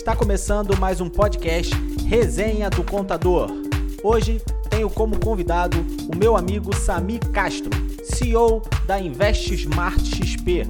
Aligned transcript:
Está 0.00 0.16
começando 0.16 0.74
mais 0.78 0.98
um 0.98 1.10
podcast 1.10 1.74
Resenha 2.08 2.70
do 2.70 2.82
Contador. 2.82 3.50
Hoje 4.02 4.40
tenho 4.70 4.88
como 4.88 5.20
convidado 5.20 5.76
o 6.10 6.16
meu 6.16 6.38
amigo 6.38 6.74
Sami 6.74 7.18
Castro, 7.18 7.70
CEO 8.02 8.62
da 8.86 8.98
Invest 8.98 9.52
Smart 9.52 10.02
XP, 10.02 10.66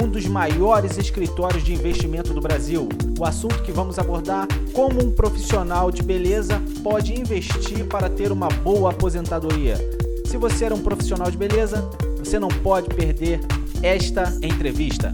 um 0.00 0.08
dos 0.08 0.26
maiores 0.26 0.96
escritórios 0.96 1.64
de 1.64 1.74
investimento 1.74 2.32
do 2.32 2.40
Brasil. 2.40 2.88
O 3.18 3.24
assunto 3.24 3.64
que 3.64 3.72
vamos 3.72 3.98
abordar: 3.98 4.46
como 4.72 5.04
um 5.04 5.10
profissional 5.10 5.90
de 5.90 6.00
beleza 6.00 6.62
pode 6.80 7.20
investir 7.20 7.84
para 7.86 8.08
ter 8.08 8.30
uma 8.30 8.48
boa 8.48 8.92
aposentadoria. 8.92 9.76
Se 10.24 10.36
você 10.36 10.66
era 10.66 10.74
um 10.74 10.82
profissional 10.82 11.28
de 11.28 11.36
beleza, 11.36 11.90
você 12.16 12.38
não 12.38 12.48
pode 12.48 12.88
perder 12.94 13.40
esta 13.82 14.38
entrevista. 14.40 15.12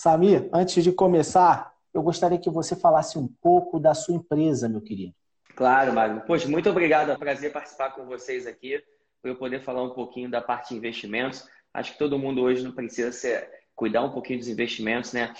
Samir, 0.00 0.48
antes 0.50 0.82
de 0.82 0.92
começar, 0.92 1.74
eu 1.92 2.02
gostaria 2.02 2.38
que 2.38 2.48
você 2.48 2.74
falasse 2.74 3.18
um 3.18 3.28
pouco 3.28 3.78
da 3.78 3.92
sua 3.92 4.14
empresa, 4.14 4.66
meu 4.66 4.80
querido. 4.80 5.12
Claro, 5.54 5.92
Magno. 5.92 6.22
Poxa, 6.22 6.48
muito 6.48 6.70
obrigado. 6.70 7.10
É 7.10 7.14
um 7.14 7.18
prazer 7.18 7.52
participar 7.52 7.90
com 7.90 8.06
vocês 8.06 8.46
aqui, 8.46 8.82
para 9.20 9.30
eu 9.30 9.36
poder 9.36 9.60
falar 9.60 9.82
um 9.82 9.90
pouquinho 9.90 10.30
da 10.30 10.40
parte 10.40 10.70
de 10.70 10.76
investimentos. 10.76 11.46
Acho 11.74 11.92
que 11.92 11.98
todo 11.98 12.18
mundo 12.18 12.40
hoje 12.40 12.64
não 12.64 12.72
precisa 12.72 13.12
ser, 13.12 13.46
cuidar 13.74 14.02
um 14.02 14.10
pouquinho 14.10 14.38
dos 14.38 14.48
investimentos, 14.48 15.12
né? 15.12 15.34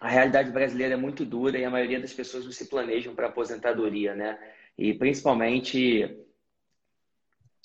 A 0.00 0.08
realidade 0.08 0.50
brasileira 0.50 0.94
é 0.94 0.96
muito 0.96 1.22
dura 1.22 1.58
e 1.58 1.64
a 1.66 1.70
maioria 1.70 2.00
das 2.00 2.14
pessoas 2.14 2.46
não 2.46 2.52
se 2.52 2.70
planejam 2.70 3.14
para 3.14 3.26
aposentadoria, 3.26 4.14
né? 4.14 4.38
E 4.78 4.94
principalmente 4.94 6.24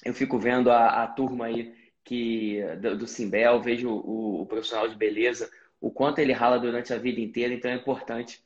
eu 0.04 0.14
fico 0.14 0.38
vendo 0.38 0.70
a, 0.70 1.02
a 1.02 1.08
turma 1.08 1.46
aí 1.46 1.74
que 2.04 2.62
do, 2.82 2.98
do 2.98 3.08
Simbel, 3.08 3.62
vejo 3.62 3.90
o, 3.90 4.42
o 4.42 4.46
profissional 4.46 4.86
de 4.86 4.98
beleza 4.98 5.50
o 5.82 5.92
quanto 5.92 6.20
ele 6.20 6.34
rala 6.34 6.60
durante 6.60 6.94
a 6.94 6.98
vida 6.98 7.20
inteira, 7.20 7.54
então 7.54 7.72
é 7.72 7.76
importante 7.76 8.44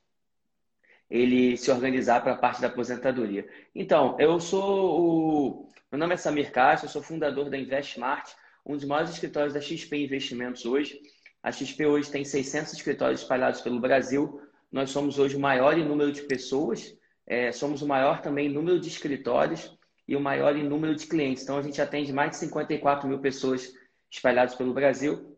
ele 1.09 1.57
se 1.57 1.69
organizar 1.71 2.21
para 2.21 2.33
a 2.33 2.37
parte 2.37 2.61
da 2.61 2.67
aposentadoria. 2.67 3.47
Então, 3.75 4.15
eu 4.19 4.39
sou 4.39 5.01
o. 5.01 5.69
Meu 5.91 5.99
nome 5.99 6.15
é 6.15 6.17
Samir 6.17 6.51
Castro, 6.51 6.87
eu 6.87 6.91
sou 6.91 7.03
fundador 7.03 7.49
da 7.49 7.57
InvestSmart, 7.57 8.31
um 8.65 8.75
dos 8.75 8.85
maiores 8.85 9.11
escritórios 9.11 9.53
da 9.53 9.61
XP 9.61 9.95
Investimentos 9.95 10.65
hoje. 10.65 10.99
A 11.43 11.51
XP 11.51 11.85
hoje 11.85 12.09
tem 12.09 12.23
600 12.23 12.73
escritórios 12.73 13.21
espalhados 13.21 13.61
pelo 13.61 13.79
Brasil. 13.79 14.41
Nós 14.71 14.89
somos 14.89 15.19
hoje 15.19 15.35
o 15.35 15.39
maior 15.39 15.77
em 15.77 15.85
número 15.85 16.11
de 16.11 16.23
pessoas, 16.23 16.97
é, 17.27 17.51
somos 17.51 17.81
o 17.81 17.87
maior 17.87 18.21
também 18.21 18.47
em 18.47 18.53
número 18.53 18.79
de 18.79 18.87
escritórios 18.87 19.77
e 20.07 20.15
o 20.15 20.19
maior 20.19 20.55
em 20.55 20.63
número 20.63 20.95
de 20.95 21.05
clientes. 21.05 21.43
Então, 21.43 21.57
a 21.57 21.61
gente 21.61 21.79
atende 21.81 22.11
mais 22.11 22.31
de 22.31 22.37
54 22.37 23.07
mil 23.07 23.19
pessoas 23.19 23.71
espalhadas 24.09 24.55
pelo 24.55 24.73
Brasil. 24.73 25.32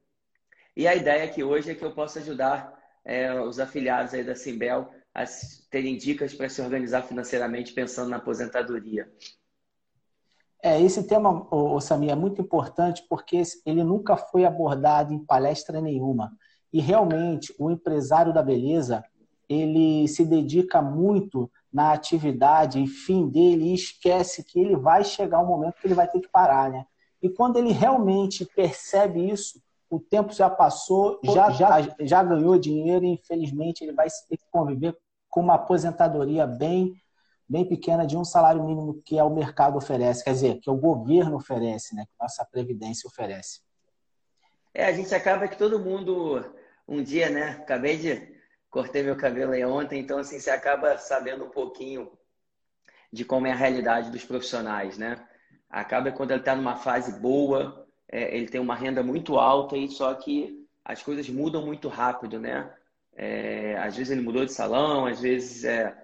E 0.75 0.87
a 0.87 0.95
ideia 0.95 1.23
aqui 1.23 1.43
hoje 1.43 1.71
é 1.71 1.75
que 1.75 1.85
eu 1.85 1.93
possa 1.93 2.19
ajudar 2.19 2.77
é, 3.05 3.33
os 3.39 3.59
afiliados 3.59 4.13
aí 4.13 4.23
da 4.23 4.35
Simbel 4.35 4.89
a 5.13 5.23
terem 5.71 5.97
dicas 5.97 6.33
para 6.33 6.49
se 6.49 6.61
organizar 6.61 7.03
financeiramente 7.03 7.71
pensando 7.71 8.09
na 8.09 8.17
aposentadoria. 8.17 9.09
É, 10.61 10.81
esse 10.81 11.03
tema, 11.07 11.47
Samir, 11.79 12.11
é 12.11 12.15
muito 12.15 12.41
importante 12.41 13.05
porque 13.07 13.41
ele 13.65 13.83
nunca 13.83 14.17
foi 14.17 14.43
abordado 14.43 15.13
em 15.13 15.23
palestra 15.23 15.79
nenhuma. 15.79 16.35
E 16.73 16.81
realmente, 16.81 17.55
o 17.57 17.71
empresário 17.71 18.33
da 18.33 18.43
beleza, 18.43 19.03
ele 19.47 20.07
se 20.07 20.25
dedica 20.25 20.81
muito 20.81 21.49
na 21.71 21.93
atividade 21.93 22.81
e 22.81 22.87
fim 22.87 23.29
dele 23.29 23.65
e 23.65 23.75
esquece 23.75 24.43
que 24.43 24.59
ele 24.59 24.75
vai 24.75 25.03
chegar 25.03 25.39
um 25.39 25.47
momento 25.47 25.75
que 25.79 25.87
ele 25.87 25.93
vai 25.93 26.07
ter 26.07 26.19
que 26.19 26.27
parar, 26.27 26.69
né? 26.69 26.85
E 27.21 27.29
quando 27.29 27.57
ele 27.57 27.71
realmente 27.71 28.45
percebe 28.45 29.29
isso, 29.29 29.61
o 29.89 29.99
tempo 29.99 30.33
já 30.33 30.49
passou, 30.49 31.19
já, 31.23 31.49
já, 31.51 31.95
já 31.99 32.23
ganhou 32.23 32.57
dinheiro 32.57 33.05
e 33.05 33.09
infelizmente 33.13 33.83
ele 33.83 33.93
vai 33.93 34.07
ter 34.29 34.37
que 34.37 34.45
conviver 34.51 34.97
com 35.29 35.41
uma 35.41 35.55
aposentadoria 35.55 36.47
bem, 36.47 36.93
bem 37.47 37.67
pequena 37.67 38.05
de 38.05 38.17
um 38.17 38.23
salário 38.23 38.63
mínimo 38.63 39.01
que 39.05 39.17
é 39.17 39.23
o 39.23 39.33
mercado 39.33 39.77
oferece, 39.77 40.23
quer 40.23 40.31
dizer, 40.31 40.59
que 40.59 40.69
o 40.69 40.75
governo 40.75 41.35
oferece, 41.35 41.95
né? 41.95 42.05
que 42.05 42.13
a 42.19 42.23
nossa 42.23 42.45
Previdência 42.45 43.07
oferece. 43.07 43.61
É, 44.73 44.85
a 44.85 44.91
gente 44.91 45.13
acaba 45.13 45.47
que 45.47 45.57
todo 45.57 45.79
mundo, 45.79 46.43
um 46.87 47.01
dia, 47.01 47.29
né? 47.29 47.51
Acabei 47.61 47.97
de 47.97 48.35
cortei 48.69 49.03
meu 49.03 49.15
cabelo 49.15 49.53
aí 49.53 49.63
ontem, 49.63 50.01
então 50.01 50.17
assim, 50.17 50.37
você 50.37 50.49
acaba 50.49 50.97
sabendo 50.97 51.45
um 51.45 51.49
pouquinho 51.49 52.11
de 53.09 53.23
como 53.23 53.47
é 53.47 53.51
a 53.51 53.55
realidade 53.55 54.11
dos 54.11 54.25
profissionais, 54.25 54.97
né? 54.97 55.25
Acaba 55.69 56.11
quando 56.11 56.31
ele 56.31 56.41
está 56.41 56.53
numa 56.53 56.75
fase 56.75 57.17
boa, 57.19 57.84
é, 58.11 58.35
ele 58.35 58.47
tem 58.47 58.61
uma 58.61 58.75
renda 58.75 59.03
muito 59.03 59.37
alta 59.37 59.77
e 59.77 59.87
só 59.89 60.13
que 60.13 60.65
as 60.83 61.01
coisas 61.01 61.27
mudam 61.29 61.65
muito 61.65 61.87
rápido, 61.87 62.39
né? 62.39 62.71
É, 63.15 63.77
às 63.77 63.95
vezes 63.95 64.11
ele 64.11 64.21
mudou 64.21 64.45
de 64.45 64.51
salão, 64.51 65.05
às 65.05 65.21
vezes 65.21 65.63
é, 65.63 65.95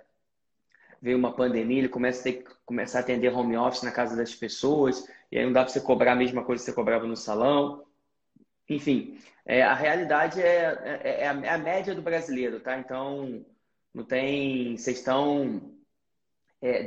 veio 1.02 1.18
uma 1.18 1.34
pandemia, 1.34 1.80
ele 1.80 1.90
começa 1.90 2.22
a 2.22 2.24
ter 2.24 2.44
começar 2.66 3.00
a 3.00 3.02
atender 3.02 3.34
home 3.34 3.58
office 3.58 3.84
na 3.84 3.92
casa 3.92 4.16
das 4.16 4.34
pessoas, 4.34 5.06
e 5.32 5.38
aí 5.38 5.46
não 5.46 5.52
dá 5.52 5.64
para 5.64 5.74
você 5.74 5.82
cobrar 5.82 6.14
a 6.14 6.16
mesma 6.16 6.44
coisa 6.44 6.64
que 6.64 6.70
você 6.70 6.76
cobrava 6.76 7.06
no 7.06 7.18
salão. 7.18 7.86
Enfim, 8.70 9.20
é, 9.46 9.62
a 9.62 9.74
realidade 9.74 10.42
é, 10.42 11.02
é, 11.04 11.22
é, 11.24 11.28
a, 11.28 11.34
é, 11.34 11.50
a, 11.50 11.58
média 11.58 11.94
do 11.94 12.02
brasileiro, 12.02 12.60
tá? 12.60 12.78
Então, 12.78 13.46
não 13.94 14.06
tem. 14.06 14.78
Vocês 14.78 14.98
estão 15.00 15.74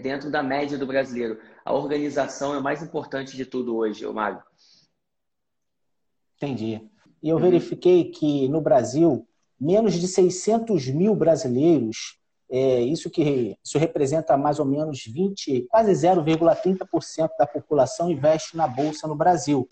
dentro 0.03 0.31
da 0.31 0.43
média 0.43 0.79
do 0.79 0.87
brasileiro. 0.87 1.41
A 1.65 1.73
organização 1.73 2.55
é 2.55 2.59
o 2.59 2.63
mais 2.63 2.83
importante 2.83 3.37
de 3.37 3.45
tudo 3.45 3.77
hoje, 3.77 4.07
Mário. 4.07 4.41
Entendi. 6.37 6.81
E 7.23 7.29
eu 7.29 7.39
verifiquei 7.39 8.11
que 8.11 8.49
no 8.49 8.61
Brasil, 8.61 9.27
menos 9.59 9.95
de 9.95 10.07
600 10.07 10.89
mil 10.89 11.15
brasileiros, 11.15 12.19
é, 12.51 12.81
isso 12.83 13.09
que 13.09 13.57
isso 13.65 13.79
representa 13.79 14.37
mais 14.37 14.59
ou 14.59 14.67
menos 14.67 15.05
20, 15.05 15.67
quase 15.71 15.93
0,30% 15.93 17.31
da 17.39 17.47
população 17.47 18.11
investe 18.11 18.57
na 18.57 18.69
bolsa 18.69 19.09
no 19.09 19.17
Brasil. 19.17 19.67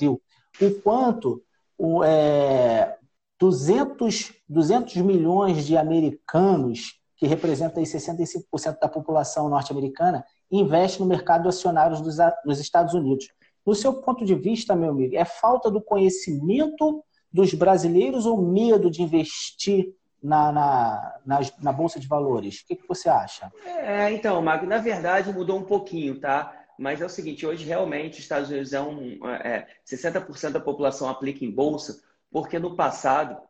O 0.61 0.71
quanto 0.83 1.43
o, 1.77 2.03
é, 2.03 2.97
200, 3.39 4.33
200 4.49 4.97
milhões 4.97 5.67
de 5.67 5.77
americanos, 5.77 7.01
que 7.17 7.27
representa 7.27 7.81
aí 7.81 7.87
65% 7.87 8.79
da 8.81 8.89
população 8.89 9.49
norte-americana, 9.49 10.25
investe 10.51 11.01
no 11.01 11.07
mercado 11.07 11.49
acionário 11.49 12.01
dos, 12.01 12.17
dos 12.45 12.61
Estados 12.61 12.95
Unidos. 12.95 13.29
No 13.65 13.75
seu 13.75 13.95
ponto 13.95 14.25
de 14.25 14.35
vista, 14.35 14.75
meu 14.75 14.91
amigo, 14.91 15.17
é 15.17 15.25
falta 15.25 15.71
do 15.71 15.81
conhecimento 15.81 17.05
dos 17.33 17.55
brasileiros 17.55 18.27
ou 18.27 18.41
medo 18.43 18.91
de 18.91 19.03
investir 19.03 19.95
na, 20.23 20.53
na, 20.53 21.21
na, 21.25 21.41
na 21.61 21.73
Bolsa 21.73 21.99
de 21.99 22.07
Valores? 22.07 22.61
O 22.61 22.67
que, 22.67 22.77
que 22.77 22.89
você 22.89 23.09
acha? 23.09 23.51
É, 23.65 24.11
então, 24.13 24.41
Mago, 24.43 24.67
na 24.67 24.79
verdade 24.79 25.33
mudou 25.33 25.59
um 25.59 25.65
pouquinho, 25.65 26.21
tá? 26.21 26.59
Mas 26.79 27.01
é 27.01 27.07
o 27.07 27.09
seguinte, 27.09 27.47
hoje 27.47 27.65
realmente 27.65 28.15
os 28.15 28.21
Estados 28.21 28.51
Unidos 28.51 28.73
é 28.73 28.81
um. 28.81 29.27
É, 29.27 29.67
60% 29.87 30.51
da 30.51 30.61
população 30.61 31.09
aplica 31.09 31.45
em 31.45 31.51
bolsa, 31.51 32.03
porque 32.31 32.59
no 32.59 32.75
passado 32.77 33.41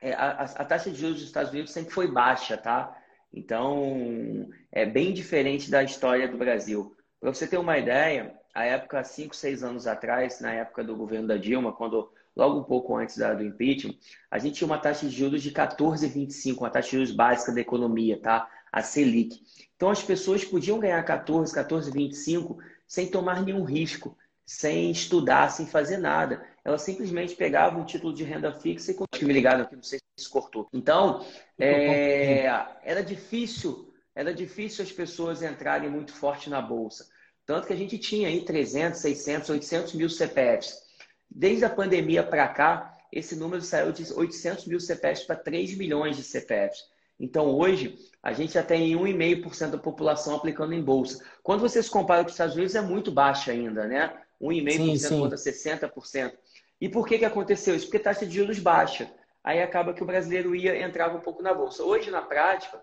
é, 0.00 0.12
a, 0.12 0.42
a, 0.42 0.64
taxa 0.64 0.90
de 0.90 0.96
juros 0.96 1.16
dos 1.16 1.24
Estados 1.24 1.50
Unidos 1.50 1.72
sempre 1.72 1.92
foi 1.92 2.10
baixa, 2.10 2.56
tá? 2.56 2.96
Então 3.32 4.48
é 4.70 4.86
bem 4.86 5.12
diferente 5.12 5.70
da 5.70 5.82
história 5.82 6.28
do 6.28 6.38
Brasil. 6.38 6.94
Para 7.20 7.32
você 7.32 7.46
ter 7.46 7.58
uma 7.58 7.78
ideia, 7.78 8.34
a 8.54 8.64
época, 8.64 9.02
cinco, 9.02 9.34
seis 9.34 9.64
anos 9.64 9.86
atrás, 9.86 10.40
na 10.40 10.52
época 10.52 10.84
do 10.84 10.96
governo 10.96 11.26
da 11.26 11.36
Dilma, 11.36 11.72
quando 11.72 12.08
logo 12.36 12.60
um 12.60 12.62
pouco 12.62 12.96
antes 12.96 13.16
da, 13.16 13.34
do 13.34 13.42
impeachment, 13.42 13.94
a 14.30 14.38
gente 14.38 14.54
tinha 14.54 14.66
uma 14.66 14.78
taxa 14.78 15.06
de 15.06 15.14
juros 15.14 15.42
de 15.42 15.50
14,25, 15.50 16.58
uma 16.58 16.70
taxa 16.70 16.90
de 16.90 16.96
juros 16.96 17.10
básica 17.12 17.52
da 17.52 17.60
economia, 17.60 18.20
tá? 18.20 18.48
A 18.72 18.80
Selic. 18.80 19.40
Então 19.76 19.90
as 19.90 20.02
pessoas 20.02 20.44
podiam 20.44 20.78
ganhar 20.78 21.02
14, 21.02 21.52
14,25 21.52 22.56
sem 22.86 23.08
tomar 23.08 23.42
nenhum 23.42 23.64
risco, 23.64 24.16
sem 24.46 24.90
estudar, 24.90 25.50
sem 25.50 25.66
fazer 25.66 25.96
nada. 25.96 26.44
Elas 26.64 26.82
simplesmente 26.82 27.34
pegavam 27.34 27.82
um 27.82 27.84
título 27.84 28.14
de 28.14 28.22
renda 28.22 28.52
fixa 28.52 28.92
e 28.92 28.94
que 28.94 29.24
me 29.24 29.32
ligaram 29.32 29.64
aqui, 29.64 29.74
não 29.74 29.82
sei 29.82 29.98
se 30.16 30.28
cortou. 30.28 30.68
Então, 30.72 31.24
é, 31.58 32.46
era 32.82 33.02
difícil, 33.02 33.92
era 34.14 34.32
difícil 34.32 34.84
as 34.84 34.92
pessoas 34.92 35.42
entrarem 35.42 35.90
muito 35.90 36.12
forte 36.12 36.48
na 36.48 36.62
bolsa. 36.62 37.08
Tanto 37.46 37.66
que 37.66 37.72
a 37.72 37.76
gente 37.76 37.98
tinha 37.98 38.28
aí 38.28 38.44
300, 38.44 39.00
600, 39.00 39.50
800 39.50 39.92
mil 39.94 40.08
CPFs. 40.08 40.82
Desde 41.30 41.64
a 41.64 41.70
pandemia 41.70 42.22
para 42.22 42.48
cá, 42.48 42.96
esse 43.12 43.36
número 43.36 43.62
saiu 43.62 43.92
de 43.92 44.12
800 44.12 44.66
mil 44.66 44.80
CPFs 44.80 45.24
para 45.24 45.36
3 45.36 45.76
milhões 45.76 46.16
de 46.16 46.22
CPFs. 46.22 46.84
Então, 47.18 47.46
hoje, 47.46 47.96
a 48.22 48.32
gente 48.32 48.54
já 48.54 48.62
tem 48.62 48.94
1,5% 48.96 49.70
da 49.70 49.78
população 49.78 50.34
aplicando 50.34 50.72
em 50.72 50.82
bolsa. 50.82 51.24
Quando 51.42 51.60
você 51.60 51.82
se 51.82 51.90
compara 51.90 52.22
com 52.22 52.28
os 52.28 52.34
Estados 52.34 52.56
Unidos, 52.56 52.74
é 52.74 52.80
muito 52.80 53.12
baixo 53.12 53.50
ainda, 53.50 53.86
né? 53.86 54.12
1,5% 54.40 55.18
contra 55.20 55.38
60%. 55.38 56.32
E 56.80 56.88
por 56.88 57.06
que, 57.06 57.18
que 57.18 57.24
aconteceu 57.24 57.74
isso? 57.74 57.86
Porque 57.86 57.98
taxa 57.98 58.26
de 58.26 58.34
juros 58.34 58.58
baixa. 58.58 59.10
Aí 59.44 59.62
acaba 59.62 59.94
que 59.94 60.02
o 60.02 60.06
brasileiro 60.06 60.56
ia 60.56 60.80
entrava 60.82 61.16
um 61.16 61.20
pouco 61.20 61.42
na 61.42 61.54
bolsa. 61.54 61.84
Hoje, 61.84 62.10
na 62.10 62.22
prática, 62.22 62.80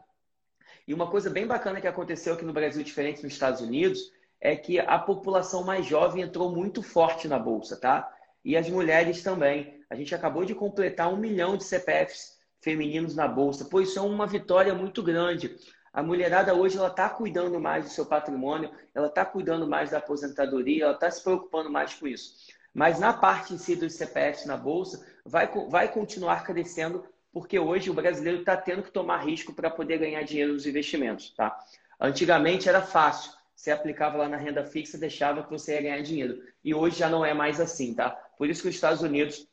e 0.87 0.93
uma 0.93 1.09
coisa 1.09 1.29
bem 1.29 1.45
bacana 1.45 1.81
que 1.81 1.87
aconteceu 1.87 2.33
aqui 2.33 2.45
no 2.45 2.53
Brasil, 2.53 2.83
diferente 2.83 3.23
nos 3.23 3.33
Estados 3.33 3.61
Unidos, 3.61 4.11
é 4.41 4.55
que 4.55 4.79
a 4.79 4.97
população 4.97 5.63
mais 5.63 5.85
jovem 5.85 6.23
entrou 6.23 6.51
muito 6.51 6.81
forte 6.81 7.27
na 7.27 7.37
bolsa, 7.37 7.79
tá? 7.79 8.11
E 8.43 8.57
as 8.57 8.67
mulheres 8.67 9.21
também. 9.21 9.79
A 9.87 9.95
gente 9.95 10.15
acabou 10.15 10.43
de 10.43 10.55
completar 10.55 11.13
um 11.13 11.17
milhão 11.17 11.55
de 11.55 11.63
CPFs 11.63 12.39
femininos 12.59 13.15
na 13.15 13.27
Bolsa. 13.27 13.65
Pô, 13.65 13.81
isso 13.81 13.99
é 13.99 14.01
uma 14.01 14.25
vitória 14.25 14.73
muito 14.73 15.03
grande. 15.03 15.55
A 15.93 16.01
mulherada 16.01 16.55
hoje 16.55 16.77
ela 16.77 16.87
está 16.87 17.09
cuidando 17.09 17.59
mais 17.59 17.85
do 17.85 17.91
seu 17.91 18.05
patrimônio, 18.05 18.71
ela 18.95 19.07
está 19.07 19.25
cuidando 19.25 19.67
mais 19.67 19.91
da 19.91 19.97
aposentadoria, 19.97 20.85
ela 20.85 20.93
está 20.93 21.11
se 21.11 21.21
preocupando 21.21 21.69
mais 21.69 21.93
com 21.93 22.07
isso. 22.07 22.33
Mas 22.73 22.99
na 22.99 23.11
parte 23.11 23.53
em 23.53 23.57
si 23.57 23.75
dos 23.75 23.93
CPFs 23.93 24.45
na 24.45 24.55
Bolsa, 24.55 25.05
vai, 25.25 25.47
vai 25.69 25.91
continuar 25.91 26.45
crescendo, 26.45 27.03
porque 27.33 27.59
hoje 27.59 27.89
o 27.89 27.93
brasileiro 27.93 28.39
está 28.39 28.55
tendo 28.55 28.83
que 28.83 28.91
tomar 28.91 29.25
risco 29.25 29.53
para 29.53 29.69
poder 29.69 29.97
ganhar 29.97 30.23
dinheiro 30.23 30.53
nos 30.53 30.65
investimentos. 30.65 31.31
Tá? 31.31 31.59
Antigamente 31.99 32.69
era 32.69 32.81
fácil. 32.81 33.33
Você 33.61 33.69
aplicava 33.69 34.17
lá 34.17 34.27
na 34.27 34.37
renda 34.37 34.65
fixa, 34.65 34.97
deixava 34.97 35.43
que 35.43 35.51
você 35.51 35.75
ia 35.75 35.83
ganhar 35.83 36.01
dinheiro. 36.01 36.41
E 36.65 36.73
hoje 36.73 36.97
já 36.97 37.07
não 37.07 37.23
é 37.23 37.31
mais 37.31 37.59
assim, 37.59 37.93
tá? 37.93 38.09
Por 38.35 38.49
isso 38.49 38.63
que 38.63 38.69
os 38.69 38.73
Estados 38.73 39.03
Unidos, 39.03 39.47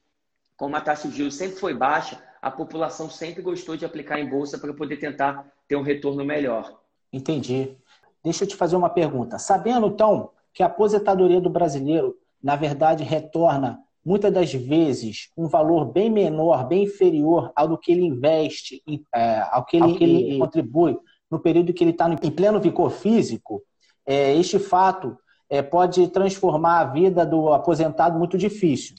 como 0.57 0.75
a 0.77 0.81
taxa 0.81 1.09
de 1.09 1.19
juros 1.19 1.35
sempre 1.35 1.59
foi 1.59 1.75
baixa, 1.75 2.19
a 2.41 2.51
população 2.51 3.11
sempre 3.11 3.43
gostou 3.43 3.77
de 3.77 3.85
aplicar 3.85 4.19
em 4.19 4.27
bolsa 4.27 4.57
para 4.57 4.73
poder 4.73 4.97
tentar 4.97 5.53
ter 5.69 5.77
um 5.77 5.83
retorno 5.83 6.25
melhor. 6.25 6.81
Entendi. 7.13 7.77
Deixa 8.25 8.45
eu 8.45 8.49
te 8.49 8.57
fazer 8.57 8.77
uma 8.77 8.89
pergunta. 8.89 9.39
Sabendo, 9.39 9.89
então, 9.89 10.31
que 10.55 10.63
a 10.63 10.67
aposentadoria 10.67 11.39
do 11.43 11.51
brasileiro, 11.51 12.17
na 12.43 12.57
verdade, 12.57 13.05
retorna 13.05 13.79
muitas 14.03 14.33
das 14.33 14.51
vezes 14.55 15.31
um 15.37 15.47
valor 15.47 15.85
bem 15.85 16.09
menor, 16.09 16.67
bem 16.67 16.85
inferior 16.85 17.53
ao 17.55 17.69
do 17.69 17.77
que 17.77 17.93
ele 17.93 18.07
investe, 18.07 18.83
é, 19.15 19.41
ao 19.51 19.67
que 19.67 19.77
ele, 19.77 19.85
ao 19.85 19.95
que 19.95 20.05
ele 20.05 20.39
contribui 20.39 20.99
no 21.31 21.39
período 21.39 21.75
que 21.75 21.85
ele 21.85 21.91
está 21.91 22.09
em 22.23 22.31
pleno 22.31 22.59
vigor 22.59 22.91
físico, 22.91 23.63
é, 24.09 24.35
este 24.35 24.59
fato 24.59 25.19
é, 25.51 25.61
pode 25.61 26.09
transformar 26.09 26.81
a 26.81 26.85
vida 26.85 27.27
do 27.27 27.53
aposentado 27.53 28.19
muito 28.19 28.39
difícil. 28.39 28.97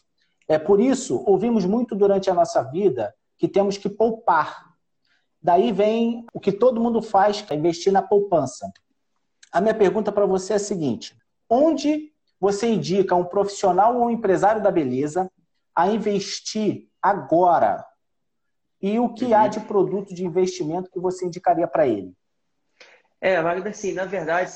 É 0.48 0.60
por 0.60 0.80
isso, 0.80 1.24
ouvimos 1.26 1.66
muito 1.66 1.96
durante 1.96 2.30
a 2.30 2.34
nossa 2.36 2.62
vida 2.62 3.12
que 3.36 3.48
temos 3.48 3.76
que 3.76 3.90
poupar. 3.90 4.70
Daí 5.42 5.72
vem 5.72 6.28
o 6.32 6.40
que 6.40 6.52
todo 6.52 6.80
mundo 6.80 7.02
faz, 7.02 7.42
que 7.42 7.52
é 7.52 7.58
investir 7.58 7.92
na 7.92 8.04
poupança. 8.04 8.72
A 9.52 9.60
minha 9.60 9.74
pergunta 9.74 10.12
para 10.12 10.28
você 10.28 10.54
é 10.54 10.56
a 10.58 10.60
seguinte: 10.60 11.18
onde 11.50 12.14
você 12.40 12.68
indica 12.68 13.16
um 13.16 13.26
profissional 13.26 13.96
ou 13.96 14.06
um 14.06 14.10
empresário 14.12 14.62
da 14.62 14.70
beleza 14.70 15.28
a 15.76 15.88
investir 15.88 16.88
agora? 17.02 17.84
E 18.80 19.00
o 19.00 19.12
que 19.12 19.26
uhum. 19.26 19.36
há 19.36 19.48
de 19.48 19.60
produto 19.62 20.14
de 20.14 20.24
investimento 20.24 20.92
que 20.92 21.00
você 21.00 21.26
indicaria 21.26 21.68
para 21.68 21.88
ele? 21.88 22.14
É, 23.22 23.42
Magda, 23.42 23.70
assim, 23.70 23.94
na 23.94 24.06
verdade, 24.06 24.52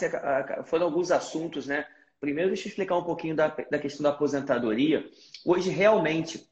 foram 0.65 0.85
alguns 0.85 1.11
assuntos, 1.11 1.67
né? 1.67 1.85
Primeiro, 2.19 2.49
deixa 2.49 2.67
eu 2.67 2.69
explicar 2.69 2.97
um 2.97 3.03
pouquinho 3.03 3.35
da, 3.35 3.49
da 3.49 3.77
questão 3.77 4.03
da 4.03 4.09
aposentadoria. 4.09 5.05
Hoje, 5.45 5.69
realmente, 5.69 6.49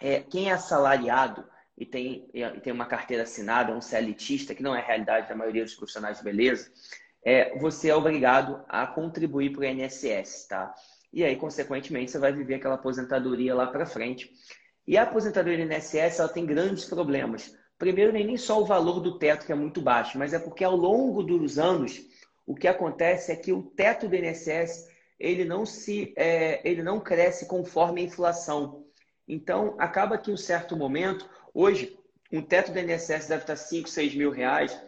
é, 0.00 0.20
quem 0.20 0.50
é 0.50 0.52
assalariado, 0.52 1.44
e 1.78 1.86
tem, 1.86 2.28
e 2.32 2.60
tem 2.60 2.72
uma 2.72 2.86
carteira 2.86 3.22
assinada, 3.22 3.72
um 3.72 3.80
CLTista, 3.80 4.54
que 4.54 4.62
não 4.62 4.74
é 4.74 4.80
a 4.80 4.84
realidade 4.84 5.28
da 5.28 5.34
maioria 5.34 5.64
dos 5.64 5.74
profissionais 5.74 6.18
de 6.18 6.24
beleza, 6.24 6.70
é, 7.24 7.58
você 7.58 7.88
é 7.88 7.94
obrigado 7.94 8.62
a 8.68 8.86
contribuir 8.86 9.52
para 9.52 9.62
o 9.62 9.64
INSS, 9.64 10.46
tá? 10.48 10.74
E 11.12 11.24
aí, 11.24 11.34
consequentemente, 11.36 12.10
você 12.10 12.18
vai 12.18 12.32
viver 12.32 12.54
aquela 12.54 12.74
aposentadoria 12.74 13.54
lá 13.54 13.66
para 13.66 13.86
frente. 13.86 14.30
E 14.86 14.96
a 14.96 15.02
aposentadoria 15.02 15.66
do 15.66 15.72
INSS, 15.72 16.20
ela 16.20 16.28
tem 16.28 16.46
grandes 16.46 16.84
problemas. 16.84 17.56
Primeiro, 17.78 18.12
nem 18.12 18.36
só 18.36 18.60
o 18.60 18.64
valor 18.64 19.00
do 19.00 19.18
teto, 19.18 19.44
que 19.44 19.52
é 19.52 19.54
muito 19.54 19.80
baixo, 19.80 20.18
mas 20.18 20.32
é 20.32 20.38
porque 20.38 20.64
ao 20.64 20.76
longo 20.76 21.22
dos 21.22 21.58
anos, 21.58 22.00
o 22.46 22.54
que 22.54 22.68
acontece 22.68 23.32
é 23.32 23.36
que 23.36 23.52
o 23.52 23.62
teto 23.62 24.08
do 24.08 24.16
INSS, 24.16 24.88
ele 25.18 25.44
não, 25.44 25.66
se, 25.66 26.14
é, 26.16 26.60
ele 26.68 26.82
não 26.82 27.00
cresce 27.00 27.46
conforme 27.46 28.00
a 28.00 28.04
inflação. 28.04 28.84
Então, 29.28 29.74
acaba 29.78 30.16
que 30.16 30.30
em 30.30 30.34
um 30.34 30.38
certo 30.38 30.76
momento, 30.76 31.28
Hoje, 31.58 31.98
um 32.30 32.42
teto 32.42 32.70
do 32.70 32.78
INSS 32.78 33.28
deve 33.28 33.44
estar 33.44 33.56
5, 33.56 33.88
6 33.88 34.14
mil 34.14 34.30
reais. 34.30 34.78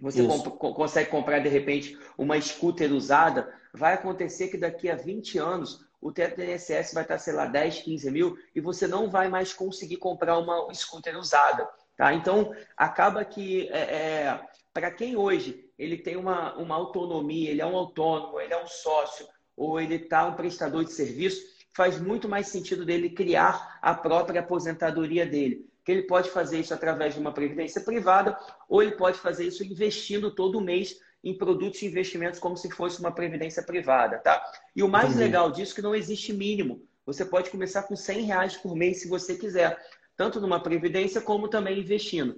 Você 0.00 0.26
comp 0.26 0.46
consegue 0.56 1.10
comprar, 1.10 1.38
de 1.40 1.50
repente, 1.50 1.98
uma 2.16 2.40
scooter 2.40 2.90
usada. 2.94 3.52
Vai 3.74 3.92
acontecer 3.92 4.48
que 4.48 4.56
daqui 4.56 4.88
a 4.88 4.96
20 4.96 5.36
anos 5.36 5.84
o 6.00 6.10
teto 6.10 6.36
do 6.36 6.42
INSS 6.42 6.94
vai 6.94 7.02
estar, 7.02 7.18
sei 7.18 7.34
lá, 7.34 7.44
10, 7.44 7.80
15 7.80 8.10
mil 8.10 8.38
e 8.54 8.60
você 8.62 8.86
não 8.86 9.10
vai 9.10 9.28
mais 9.28 9.52
conseguir 9.52 9.98
comprar 9.98 10.38
uma 10.38 10.72
scooter 10.72 11.18
usada. 11.18 11.68
Tá? 11.98 12.14
Então, 12.14 12.54
acaba 12.76 13.24
que, 13.24 13.68
é, 13.72 13.78
é, 13.78 14.40
para 14.72 14.88
quem 14.88 15.16
hoje 15.16 15.68
ele 15.76 15.98
tem 15.98 16.16
uma, 16.16 16.56
uma 16.56 16.76
autonomia, 16.76 17.50
ele 17.50 17.60
é 17.60 17.66
um 17.66 17.76
autônomo, 17.76 18.40
ele 18.40 18.54
é 18.54 18.62
um 18.62 18.68
sócio, 18.68 19.26
ou 19.56 19.80
ele 19.80 19.96
está 19.96 20.24
um 20.24 20.34
prestador 20.34 20.84
de 20.84 20.92
serviço, 20.92 21.44
faz 21.74 22.00
muito 22.00 22.28
mais 22.28 22.46
sentido 22.46 22.86
dele 22.86 23.10
criar 23.10 23.80
a 23.82 23.92
própria 23.92 24.40
aposentadoria 24.40 25.26
dele 25.26 25.68
que 25.84 25.92
ele 25.92 26.02
pode 26.02 26.28
fazer 26.28 26.60
isso 26.60 26.74
através 26.74 27.14
de 27.14 27.20
uma 27.20 27.32
previdência 27.32 27.80
privada 27.80 28.38
ou 28.68 28.82
ele 28.82 28.92
pode 28.92 29.18
fazer 29.18 29.46
isso 29.46 29.64
investindo 29.64 30.30
todo 30.30 30.60
mês 30.60 31.00
em 31.24 31.36
produtos 31.36 31.80
e 31.80 31.86
investimentos 31.86 32.38
como 32.38 32.58
se 32.58 32.70
fosse 32.70 33.00
uma 33.00 33.10
previdência 33.10 33.62
privada, 33.62 34.18
tá? 34.18 34.38
E 34.76 34.82
o 34.82 34.88
mais 34.88 35.06
Entendi. 35.06 35.24
legal 35.24 35.50
disso 35.50 35.72
é 35.72 35.74
que 35.76 35.80
não 35.80 35.94
existe 35.94 36.30
mínimo. 36.30 36.86
Você 37.06 37.24
pode 37.24 37.48
começar 37.48 37.84
com 37.84 37.96
100 37.96 38.20
reais 38.24 38.54
por 38.54 38.76
mês 38.76 39.00
se 39.00 39.08
você 39.08 39.34
quiser, 39.34 39.78
tanto 40.18 40.40
numa 40.40 40.60
previdência 40.60 41.20
como 41.20 41.46
também 41.48 41.78
investindo. 41.78 42.36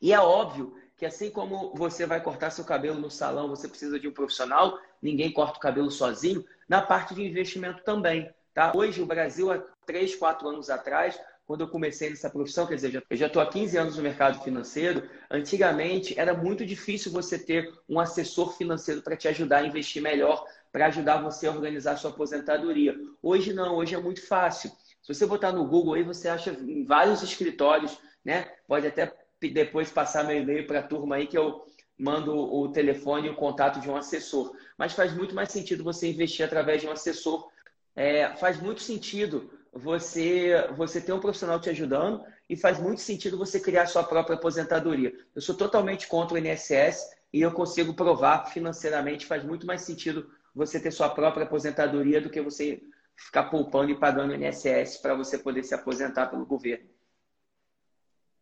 E 0.00 0.12
é 0.12 0.18
óbvio 0.18 0.74
que 0.96 1.04
assim 1.04 1.30
como 1.30 1.74
você 1.74 2.06
vai 2.06 2.22
cortar 2.22 2.50
seu 2.50 2.64
cabelo 2.64 2.98
no 2.98 3.10
salão, 3.10 3.48
você 3.48 3.68
precisa 3.68 4.00
de 4.00 4.08
um 4.08 4.12
profissional, 4.12 4.78
ninguém 5.02 5.30
corta 5.30 5.58
o 5.58 5.60
cabelo 5.60 5.90
sozinho, 5.90 6.42
na 6.66 6.80
parte 6.80 7.14
de 7.14 7.22
investimento 7.22 7.84
também. 7.84 8.28
Tá? 8.54 8.72
Hoje, 8.74 9.02
o 9.02 9.06
Brasil, 9.06 9.52
há 9.52 9.58
3, 9.84 10.16
4 10.16 10.48
anos 10.48 10.70
atrás, 10.70 11.20
quando 11.46 11.62
eu 11.62 11.68
comecei 11.68 12.08
nessa 12.08 12.30
profissão, 12.30 12.66
quer 12.66 12.76
dizer, 12.76 13.04
eu 13.10 13.16
já 13.16 13.26
estou 13.26 13.42
há 13.42 13.46
15 13.46 13.76
anos 13.76 13.96
no 13.96 14.02
mercado 14.02 14.42
financeiro. 14.42 15.08
Antigamente 15.30 16.18
era 16.18 16.32
muito 16.32 16.64
difícil 16.64 17.12
você 17.12 17.38
ter 17.38 17.70
um 17.88 18.00
assessor 18.00 18.56
financeiro 18.56 19.02
para 19.02 19.16
te 19.16 19.28
ajudar 19.28 19.58
a 19.58 19.66
investir 19.66 20.00
melhor, 20.00 20.46
para 20.72 20.86
ajudar 20.86 21.20
você 21.20 21.48
a 21.48 21.50
organizar 21.50 21.96
sua 21.96 22.10
aposentadoria. 22.10 22.96
Hoje 23.22 23.52
não, 23.52 23.76
hoje 23.76 23.94
é 23.94 24.00
muito 24.00 24.26
fácil. 24.26 24.70
Se 25.10 25.18
você 25.18 25.26
botar 25.26 25.50
no 25.50 25.66
Google 25.66 25.94
aí, 25.94 26.04
você 26.04 26.28
acha 26.28 26.52
em 26.52 26.84
vários 26.84 27.20
escritórios, 27.20 27.98
né? 28.24 28.48
Pode 28.68 28.86
até 28.86 29.12
depois 29.40 29.90
passar 29.90 30.22
meu 30.22 30.40
e-mail 30.40 30.68
para 30.68 30.78
a 30.78 30.82
turma 30.84 31.16
aí 31.16 31.26
que 31.26 31.36
eu 31.36 31.66
mando 31.98 32.32
o 32.32 32.68
telefone 32.68 33.26
e 33.26 33.30
o 33.30 33.34
contato 33.34 33.80
de 33.80 33.90
um 33.90 33.96
assessor. 33.96 34.54
Mas 34.78 34.92
faz 34.92 35.12
muito 35.12 35.34
mais 35.34 35.50
sentido 35.50 35.82
você 35.82 36.08
investir 36.08 36.46
através 36.46 36.80
de 36.80 36.86
um 36.86 36.92
assessor. 36.92 37.50
É, 37.96 38.36
faz 38.36 38.60
muito 38.60 38.82
sentido 38.82 39.50
você, 39.72 40.68
você 40.76 41.00
ter 41.00 41.12
um 41.12 41.18
profissional 41.18 41.60
te 41.60 41.70
ajudando 41.70 42.24
e 42.48 42.56
faz 42.56 42.78
muito 42.78 43.00
sentido 43.00 43.36
você 43.36 43.58
criar 43.58 43.86
sua 43.86 44.04
própria 44.04 44.36
aposentadoria. 44.36 45.12
Eu 45.34 45.42
sou 45.42 45.56
totalmente 45.56 46.06
contra 46.06 46.36
o 46.36 46.38
INSS 46.38 47.10
e 47.32 47.40
eu 47.40 47.50
consigo 47.50 47.94
provar 47.94 48.46
financeiramente 48.46 49.26
faz 49.26 49.42
muito 49.42 49.66
mais 49.66 49.82
sentido 49.82 50.30
você 50.54 50.78
ter 50.78 50.92
sua 50.92 51.08
própria 51.08 51.44
aposentadoria 51.44 52.20
do 52.20 52.30
que 52.30 52.40
você 52.40 52.80
ficar 53.20 53.44
poupando 53.44 53.90
e 53.90 53.98
pagando 53.98 54.32
o 54.32 54.34
INSS 54.34 54.96
para 54.96 55.14
você 55.14 55.38
poder 55.38 55.62
se 55.62 55.74
aposentar 55.74 56.26
pelo 56.26 56.46
governo. 56.46 56.88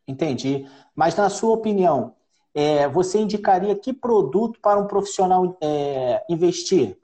Entendi. 0.06 0.66
Mas, 0.94 1.16
na 1.16 1.28
sua 1.28 1.52
opinião, 1.52 2.14
é, 2.54 2.88
você 2.88 3.18
indicaria 3.18 3.74
que 3.76 3.92
produto 3.92 4.58
para 4.60 4.78
um 4.78 4.86
profissional 4.86 5.58
é, 5.60 6.24
investir? 6.30 6.96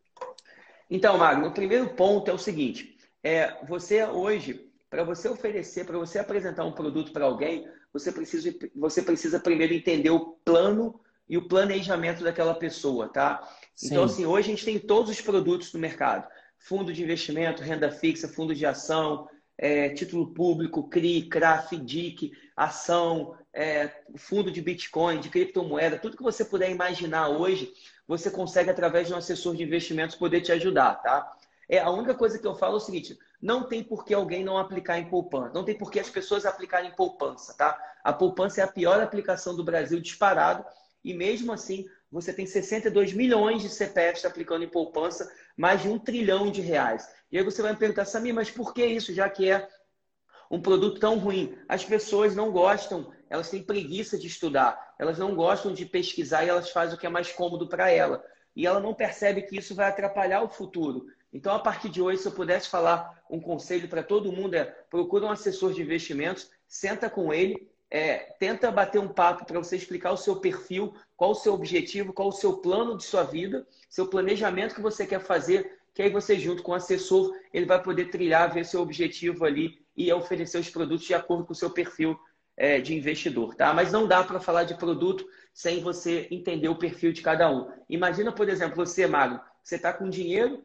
Então, 0.89 1.19
Magno, 1.19 1.49
o 1.49 1.53
primeiro 1.53 1.91
ponto 1.91 2.31
é 2.31 2.35
o 2.35 2.39
seguinte: 2.39 2.97
é, 3.23 3.65
você 3.67 4.05
hoje, 4.05 4.71
para 4.89 5.05
você 5.05 5.29
oferecer, 5.29 5.85
para 5.85 5.99
você 5.99 6.19
apresentar 6.19 6.65
um 6.65 6.73
produto 6.73 7.13
para 7.13 7.27
alguém, 7.27 7.69
você 7.93 8.11
precisa, 8.11 8.55
você 8.75 9.03
precisa 9.03 9.41
primeiro 9.41 9.75
entender 9.75 10.11
o 10.11 10.39
plano 10.45 11.01
e 11.29 11.37
o 11.37 11.49
planejamento 11.49 12.23
daquela 12.23 12.55
pessoa, 12.55 13.09
tá? 13.09 13.47
Sim. 13.75 13.89
Então, 13.89 14.05
assim, 14.05 14.25
hoje 14.25 14.49
a 14.49 14.51
gente 14.51 14.65
tem 14.65 14.79
todos 14.79 15.11
os 15.11 15.21
produtos 15.21 15.73
no 15.73 15.81
mercado. 15.81 16.27
Fundo 16.65 16.95
de 16.95 17.03
investimento, 17.03 17.63
renda 17.63 17.91
fixa, 17.91 18.27
fundo 18.27 18.55
de 18.55 18.65
ação, 18.65 19.29
é, 19.59 19.91
título 19.91 20.33
público, 20.33 20.89
CRI, 20.89 21.29
CRA, 21.29 21.59
FDIC, 21.59 22.33
ação, 22.57 23.37
é, 23.53 23.91
fundo 24.17 24.51
de 24.51 24.63
Bitcoin, 24.63 25.21
de 25.21 25.29
criptomoeda, 25.29 25.99
tudo 25.99 26.17
que 26.17 26.23
você 26.23 26.43
puder 26.43 26.71
imaginar 26.71 27.29
hoje, 27.29 27.71
você 28.09 28.31
consegue, 28.31 28.71
através 28.71 29.07
de 29.07 29.13
um 29.13 29.19
assessor 29.19 29.55
de 29.55 29.63
investimentos, 29.63 30.17
poder 30.17 30.41
te 30.41 30.53
ajudar, 30.53 31.03
tá? 31.03 31.37
É, 31.69 31.81
a 31.81 31.91
única 31.91 32.15
coisa 32.15 32.39
que 32.39 32.47
eu 32.47 32.55
falo 32.55 32.75
é 32.75 32.77
o 32.79 32.81
seguinte: 32.81 33.19
não 33.43 33.65
tem 33.65 33.85
por 33.85 34.03
que 34.03 34.15
alguém 34.15 34.43
não 34.43 34.57
aplicar 34.57 34.99
em 34.99 35.11
poupança, 35.11 35.53
não 35.53 35.65
tem 35.65 35.77
por 35.77 35.91
que 35.91 36.01
as 36.01 36.09
pessoas 36.09 36.47
aplicarem 36.47 36.89
em 36.89 36.95
poupança, 36.95 37.53
tá? 37.53 37.79
A 38.03 38.11
poupança 38.11 38.63
é 38.63 38.65
a 38.65 38.69
pior 38.69 39.03
aplicação 39.03 39.55
do 39.55 39.63
Brasil 39.63 40.01
disparado, 40.01 40.65
e 41.05 41.13
mesmo 41.13 41.53
assim 41.53 41.87
você 42.11 42.33
tem 42.33 42.47
62 42.47 43.13
milhões 43.13 43.63
de 43.63 43.69
CPFs 43.69 44.25
aplicando 44.25 44.65
em 44.65 44.69
poupança, 44.69 45.31
mais 45.57 45.83
de 45.83 45.89
um 45.89 45.99
trilhão 45.99 46.51
de 46.51 46.61
reais. 46.61 47.09
E 47.31 47.39
aí 47.39 47.45
você 47.45 47.61
vai 47.61 47.73
me 47.73 47.79
perguntar, 47.79 48.05
Samir, 48.05 48.35
mas 48.35 48.51
por 48.51 48.73
que 48.73 48.85
isso, 48.85 49.13
já 49.13 49.29
que 49.29 49.51
é 49.51 49.69
um 50.51 50.61
produto 50.61 51.01
tão 51.01 51.19
ruim? 51.19 51.57
As 51.69 51.85
pessoas 51.85 52.37
não 52.37 52.53
gostam, 52.53 53.13
elas 53.29 53.51
têm 53.51 53.63
preguiça 53.63 54.17
de 54.17 54.27
estudar, 54.27 54.95
elas 54.99 55.19
não 55.19 55.35
gostam 55.35 55.73
de 55.73 55.85
pesquisar 55.85 56.45
e 56.45 56.49
elas 56.49 56.71
fazem 56.71 56.95
o 56.95 56.99
que 56.99 57.07
é 57.07 57.11
mais 57.11 57.33
cômodo 57.33 57.69
para 57.69 57.91
ela. 57.91 58.25
E 58.55 58.67
ela 58.67 58.79
não 58.79 58.95
percebe 58.95 59.43
que 59.43 59.57
isso 59.59 59.75
vai 59.75 59.89
atrapalhar 59.89 60.43
o 60.43 60.49
futuro. 60.49 61.07
Então, 61.33 61.53
a 61.53 61.59
partir 61.59 61.89
de 61.89 62.01
hoje, 62.01 62.23
se 62.23 62.29
eu 62.29 62.33
pudesse 62.33 62.69
falar 62.69 63.21
um 63.29 63.41
conselho 63.41 63.89
para 63.89 64.05
todo 64.05 64.31
mundo, 64.31 64.55
é 64.55 64.65
procura 64.65 65.27
um 65.27 65.31
assessor 65.33 65.73
de 65.73 65.83
investimentos, 65.83 66.49
senta 66.69 67.11
com 67.11 67.35
ele, 67.35 67.69
é, 67.91 68.17
tenta 68.39 68.71
bater 68.71 69.01
um 69.01 69.09
papo 69.09 69.45
para 69.45 69.59
você 69.59 69.77
explicar 69.77 70.13
o 70.13 70.17
seu 70.17 70.37
perfil, 70.37 70.95
qual 71.17 71.31
o 71.31 71.35
seu 71.35 71.55
objetivo, 71.55 72.13
qual 72.13 72.29
o 72.29 72.33
seu 72.33 72.59
plano 72.59 72.97
de 72.97 73.05
sua 73.05 73.23
vida, 73.23 73.67
seu 73.89 74.09
planejamento 74.09 74.75
que 74.75 74.81
você 74.81 75.07
quer 75.07 75.21
fazer, 75.21 75.79
que 75.95 76.03
aí 76.03 76.11
você, 76.11 76.39
junto 76.39 76.63
com 76.63 76.73
o 76.73 76.75
assessor, 76.75 77.33
ele 77.53 77.67
vai 77.67 77.81
poder 77.81 78.07
trilhar, 78.07 78.53
ver 78.53 78.65
seu 78.65 78.81
objetivo 78.81 79.45
ali 79.45 79.79
e 79.97 80.13
oferecer 80.13 80.59
os 80.59 80.69
produtos 80.69 81.07
de 81.07 81.15
acordo 81.15 81.45
com 81.45 81.53
o 81.53 81.57
seu 81.57 81.71
perfil 81.71 82.19
é, 82.57 82.81
de 82.81 82.95
investidor, 82.97 83.55
tá? 83.55 83.73
Mas 83.73 83.93
não 83.93 84.07
dá 84.07 84.23
para 84.23 84.41
falar 84.41 84.65
de 84.65 84.75
produto 84.75 85.25
sem 85.53 85.81
você 85.81 86.27
entender 86.31 86.69
o 86.69 86.79
perfil 86.79 87.13
de 87.13 87.23
cada 87.23 87.51
um. 87.51 87.71
Imagina, 87.89 88.33
por 88.33 88.49
exemplo, 88.49 88.77
você, 88.77 89.07
Magno, 89.07 89.41
você 89.63 89.77
está 89.77 89.93
com 89.93 90.09
dinheiro, 90.09 90.65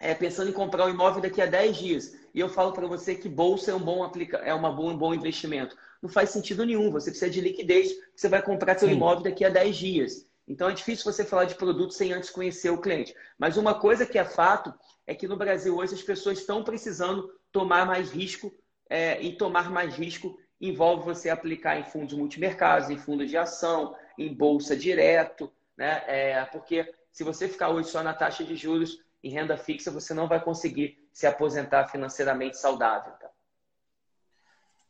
é, 0.00 0.14
pensando 0.14 0.50
em 0.50 0.52
comprar 0.52 0.86
um 0.86 0.90
imóvel 0.90 1.22
daqui 1.22 1.40
a 1.40 1.46
10 1.46 1.76
dias, 1.76 2.16
e 2.32 2.40
eu 2.40 2.48
falo 2.48 2.72
para 2.72 2.86
você 2.86 3.14
que 3.14 3.28
bolsa 3.28 3.70
é 3.70 3.74
um 3.74 3.80
bom 3.80 4.02
aplica 4.02 4.38
é 4.38 4.52
uma 4.52 4.72
boa, 4.72 4.92
um 4.92 4.98
bom 4.98 5.14
investimento. 5.14 5.76
Não 6.04 6.10
faz 6.10 6.28
sentido 6.28 6.66
nenhum. 6.66 6.90
Você 6.90 7.10
precisa 7.10 7.30
de 7.30 7.40
liquidez, 7.40 7.90
você 8.14 8.28
vai 8.28 8.42
comprar 8.42 8.78
seu 8.78 8.88
Sim. 8.88 8.94
imóvel 8.94 9.24
daqui 9.24 9.42
a 9.42 9.48
10 9.48 9.74
dias. 9.74 10.28
Então 10.46 10.68
é 10.68 10.74
difícil 10.74 11.10
você 11.10 11.24
falar 11.24 11.46
de 11.46 11.54
produto 11.54 11.94
sem 11.94 12.12
antes 12.12 12.28
conhecer 12.28 12.68
o 12.68 12.78
cliente. 12.78 13.16
Mas 13.38 13.56
uma 13.56 13.80
coisa 13.80 14.04
que 14.04 14.18
é 14.18 14.24
fato 14.24 14.74
é 15.06 15.14
que 15.14 15.26
no 15.26 15.34
Brasil 15.34 15.74
hoje 15.74 15.94
as 15.94 16.02
pessoas 16.02 16.40
estão 16.40 16.62
precisando 16.62 17.32
tomar 17.50 17.86
mais 17.86 18.10
risco 18.10 18.52
é, 18.90 19.18
e 19.22 19.34
tomar 19.38 19.70
mais 19.70 19.94
risco 19.94 20.38
envolve 20.60 21.06
você 21.06 21.30
aplicar 21.30 21.80
em 21.80 21.84
fundos 21.84 22.12
multimercados, 22.12 22.90
em 22.90 22.98
fundos 22.98 23.30
de 23.30 23.38
ação, 23.38 23.96
em 24.18 24.30
bolsa 24.34 24.76
direto, 24.76 25.50
né? 25.74 26.04
É, 26.06 26.44
porque 26.44 26.92
se 27.10 27.24
você 27.24 27.48
ficar 27.48 27.70
hoje 27.70 27.88
só 27.88 28.02
na 28.02 28.12
taxa 28.12 28.44
de 28.44 28.54
juros 28.54 29.02
em 29.22 29.30
renda 29.30 29.56
fixa, 29.56 29.90
você 29.90 30.12
não 30.12 30.28
vai 30.28 30.44
conseguir 30.44 30.98
se 31.14 31.26
aposentar 31.26 31.88
financeiramente 31.88 32.58
saudável. 32.58 33.14
Tá? 33.14 33.30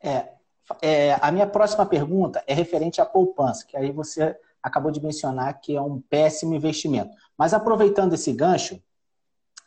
É, 0.03 0.35
é, 0.81 1.17
a 1.21 1.31
minha 1.31 1.47
próxima 1.47 1.85
pergunta 1.85 2.43
é 2.47 2.53
referente 2.53 2.99
à 2.99 3.05
poupança, 3.05 3.65
que 3.65 3.77
aí 3.77 3.91
você 3.91 4.35
acabou 4.61 4.91
de 4.91 5.01
mencionar 5.01 5.59
que 5.61 5.75
é 5.75 5.81
um 5.81 6.01
péssimo 6.01 6.55
investimento. 6.55 7.11
Mas 7.37 7.53
aproveitando 7.53 8.13
esse 8.13 8.31
gancho, 8.33 8.81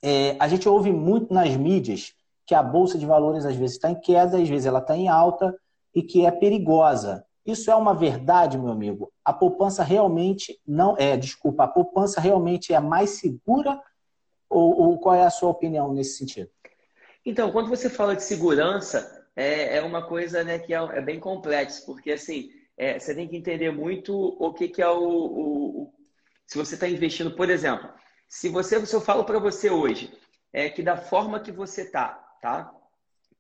é, 0.02 0.36
a 0.40 0.48
gente 0.48 0.68
ouve 0.68 0.92
muito 0.92 1.32
nas 1.32 1.56
mídias 1.56 2.14
que 2.44 2.54
a 2.54 2.62
bolsa 2.62 2.98
de 2.98 3.06
valores 3.06 3.44
às 3.44 3.54
vezes 3.54 3.76
está 3.76 3.90
em 3.90 4.00
queda, 4.00 4.38
às 4.38 4.48
vezes 4.48 4.66
ela 4.66 4.80
está 4.80 4.96
em 4.96 5.08
alta 5.08 5.54
e 5.94 6.02
que 6.02 6.24
é 6.24 6.30
perigosa. 6.30 7.24
Isso 7.46 7.70
é 7.70 7.76
uma 7.76 7.94
verdade, 7.94 8.58
meu 8.58 8.72
amigo? 8.72 9.12
A 9.24 9.32
poupança 9.32 9.82
realmente 9.82 10.60
não 10.66 10.96
é, 10.98 11.16
desculpa, 11.16 11.64
a 11.64 11.68
poupança 11.68 12.20
realmente 12.20 12.72
é 12.72 12.80
mais 12.80 13.10
segura 13.10 13.80
ou, 14.50 14.80
ou 14.80 14.98
qual 14.98 15.14
é 15.14 15.24
a 15.24 15.30
sua 15.30 15.50
opinião 15.50 15.92
nesse 15.92 16.16
sentido? 16.18 16.50
Então, 17.24 17.52
quando 17.52 17.68
você 17.68 17.90
fala 17.90 18.16
de 18.16 18.22
segurança, 18.22 19.17
é, 19.38 19.76
é 19.76 19.82
uma 19.82 20.04
coisa 20.04 20.42
né, 20.42 20.58
que 20.58 20.74
é, 20.74 20.78
é 20.78 21.00
bem 21.00 21.20
complexa, 21.20 21.84
porque 21.86 22.10
assim, 22.10 22.50
é, 22.76 22.98
você 22.98 23.14
tem 23.14 23.28
que 23.28 23.36
entender 23.36 23.70
muito 23.70 24.12
o 24.12 24.52
que, 24.52 24.66
que 24.66 24.82
é 24.82 24.88
o, 24.88 24.98
o, 24.98 25.82
o 25.82 25.94
se 26.44 26.58
você 26.58 26.74
está 26.74 26.88
investindo, 26.88 27.30
por 27.30 27.48
exemplo, 27.48 27.88
se 28.28 28.48
você, 28.48 28.84
se 28.84 28.96
eu 28.96 29.00
falo 29.00 29.24
para 29.24 29.38
você 29.38 29.70
hoje, 29.70 30.12
é 30.52 30.68
que 30.68 30.82
da 30.82 30.96
forma 30.96 31.38
que 31.38 31.52
você 31.52 31.82
está, 31.82 32.14
tá? 32.42 32.68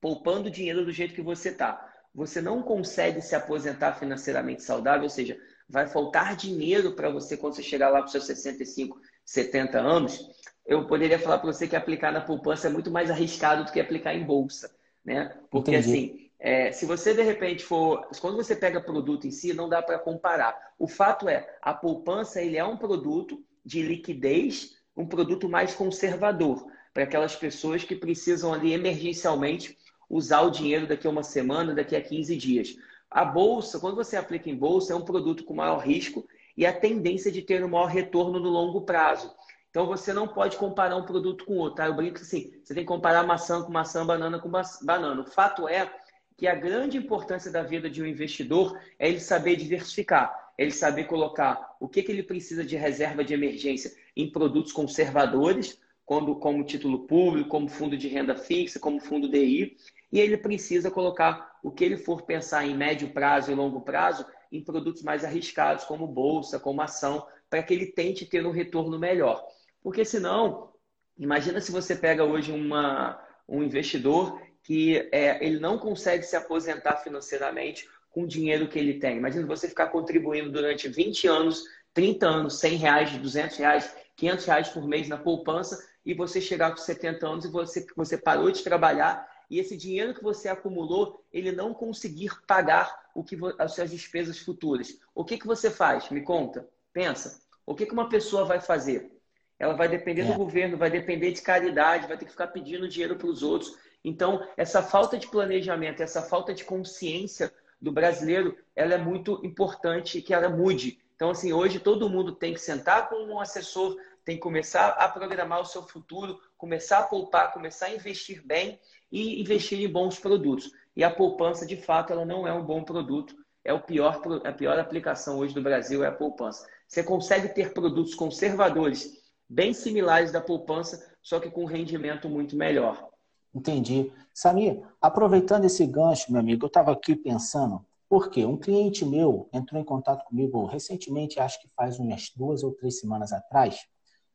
Poupando 0.00 0.48
dinheiro 0.48 0.84
do 0.84 0.92
jeito 0.92 1.14
que 1.14 1.22
você 1.22 1.48
está, 1.48 1.84
você 2.14 2.40
não 2.40 2.62
consegue 2.62 3.20
se 3.20 3.34
aposentar 3.34 3.94
financeiramente 3.94 4.62
saudável, 4.62 5.02
ou 5.02 5.10
seja, 5.10 5.36
vai 5.68 5.88
faltar 5.88 6.36
dinheiro 6.36 6.94
para 6.94 7.10
você 7.10 7.36
quando 7.36 7.56
você 7.56 7.62
chegar 7.62 7.88
lá 7.88 7.98
para 7.98 8.06
os 8.06 8.12
seus 8.12 8.26
65, 8.26 9.00
70 9.24 9.80
anos, 9.80 10.20
eu 10.64 10.86
poderia 10.86 11.18
falar 11.18 11.38
para 11.38 11.52
você 11.52 11.66
que 11.66 11.74
aplicar 11.74 12.12
na 12.12 12.20
poupança 12.20 12.68
é 12.68 12.70
muito 12.70 12.90
mais 12.90 13.10
arriscado 13.10 13.64
do 13.64 13.72
que 13.72 13.80
aplicar 13.80 14.14
em 14.14 14.24
bolsa, 14.24 14.77
né? 15.08 15.34
Porque 15.50 15.74
Entendi. 15.74 15.88
assim, 15.88 16.30
é, 16.38 16.70
se 16.70 16.84
você 16.84 17.14
de 17.14 17.22
repente 17.22 17.64
for, 17.64 18.06
quando 18.20 18.36
você 18.36 18.54
pega 18.54 18.80
produto 18.80 19.26
em 19.26 19.30
si, 19.30 19.54
não 19.54 19.68
dá 19.68 19.82
para 19.82 19.98
comparar. 19.98 20.56
O 20.78 20.86
fato 20.86 21.28
é, 21.28 21.48
a 21.62 21.72
poupança 21.72 22.42
ele 22.42 22.58
é 22.58 22.64
um 22.64 22.76
produto 22.76 23.42
de 23.64 23.82
liquidez, 23.82 24.76
um 24.94 25.06
produto 25.06 25.48
mais 25.48 25.74
conservador 25.74 26.66
para 26.92 27.04
aquelas 27.04 27.34
pessoas 27.34 27.82
que 27.82 27.96
precisam 27.96 28.52
ali 28.52 28.72
emergencialmente 28.72 29.76
usar 30.10 30.42
o 30.42 30.50
dinheiro 30.50 30.86
daqui 30.86 31.06
a 31.06 31.10
uma 31.10 31.22
semana, 31.22 31.74
daqui 31.74 31.96
a 31.96 32.02
15 32.02 32.36
dias. 32.36 32.76
A 33.10 33.24
bolsa, 33.24 33.80
quando 33.80 33.96
você 33.96 34.16
aplica 34.16 34.50
em 34.50 34.56
bolsa, 34.56 34.92
é 34.92 34.96
um 34.96 35.04
produto 35.04 35.44
com 35.44 35.54
maior 35.54 35.78
risco 35.78 36.26
e 36.56 36.66
a 36.66 36.72
tendência 36.72 37.32
de 37.32 37.40
ter 37.40 37.64
um 37.64 37.68
maior 37.68 37.86
retorno 37.86 38.38
no 38.38 38.50
longo 38.50 38.82
prazo. 38.82 39.34
Então 39.78 39.86
você 39.86 40.12
não 40.12 40.26
pode 40.26 40.56
comparar 40.56 40.96
um 40.96 41.04
produto 41.04 41.44
com 41.44 41.54
outro. 41.54 41.76
Tá? 41.76 41.86
Eu 41.86 41.94
brinco 41.94 42.16
assim: 42.16 42.52
você 42.64 42.74
tem 42.74 42.82
que 42.82 42.88
comparar 42.88 43.22
maçã 43.22 43.62
com 43.62 43.70
maçã, 43.70 44.04
banana 44.04 44.40
com 44.40 44.50
banana. 44.82 45.20
O 45.20 45.24
fato 45.24 45.68
é 45.68 45.88
que 46.36 46.48
a 46.48 46.54
grande 46.56 46.98
importância 46.98 47.48
da 47.48 47.62
vida 47.62 47.88
de 47.88 48.02
um 48.02 48.06
investidor 48.06 48.76
é 48.98 49.08
ele 49.08 49.20
saber 49.20 49.54
diversificar, 49.54 50.34
ele 50.58 50.72
saber 50.72 51.04
colocar 51.04 51.76
o 51.78 51.86
que, 51.86 52.02
que 52.02 52.10
ele 52.10 52.24
precisa 52.24 52.64
de 52.64 52.74
reserva 52.74 53.22
de 53.22 53.32
emergência 53.32 53.92
em 54.16 54.28
produtos 54.28 54.72
conservadores, 54.72 55.80
quando, 56.04 56.34
como 56.34 56.64
título 56.64 57.06
público, 57.06 57.48
como 57.48 57.68
fundo 57.68 57.96
de 57.96 58.08
renda 58.08 58.34
fixa, 58.34 58.80
como 58.80 58.98
fundo 58.98 59.30
DI, 59.30 59.76
e 60.10 60.18
ele 60.18 60.38
precisa 60.38 60.90
colocar 60.90 61.56
o 61.62 61.70
que 61.70 61.84
ele 61.84 61.98
for 61.98 62.22
pensar 62.22 62.66
em 62.66 62.76
médio 62.76 63.10
prazo 63.10 63.52
e 63.52 63.54
longo 63.54 63.80
prazo 63.82 64.26
em 64.50 64.60
produtos 64.60 65.04
mais 65.04 65.24
arriscados, 65.24 65.84
como 65.84 66.04
bolsa, 66.04 66.58
como 66.58 66.82
ação, 66.82 67.24
para 67.48 67.62
que 67.62 67.72
ele 67.72 67.86
tente 67.86 68.26
ter 68.26 68.44
um 68.44 68.50
retorno 68.50 68.98
melhor. 68.98 69.46
Porque 69.82 70.04
senão, 70.04 70.72
imagina 71.18 71.60
se 71.60 71.72
você 71.72 71.94
pega 71.94 72.24
hoje 72.24 72.52
uma, 72.52 73.20
um 73.48 73.62
investidor 73.62 74.40
que 74.62 75.08
é, 75.12 75.44
ele 75.44 75.58
não 75.58 75.78
consegue 75.78 76.24
se 76.24 76.36
aposentar 76.36 76.96
financeiramente 76.96 77.88
com 78.10 78.24
o 78.24 78.26
dinheiro 78.26 78.68
que 78.68 78.78
ele 78.78 78.98
tem. 78.98 79.16
Imagina 79.16 79.46
você 79.46 79.68
ficar 79.68 79.88
contribuindo 79.88 80.50
durante 80.50 80.88
20 80.88 81.26
anos, 81.26 81.64
30 81.94 82.26
anos, 82.28 82.58
100 82.58 82.76
reais, 82.76 83.16
200 83.16 83.56
reais, 83.56 83.96
500 84.16 84.44
reais 84.44 84.68
por 84.68 84.86
mês 84.86 85.08
na 85.08 85.16
poupança 85.16 85.78
e 86.04 86.14
você 86.14 86.40
chegar 86.40 86.70
com 86.70 86.76
70 86.76 87.26
anos 87.26 87.44
e 87.44 87.50
você, 87.50 87.86
você 87.96 88.18
parou 88.18 88.50
de 88.50 88.62
trabalhar 88.62 89.26
e 89.50 89.58
esse 89.58 89.76
dinheiro 89.76 90.14
que 90.14 90.22
você 90.22 90.48
acumulou, 90.48 91.24
ele 91.32 91.52
não 91.52 91.72
conseguir 91.72 92.30
pagar 92.46 92.94
o 93.14 93.24
que 93.24 93.36
as 93.58 93.72
suas 93.72 93.90
despesas 93.90 94.38
futuras. 94.38 94.98
O 95.14 95.24
que, 95.24 95.38
que 95.38 95.46
você 95.46 95.70
faz? 95.70 96.10
Me 96.10 96.22
conta. 96.22 96.68
Pensa. 96.92 97.40
O 97.64 97.74
que, 97.74 97.86
que 97.86 97.92
uma 97.92 98.08
pessoa 98.08 98.44
vai 98.44 98.60
fazer? 98.60 99.17
Ela 99.58 99.74
vai 99.74 99.88
depender 99.88 100.22
é. 100.22 100.24
do 100.26 100.34
governo, 100.34 100.76
vai 100.76 100.90
depender 100.90 101.32
de 101.32 101.42
caridade, 101.42 102.06
vai 102.06 102.16
ter 102.16 102.24
que 102.24 102.30
ficar 102.30 102.48
pedindo 102.48 102.88
dinheiro 102.88 103.16
para 103.16 103.26
os 103.26 103.42
outros. 103.42 103.76
Então, 104.04 104.46
essa 104.56 104.82
falta 104.82 105.18
de 105.18 105.26
planejamento, 105.28 106.02
essa 106.02 106.22
falta 106.22 106.54
de 106.54 106.64
consciência 106.64 107.52
do 107.80 107.92
brasileiro, 107.92 108.56
ela 108.74 108.94
é 108.94 108.98
muito 108.98 109.40
importante 109.44 110.22
que 110.22 110.32
ela 110.32 110.48
mude. 110.48 110.98
Então, 111.14 111.30
assim, 111.30 111.52
hoje 111.52 111.80
todo 111.80 112.08
mundo 112.08 112.32
tem 112.32 112.54
que 112.54 112.60
sentar 112.60 113.08
com 113.08 113.16
um 113.16 113.40
assessor, 113.40 113.96
tem 114.24 114.36
que 114.36 114.42
começar 114.42 114.90
a 114.90 115.08
programar 115.08 115.60
o 115.60 115.64
seu 115.64 115.82
futuro, 115.82 116.40
começar 116.56 116.98
a 116.98 117.02
poupar, 117.02 117.52
começar 117.52 117.86
a 117.86 117.94
investir 117.94 118.44
bem 118.46 118.78
e 119.10 119.40
investir 119.40 119.80
em 119.80 119.90
bons 119.90 120.18
produtos. 120.18 120.70
E 120.94 121.02
a 121.02 121.10
poupança, 121.10 121.66
de 121.66 121.76
fato, 121.76 122.12
ela 122.12 122.24
não 122.24 122.46
é 122.46 122.52
um 122.52 122.64
bom 122.64 122.84
produto. 122.84 123.34
É 123.64 123.72
o 123.72 123.80
pior, 123.80 124.20
a 124.44 124.52
pior 124.52 124.78
aplicação 124.78 125.38
hoje 125.38 125.54
do 125.54 125.62
Brasil 125.62 126.04
é 126.04 126.08
a 126.08 126.12
poupança. 126.12 126.66
Você 126.86 127.02
consegue 127.02 127.48
ter 127.48 127.72
produtos 127.72 128.14
conservadores 128.14 129.17
bem 129.48 129.72
similares 129.72 130.30
da 130.30 130.40
poupança, 130.40 131.04
só 131.22 131.40
que 131.40 131.50
com 131.50 131.64
rendimento 131.64 132.28
muito 132.28 132.56
melhor. 132.56 133.08
Entendi. 133.54 134.12
Samir, 134.34 134.82
aproveitando 135.00 135.64
esse 135.64 135.86
gancho, 135.86 136.30
meu 136.30 136.40
amigo, 136.40 136.64
eu 136.64 136.68
estava 136.68 136.92
aqui 136.92 137.16
pensando, 137.16 137.84
por 138.08 138.30
quê? 138.30 138.44
Um 138.44 138.56
cliente 138.56 139.04
meu 139.04 139.48
entrou 139.52 139.80
em 139.80 139.84
contato 139.84 140.24
comigo 140.24 140.64
recentemente, 140.64 141.40
acho 141.40 141.60
que 141.60 141.68
faz 141.76 141.98
umas 141.98 142.30
duas 142.36 142.62
ou 142.62 142.72
três 142.72 142.98
semanas 142.98 143.32
atrás, 143.32 143.80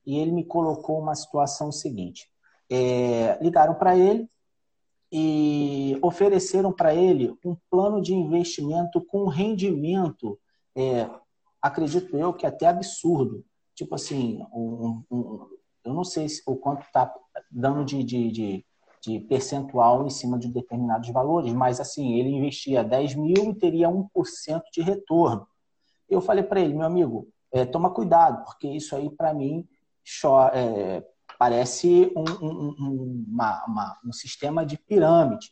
e 0.05 0.17
ele 0.17 0.31
me 0.31 0.43
colocou 0.43 0.99
uma 0.99 1.15
situação 1.15 1.71
seguinte. 1.71 2.29
É, 2.69 3.37
ligaram 3.41 3.75
para 3.75 3.97
ele 3.97 4.29
e 5.11 5.97
ofereceram 6.01 6.71
para 6.73 6.93
ele 6.93 7.37
um 7.45 7.55
plano 7.69 8.01
de 8.01 8.13
investimento 8.13 8.99
com 8.99 9.27
rendimento, 9.27 10.39
é, 10.75 11.09
acredito 11.61 12.17
eu, 12.17 12.33
que 12.33 12.45
até 12.45 12.65
absurdo. 12.65 13.45
Tipo 13.75 13.95
assim, 13.95 14.45
um, 14.53 15.03
um, 15.11 15.47
eu 15.83 15.93
não 15.93 16.03
sei 16.03 16.27
o 16.45 16.55
quanto 16.55 16.83
está 16.83 17.13
dando 17.51 17.83
de, 17.83 18.03
de, 18.03 18.31
de, 18.31 18.65
de, 19.01 19.19
percentual 19.21 20.05
em 20.05 20.09
cima 20.09 20.37
de 20.37 20.47
determinados 20.47 21.09
valores, 21.09 21.53
mas 21.53 21.79
assim, 21.79 22.13
ele 22.19 22.29
investia 22.29 22.83
10 22.83 23.15
mil 23.15 23.51
e 23.51 23.55
teria 23.55 23.89
1% 23.89 24.61
de 24.71 24.81
retorno. 24.81 25.47
Eu 26.09 26.21
falei 26.21 26.43
para 26.43 26.61
ele, 26.61 26.73
meu 26.73 26.85
amigo, 26.85 27.27
é, 27.51 27.65
toma 27.65 27.89
cuidado, 27.89 28.43
porque 28.45 28.67
isso 28.67 28.95
aí 28.95 29.09
para 29.09 29.33
mim 29.33 29.67
é, 30.53 31.03
Parece 31.37 32.11
um, 32.15 32.23
um, 32.45 33.25
uma, 33.27 33.65
uma, 33.65 33.99
um 34.05 34.13
sistema 34.13 34.65
de 34.65 34.77
pirâmide. 34.77 35.51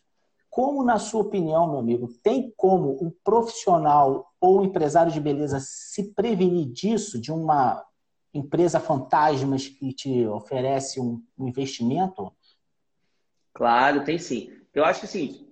Como, 0.49 0.83
na 0.83 0.99
sua 0.99 1.21
opinião, 1.21 1.69
meu 1.69 1.79
amigo, 1.79 2.07
tem 2.23 2.53
como 2.55 2.97
um 3.01 3.11
profissional 3.23 4.31
ou 4.39 4.59
um 4.59 4.63
empresário 4.63 5.11
de 5.11 5.19
beleza 5.19 5.59
se 5.59 6.13
prevenir 6.13 6.67
disso, 6.71 7.19
de 7.19 7.31
uma 7.31 7.83
empresa 8.33 8.79
fantasmas 8.79 9.67
que 9.67 9.93
te 9.93 10.25
oferece 10.27 10.99
um, 10.99 11.23
investimento? 11.37 12.33
Claro, 13.53 14.03
tem 14.03 14.17
sim. 14.17 14.51
Eu 14.73 14.85
acho 14.85 15.01
que 15.01 15.05
assim, 15.05 15.47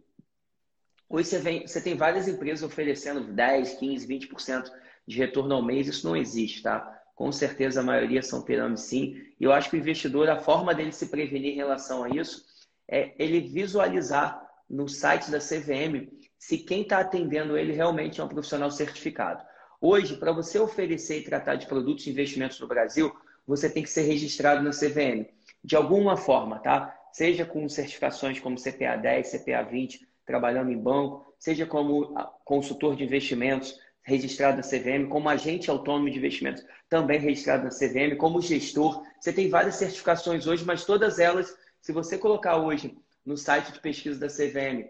hoje 1.09 1.29
você, 1.29 1.39
vem, 1.39 1.67
você 1.67 1.81
tem 1.81 1.95
várias 1.95 2.27
empresas 2.27 2.63
oferecendo 2.63 3.33
10, 3.33 3.73
15, 3.75 4.07
20% 4.07 4.71
de 5.05 5.17
retorno 5.17 5.55
ao 5.55 5.63
mês, 5.63 5.87
isso 5.87 6.07
não 6.07 6.15
existe, 6.15 6.61
tá? 6.61 7.01
Com 7.15 7.31
certeza 7.31 7.81
a 7.81 7.83
maioria 7.83 8.21
são 8.21 8.41
pirâmides 8.41 8.83
sim. 8.83 9.21
E 9.39 9.43
eu 9.43 9.51
acho 9.51 9.69
que 9.69 9.75
o 9.75 9.79
investidor, 9.79 10.29
a 10.29 10.39
forma 10.39 10.73
dele 10.73 10.91
se 10.91 11.07
prevenir 11.07 11.53
em 11.53 11.57
relação 11.57 12.03
a 12.03 12.09
isso 12.09 12.45
é 12.87 13.13
ele 13.19 13.41
visualizar 13.41 14.41
no 14.69 14.87
site 14.87 15.29
da 15.29 15.39
CVM 15.39 16.07
se 16.37 16.57
quem 16.59 16.83
está 16.83 16.99
atendendo 16.99 17.57
ele 17.57 17.73
realmente 17.73 18.21
é 18.21 18.23
um 18.23 18.29
profissional 18.29 18.71
certificado. 18.71 19.43
Hoje, 19.81 20.17
para 20.17 20.31
você 20.31 20.59
oferecer 20.59 21.19
e 21.19 21.23
tratar 21.23 21.55
de 21.55 21.65
produtos 21.65 22.05
e 22.05 22.09
investimentos 22.09 22.59
no 22.59 22.67
Brasil, 22.67 23.15
você 23.47 23.69
tem 23.69 23.81
que 23.81 23.89
ser 23.89 24.01
registrado 24.01 24.61
na 24.61 24.71
CVM. 24.71 25.25
De 25.63 25.75
alguma 25.75 26.17
forma, 26.17 26.59
tá? 26.59 26.95
Seja 27.13 27.45
com 27.45 27.67
certificações 27.67 28.39
como 28.39 28.57
CPA 28.57 28.97
10, 28.97 29.31
CPA 29.31 29.63
20, 29.63 30.07
trabalhando 30.25 30.71
em 30.71 30.77
banco, 30.77 31.33
seja 31.39 31.65
como 31.65 32.13
consultor 32.43 32.95
de 32.95 33.03
investimentos 33.03 33.79
registrado 34.03 34.57
na 34.57 34.63
CVM, 34.63 35.07
como 35.07 35.29
agente 35.29 35.69
autônomo 35.69 36.09
de 36.09 36.17
investimentos 36.17 36.63
também 36.89 37.19
registrado 37.19 37.63
na 37.63 37.69
CVM, 37.69 38.17
como 38.17 38.41
gestor. 38.41 39.03
Você 39.19 39.31
tem 39.31 39.49
várias 39.49 39.75
certificações 39.75 40.45
hoje, 40.45 40.65
mas 40.65 40.85
todas 40.85 41.19
elas, 41.19 41.55
se 41.81 41.91
você 41.91 42.17
colocar 42.17 42.57
hoje 42.57 42.97
no 43.25 43.37
site 43.37 43.71
de 43.71 43.79
pesquisa 43.79 44.19
da 44.19 44.27
CVM, 44.27 44.89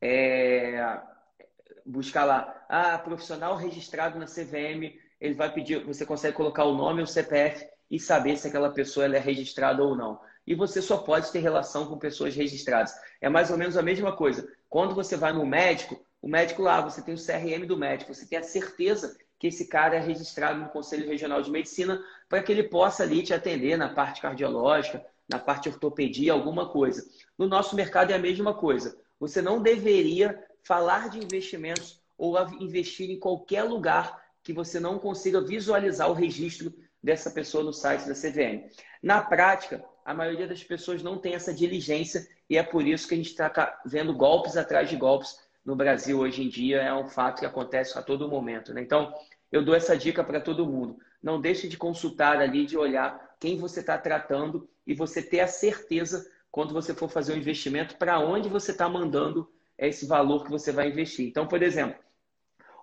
é, 0.00 1.00
buscar 1.84 2.24
lá, 2.24 2.64
ah, 2.68 2.98
profissional 2.98 3.56
registrado 3.56 4.18
na 4.18 4.26
CVM, 4.26 4.98
ele 5.20 5.34
vai 5.34 5.52
pedir, 5.52 5.84
você 5.84 6.06
consegue 6.06 6.36
colocar 6.36 6.64
o 6.64 6.74
nome, 6.74 7.02
o 7.02 7.06
CPF 7.06 7.66
e 7.90 7.98
saber 7.98 8.36
se 8.36 8.48
aquela 8.48 8.70
pessoa 8.70 9.06
é 9.06 9.18
registrada 9.18 9.82
ou 9.82 9.96
não. 9.96 10.20
E 10.46 10.54
você 10.54 10.80
só 10.80 10.98
pode 10.98 11.30
ter 11.30 11.40
relação 11.40 11.86
com 11.86 11.98
pessoas 11.98 12.34
registradas. 12.34 12.94
É 13.20 13.28
mais 13.28 13.50
ou 13.50 13.58
menos 13.58 13.76
a 13.76 13.82
mesma 13.82 14.16
coisa. 14.16 14.48
Quando 14.68 14.94
você 14.94 15.16
vai 15.16 15.32
no 15.32 15.44
médico, 15.44 16.00
o 16.22 16.28
médico 16.28 16.62
lá, 16.62 16.80
você 16.80 17.02
tem 17.02 17.14
o 17.14 17.18
CRM 17.18 17.66
do 17.66 17.76
médico, 17.76 18.14
você 18.14 18.26
tem 18.26 18.38
a 18.38 18.42
certeza 18.42 19.16
que 19.38 19.46
esse 19.46 19.68
cara 19.68 19.96
é 19.96 20.00
registrado 20.00 20.60
no 20.60 20.68
Conselho 20.68 21.08
Regional 21.08 21.40
de 21.40 21.50
Medicina 21.50 22.02
para 22.28 22.42
que 22.42 22.52
ele 22.52 22.64
possa 22.64 23.02
ali 23.02 23.22
te 23.22 23.32
atender 23.32 23.76
na 23.76 23.88
parte 23.88 24.20
cardiológica, 24.20 25.04
na 25.28 25.38
parte 25.38 25.68
ortopedia, 25.68 26.32
alguma 26.32 26.68
coisa. 26.68 27.08
No 27.38 27.46
nosso 27.46 27.74
mercado 27.74 28.10
é 28.10 28.14
a 28.14 28.18
mesma 28.18 28.52
coisa. 28.52 28.98
Você 29.18 29.40
não 29.40 29.62
deveria 29.62 30.42
falar 30.62 31.08
de 31.10 31.18
investimentos 31.18 32.00
ou 32.16 32.36
investir 32.60 33.10
em 33.10 33.18
qualquer 33.18 33.62
lugar 33.62 34.20
que 34.42 34.52
você 34.52 34.80
não 34.80 34.98
consiga 34.98 35.40
visualizar 35.40 36.10
o 36.10 36.14
registro 36.14 36.72
dessa 37.02 37.30
pessoa 37.30 37.64
no 37.64 37.72
site 37.72 38.06
da 38.06 38.14
CVM. 38.14 38.68
Na 39.02 39.22
prática, 39.22 39.82
a 40.04 40.12
maioria 40.12 40.46
das 40.46 40.62
pessoas 40.62 41.02
não 41.02 41.18
tem 41.18 41.34
essa 41.34 41.52
diligência 41.52 42.26
e 42.48 42.56
é 42.56 42.62
por 42.62 42.86
isso 42.86 43.08
que 43.08 43.14
a 43.14 43.16
gente 43.16 43.30
está 43.30 43.80
vendo 43.86 44.14
golpes 44.14 44.56
atrás 44.56 44.88
de 44.88 44.96
golpes 44.96 45.36
no 45.64 45.76
Brasil 45.76 46.18
hoje 46.18 46.42
em 46.42 46.48
dia. 46.48 46.82
É 46.82 46.92
um 46.92 47.06
fato 47.06 47.40
que 47.40 47.46
acontece 47.46 47.98
a 47.98 48.02
todo 48.02 48.28
momento. 48.28 48.74
Né? 48.74 48.82
Então, 48.82 49.14
eu 49.50 49.64
dou 49.64 49.74
essa 49.74 49.96
dica 49.96 50.22
para 50.22 50.40
todo 50.40 50.66
mundo. 50.66 50.98
Não 51.22 51.40
deixe 51.40 51.68
de 51.68 51.76
consultar 51.76 52.38
ali, 52.38 52.66
de 52.66 52.76
olhar 52.76 53.36
quem 53.38 53.56
você 53.56 53.80
está 53.80 53.96
tratando 53.96 54.68
e 54.86 54.94
você 54.94 55.22
ter 55.22 55.40
a 55.40 55.46
certeza, 55.46 56.30
quando 56.50 56.74
você 56.74 56.94
for 56.94 57.08
fazer 57.08 57.32
um 57.32 57.38
investimento, 57.38 57.96
para 57.96 58.18
onde 58.18 58.48
você 58.48 58.72
está 58.72 58.88
mandando 58.88 59.50
esse 59.88 60.06
valor 60.06 60.44
que 60.44 60.50
você 60.50 60.72
vai 60.72 60.88
investir. 60.88 61.26
Então, 61.26 61.46
por 61.46 61.62
exemplo, 61.62 61.96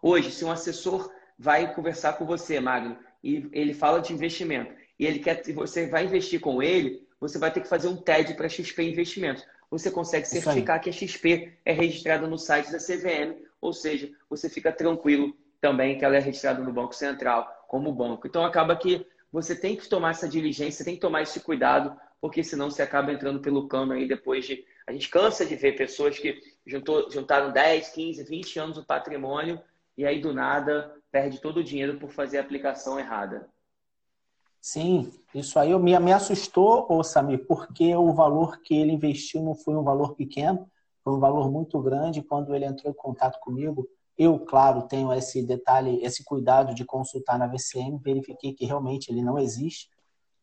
hoje, 0.02 0.32
se 0.32 0.44
um 0.44 0.52
assessor 0.52 1.12
vai 1.38 1.74
conversar 1.74 2.14
com 2.14 2.26
você, 2.26 2.60
Magno, 2.60 2.98
e 3.24 3.48
ele 3.52 3.74
fala 3.74 4.00
de 4.00 4.14
investimento, 4.14 4.74
e 5.00 5.06
ele 5.06 5.20
quer 5.20 5.42
você 5.54 5.88
vai 5.88 6.06
investir 6.06 6.40
com 6.40 6.62
ele, 6.62 7.08
você 7.20 7.38
vai 7.38 7.52
ter 7.52 7.62
que 7.62 7.68
fazer 7.68 7.88
um 7.88 7.98
TED 7.98 8.34
para 8.36 8.50
XP 8.50 8.84
Investimentos. 8.84 9.46
Você 9.70 9.92
consegue 9.92 10.28
certificar 10.28 10.80
que 10.80 10.90
a 10.90 10.94
XP 10.94 11.58
é 11.66 11.74
registrada 11.74 12.26
no 12.26 12.38
site 12.38 12.72
da 12.72 12.78
CVM, 12.78 13.36
ou 13.60 13.74
seja, 13.74 14.10
você 14.30 14.50
fica 14.50 14.72
tranquilo 14.72 15.36
também 15.60 15.98
que 15.98 16.06
ela 16.06 16.16
é 16.16 16.20
registrada 16.20 16.64
no 16.64 16.72
Banco 16.72 16.96
Central 16.96 17.48
como 17.68 17.92
banco. 17.92 18.28
Então 18.28 18.46
acaba 18.46 18.76
que 18.76 19.06
você 19.32 19.56
tem 19.56 19.76
que 19.76 19.88
tomar 19.90 20.12
essa 20.12 20.28
diligência, 20.28 20.86
tem 20.86 20.96
que 20.96 21.02
tomar 21.02 21.24
esse 21.24 21.40
cuidado, 21.40 22.00
porque 22.22 22.44
senão 22.44 22.72
você 22.72 22.82
acaba 22.82 23.12
entrando 23.12 23.42
pelo 23.42 23.68
cano 23.68 23.94
aí 23.94 24.08
depois 24.08 24.46
de. 24.46 24.64
A 24.86 24.94
gente 24.94 25.10
cansa 25.10 25.46
de 25.46 25.56
ver 25.56 25.76
pessoas 25.76 26.18
que 26.18 26.40
juntou, 26.68 27.10
juntaram 27.10 27.52
10, 27.52 27.90
15, 27.90 28.24
20 28.24 28.60
anos 28.60 28.78
o 28.78 28.86
patrimônio 28.86 29.60
e 29.98 30.06
aí 30.06 30.22
do 30.22 30.34
nada 30.34 30.94
perde 31.12 31.40
todo 31.40 31.58
o 31.58 31.64
dinheiro 31.64 31.98
por 31.98 32.12
fazer 32.12 32.38
a 32.38 32.42
aplicação 32.42 33.00
errada. 33.00 33.50
Sim, 34.62 35.12
isso 35.34 35.58
aí 35.58 35.78
me, 35.80 35.98
me 35.98 36.12
assustou, 36.12 36.86
ô 36.90 37.04
Samir, 37.04 37.48
porque 37.48 37.96
o 37.96 38.12
valor 38.14 38.60
que 38.62 38.76
ele 38.76 38.92
investiu 38.92 39.42
não 39.42 39.56
foi 39.56 39.76
um 39.76 39.84
valor 39.84 40.14
pequeno, 40.16 40.70
foi 41.04 41.14
um 41.14 41.20
valor 41.20 41.50
muito 41.50 41.80
grande. 41.80 42.22
Quando 42.22 42.54
ele 42.54 42.66
entrou 42.66 42.92
em 42.92 42.96
contato 42.96 43.40
comigo, 43.40 43.88
eu, 44.18 44.38
claro, 44.40 44.82
tenho 44.82 45.14
esse 45.14 45.42
detalhe, 45.42 46.04
esse 46.04 46.24
cuidado 46.24 46.76
de 46.76 46.84
consultar 46.84 47.40
na 47.40 47.48
VCM, 47.48 47.98
verifiquei 48.00 48.54
que 48.54 48.66
realmente 48.66 49.10
ele 49.10 49.22
não 49.22 49.40
existe 49.40 49.90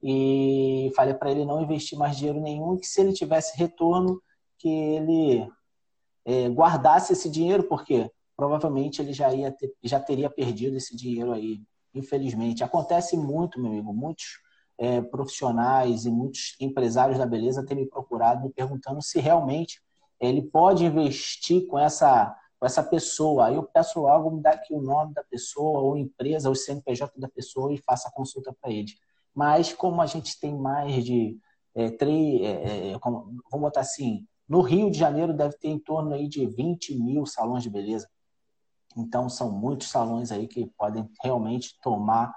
e 0.02 0.92
falei 0.94 1.14
para 1.14 1.30
ele 1.30 1.44
não 1.44 1.62
investir 1.62 1.98
mais 1.98 2.16
dinheiro 2.16 2.40
nenhum 2.40 2.74
e 2.74 2.78
que 2.78 2.86
se 2.86 3.00
ele 3.00 3.12
tivesse 3.12 3.56
retorno, 3.58 4.22
que 4.58 4.68
ele 4.68 5.48
é, 6.24 6.48
guardasse 6.48 7.12
esse 7.12 7.28
dinheiro, 7.28 7.64
porque 7.64 8.10
provavelmente 8.36 9.00
ele 9.00 9.12
já, 9.12 9.32
ia 9.32 9.52
ter, 9.52 9.72
já 9.82 10.00
teria 10.00 10.30
perdido 10.30 10.76
esse 10.76 10.96
dinheiro 10.96 11.32
aí, 11.32 11.60
infelizmente. 11.94 12.64
Acontece 12.64 13.16
muito, 13.16 13.60
meu 13.60 13.70
amigo, 13.70 13.92
muitos 13.92 14.40
é, 14.78 15.00
profissionais 15.00 16.04
e 16.04 16.10
muitos 16.10 16.56
empresários 16.60 17.18
da 17.18 17.26
beleza 17.26 17.64
têm 17.64 17.76
me 17.76 17.86
procurado 17.86 18.42
me 18.42 18.52
perguntando 18.52 19.00
se 19.00 19.20
realmente 19.20 19.80
ele 20.18 20.42
pode 20.42 20.84
investir 20.84 21.66
com 21.66 21.78
essa 21.78 22.34
com 22.58 22.66
essa 22.66 22.82
pessoa. 22.82 23.48
Aí 23.48 23.56
eu 23.56 23.62
peço 23.62 24.00
logo, 24.00 24.30
me 24.30 24.40
dá 24.40 24.50
aqui 24.50 24.72
o 24.72 24.80
nome 24.80 25.12
da 25.12 25.22
pessoa, 25.24 25.80
ou 25.80 25.98
empresa, 25.98 26.48
ou 26.48 26.54
CNPJ 26.54 27.12
da 27.20 27.28
pessoa 27.28 27.72
e 27.74 27.78
faça 27.78 28.08
a 28.08 28.12
consulta 28.12 28.56
para 28.58 28.72
ele. 28.72 28.92
Mas 29.34 29.72
como 29.74 30.00
a 30.00 30.06
gente 30.06 30.40
tem 30.40 30.56
mais 30.56 31.04
de 31.04 31.38
é, 31.74 31.90
três, 31.90 32.40
é, 32.40 32.92
é, 32.92 32.98
como, 33.00 33.36
vamos 33.50 33.66
botar 33.66 33.80
assim, 33.80 34.26
no 34.48 34.60
Rio 34.60 34.90
de 34.90 34.98
Janeiro 34.98 35.32
deve 35.32 35.56
ter 35.56 35.68
em 35.68 35.78
torno 35.78 36.14
aí 36.14 36.28
de 36.28 36.46
20 36.46 36.94
mil 36.98 37.26
salões 37.26 37.62
de 37.62 37.70
beleza. 37.70 38.08
Então 38.96 39.28
são 39.28 39.50
muitos 39.50 39.88
salões 39.88 40.30
aí 40.30 40.46
que 40.46 40.66
podem 40.76 41.08
realmente 41.22 41.78
tomar 41.80 42.34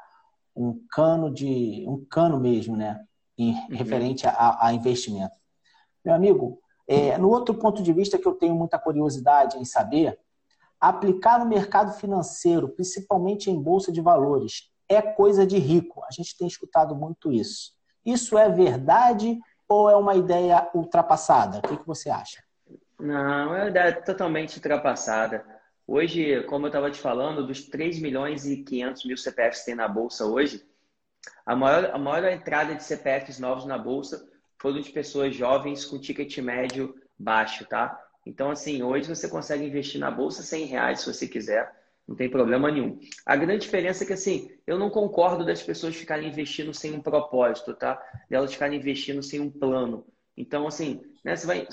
um 0.55 0.83
cano 0.89 1.31
de 1.31 1.85
um 1.87 2.03
cano 2.05 2.39
mesmo, 2.39 2.75
né, 2.75 3.05
em, 3.37 3.53
uhum. 3.53 3.67
referente 3.69 4.25
a, 4.25 4.57
a 4.65 4.73
investimento. 4.73 5.35
Meu 6.03 6.15
amigo, 6.15 6.59
é, 6.87 7.17
no 7.17 7.29
outro 7.29 7.53
ponto 7.53 7.83
de 7.83 7.93
vista 7.93 8.17
que 8.17 8.27
eu 8.27 8.33
tenho 8.33 8.55
muita 8.55 8.79
curiosidade 8.79 9.57
em 9.57 9.65
saber, 9.65 10.17
aplicar 10.79 11.39
no 11.39 11.45
mercado 11.45 11.93
financeiro, 11.93 12.69
principalmente 12.69 13.51
em 13.51 13.61
bolsa 13.61 13.91
de 13.91 14.01
valores, 14.01 14.71
é 14.87 15.01
coisa 15.01 15.45
de 15.45 15.57
rico. 15.57 16.03
A 16.05 16.11
gente 16.11 16.37
tem 16.37 16.47
escutado 16.47 16.95
muito 16.95 17.31
isso. 17.31 17.73
Isso 18.05 18.37
é 18.37 18.49
verdade 18.49 19.37
ou 19.67 19.89
é 19.89 19.95
uma 19.95 20.15
ideia 20.15 20.69
ultrapassada? 20.73 21.59
O 21.59 21.61
que, 21.61 21.77
que 21.77 21.87
você 21.87 22.09
acha? 22.09 22.43
Não, 22.99 23.55
é 23.55 23.61
uma 23.61 23.69
ideia 23.69 24.01
totalmente 24.01 24.55
ultrapassada. 24.55 25.45
Hoje, 25.85 26.43
como 26.43 26.65
eu 26.65 26.69
estava 26.69 26.91
te 26.91 26.99
falando, 26.99 27.45
dos 27.45 27.65
3 27.67 27.99
milhões 27.99 28.45
e 28.45 28.63
500 28.63 29.05
mil 29.05 29.17
CPFs 29.17 29.59
que 29.59 29.65
tem 29.67 29.75
na 29.75 29.87
Bolsa 29.87 30.25
hoje, 30.25 30.65
a 31.45 31.55
maior, 31.55 31.91
a 31.93 31.97
maior 31.97 32.31
entrada 32.31 32.75
de 32.75 32.83
CPFs 32.83 33.39
novos 33.39 33.65
na 33.65 33.77
Bolsa 33.77 34.27
foram 34.59 34.81
de 34.81 34.91
pessoas 34.91 35.35
jovens 35.35 35.85
com 35.85 35.99
ticket 35.99 36.37
médio 36.39 36.95
baixo, 37.17 37.65
tá? 37.65 37.99
Então, 38.25 38.51
assim, 38.51 38.83
hoje 38.83 39.07
você 39.07 39.29
consegue 39.29 39.65
investir 39.65 39.99
na 39.99 40.11
bolsa 40.11 40.43
100 40.43 40.65
reais 40.65 40.99
se 40.99 41.13
você 41.13 41.27
quiser, 41.27 41.73
não 42.07 42.15
tem 42.15 42.29
problema 42.29 42.71
nenhum. 42.71 42.99
A 43.25 43.35
grande 43.35 43.65
diferença 43.65 44.03
é 44.03 44.07
que, 44.07 44.13
assim, 44.13 44.49
eu 44.65 44.79
não 44.79 44.89
concordo 44.89 45.45
das 45.45 45.61
pessoas 45.61 45.95
ficarem 45.95 46.29
investindo 46.29 46.73
sem 46.73 46.93
um 46.93 47.01
propósito, 47.01 47.73
tá? 47.73 48.01
Delas 48.29 48.53
ficarem 48.53 48.79
investindo 48.79 49.21
sem 49.21 49.41
um 49.41 49.51
plano. 49.51 50.05
Então, 50.37 50.67
assim, 50.67 51.01
né, 51.23 51.35
você 51.35 51.45
vai, 51.45 51.67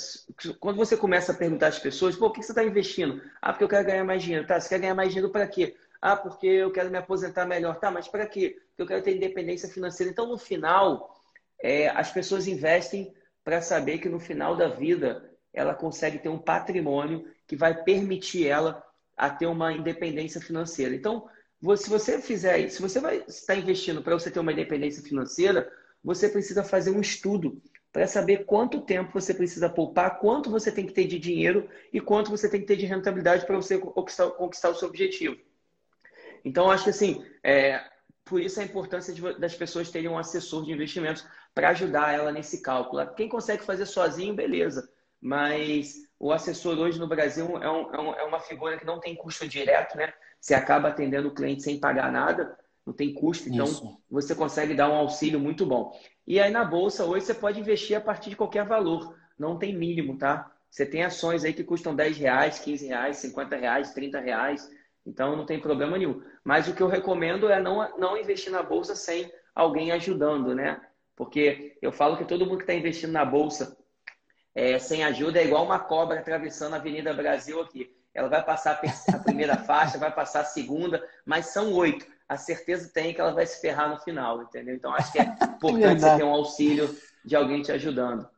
quando 0.58 0.76
você 0.76 0.96
começa 0.96 1.32
a 1.32 1.36
perguntar 1.36 1.68
às 1.68 1.78
pessoas, 1.78 2.16
pô, 2.16 2.26
o 2.26 2.32
que 2.32 2.42
você 2.42 2.50
está 2.50 2.64
investindo? 2.64 3.22
Ah, 3.40 3.52
porque 3.52 3.62
eu 3.62 3.68
quero 3.68 3.86
ganhar 3.86 4.04
mais 4.04 4.22
dinheiro. 4.22 4.46
Tá, 4.46 4.58
você 4.58 4.70
quer 4.70 4.80
ganhar 4.80 4.94
mais 4.94 5.10
dinheiro 5.10 5.30
para 5.30 5.46
quê? 5.46 5.76
Ah, 6.00 6.16
porque 6.16 6.46
eu 6.46 6.72
quero 6.72 6.90
me 6.90 6.98
aposentar 6.98 7.46
melhor. 7.46 7.78
Tá, 7.78 7.90
mas 7.90 8.08
para 8.08 8.26
quê? 8.26 8.56
Porque 8.68 8.82
eu 8.82 8.86
quero 8.86 9.02
ter 9.02 9.16
independência 9.16 9.68
financeira. 9.68 10.10
Então, 10.10 10.26
no 10.26 10.38
final, 10.38 11.14
é, 11.62 11.88
as 11.90 12.10
pessoas 12.10 12.48
investem 12.48 13.14
para 13.44 13.60
saber 13.60 13.98
que 13.98 14.08
no 14.08 14.18
final 14.18 14.56
da 14.56 14.68
vida 14.68 15.30
ela 15.52 15.74
consegue 15.74 16.18
ter 16.18 16.28
um 16.28 16.38
patrimônio 16.38 17.24
que 17.46 17.54
vai 17.54 17.84
permitir 17.84 18.48
ela 18.48 18.82
a 19.16 19.30
ter 19.30 19.46
uma 19.46 19.72
independência 19.72 20.40
financeira. 20.40 20.94
Então, 20.94 21.28
se 21.76 21.88
você 21.88 22.20
fizer 22.20 22.58
isso, 22.58 22.76
se 22.76 22.82
você 22.82 23.00
vai 23.00 23.24
estar 23.26 23.56
investindo 23.56 24.02
para 24.02 24.14
você 24.14 24.30
ter 24.30 24.40
uma 24.40 24.52
independência 24.52 25.02
financeira, 25.02 25.70
você 26.02 26.28
precisa 26.28 26.62
fazer 26.62 26.90
um 26.90 27.00
estudo 27.00 27.62
para 27.90 28.06
saber 28.06 28.44
quanto 28.44 28.80
tempo 28.80 29.12
você 29.12 29.32
precisa 29.32 29.68
poupar, 29.68 30.18
quanto 30.18 30.50
você 30.50 30.70
tem 30.70 30.84
que 30.84 30.92
ter 30.92 31.06
de 31.06 31.18
dinheiro 31.18 31.68
e 31.92 32.00
quanto 32.00 32.30
você 32.30 32.50
tem 32.50 32.60
que 32.60 32.66
ter 32.66 32.76
de 32.76 32.86
rentabilidade 32.86 33.46
para 33.46 33.56
você 33.56 33.78
conquistar, 33.78 34.30
conquistar, 34.30 34.70
o 34.70 34.74
seu 34.74 34.88
objetivo. 34.88 35.36
Então, 36.44 36.70
acho 36.70 36.84
que 36.84 36.90
assim, 36.90 37.24
é, 37.42 37.80
por 38.24 38.40
isso 38.40 38.60
a 38.60 38.64
importância 38.64 39.14
de, 39.14 39.38
das 39.38 39.54
pessoas 39.54 39.90
terem 39.90 40.08
um 40.08 40.18
assessor 40.18 40.64
de 40.64 40.72
investimentos 40.72 41.24
para 41.54 41.68
ajudar 41.68 42.12
ela 42.12 42.32
nesse 42.32 42.60
cálculo. 42.60 43.06
Quem 43.14 43.28
consegue 43.28 43.62
fazer 43.62 43.86
sozinho, 43.86 44.34
beleza. 44.34 44.90
Mas 45.20 45.94
o 46.24 46.32
assessor 46.32 46.78
hoje 46.78 46.98
no 46.98 47.06
Brasil 47.06 47.58
é, 47.62 47.70
um, 47.70 47.94
é, 47.94 48.00
um, 48.00 48.14
é 48.14 48.22
uma 48.22 48.40
figura 48.40 48.78
que 48.78 48.86
não 48.86 48.98
tem 48.98 49.14
custo 49.14 49.46
direto, 49.46 49.94
né? 49.94 50.10
Você 50.40 50.54
acaba 50.54 50.88
atendendo 50.88 51.28
o 51.28 51.34
cliente 51.34 51.62
sem 51.62 51.78
pagar 51.78 52.10
nada, 52.10 52.58
não 52.86 52.94
tem 52.94 53.12
custo, 53.12 53.50
então 53.50 53.66
Isso. 53.66 54.00
você 54.10 54.34
consegue 54.34 54.72
dar 54.72 54.88
um 54.88 54.94
auxílio 54.94 55.38
muito 55.38 55.66
bom. 55.66 55.92
E 56.26 56.40
aí 56.40 56.50
na 56.50 56.64
bolsa 56.64 57.04
hoje 57.04 57.26
você 57.26 57.34
pode 57.34 57.60
investir 57.60 57.94
a 57.94 58.00
partir 58.00 58.30
de 58.30 58.36
qualquer 58.36 58.64
valor, 58.64 59.14
não 59.38 59.58
tem 59.58 59.76
mínimo, 59.76 60.16
tá? 60.16 60.50
Você 60.70 60.86
tem 60.86 61.02
ações 61.02 61.44
aí 61.44 61.52
que 61.52 61.62
custam 61.62 61.94
10 61.94 62.16
reais, 62.16 62.58
15 62.58 62.86
reais, 62.86 63.18
50 63.18 63.56
reais, 63.56 63.92
30 63.92 64.18
reais. 64.18 64.70
Então 65.04 65.36
não 65.36 65.44
tem 65.44 65.60
problema 65.60 65.98
nenhum. 65.98 66.22
Mas 66.42 66.66
o 66.68 66.74
que 66.74 66.82
eu 66.82 66.88
recomendo 66.88 67.50
é 67.50 67.60
não, 67.60 67.98
não 67.98 68.16
investir 68.16 68.50
na 68.50 68.62
bolsa 68.62 68.96
sem 68.96 69.30
alguém 69.54 69.92
ajudando, 69.92 70.54
né? 70.54 70.80
Porque 71.14 71.76
eu 71.82 71.92
falo 71.92 72.16
que 72.16 72.24
todo 72.24 72.46
mundo 72.46 72.56
que 72.56 72.62
está 72.62 72.72
investindo 72.72 73.12
na 73.12 73.26
bolsa 73.26 73.76
é, 74.54 74.78
sem 74.78 75.04
ajuda 75.04 75.40
é 75.40 75.44
igual 75.44 75.64
uma 75.64 75.78
cobra 75.78 76.20
atravessando 76.20 76.74
a 76.74 76.76
Avenida 76.76 77.12
Brasil 77.12 77.60
aqui. 77.60 77.90
Ela 78.14 78.28
vai 78.28 78.44
passar 78.44 78.80
a 79.12 79.18
primeira 79.18 79.56
faixa, 79.64 79.98
vai 79.98 80.12
passar 80.12 80.40
a 80.40 80.44
segunda, 80.44 81.04
mas 81.26 81.46
são 81.46 81.72
oito. 81.74 82.06
A 82.28 82.36
certeza 82.36 82.90
tem 82.92 83.12
que 83.12 83.20
ela 83.20 83.32
vai 83.32 83.46
se 83.46 83.60
ferrar 83.60 83.90
no 83.90 83.98
final, 83.98 84.42
entendeu? 84.42 84.74
Então 84.74 84.94
acho 84.94 85.12
que 85.12 85.18
é 85.18 85.24
importante 85.56 86.00
você 86.00 86.16
ter 86.16 86.24
um 86.24 86.32
auxílio 86.32 86.96
de 87.24 87.34
alguém 87.34 87.62
te 87.62 87.72
ajudando 87.72 88.28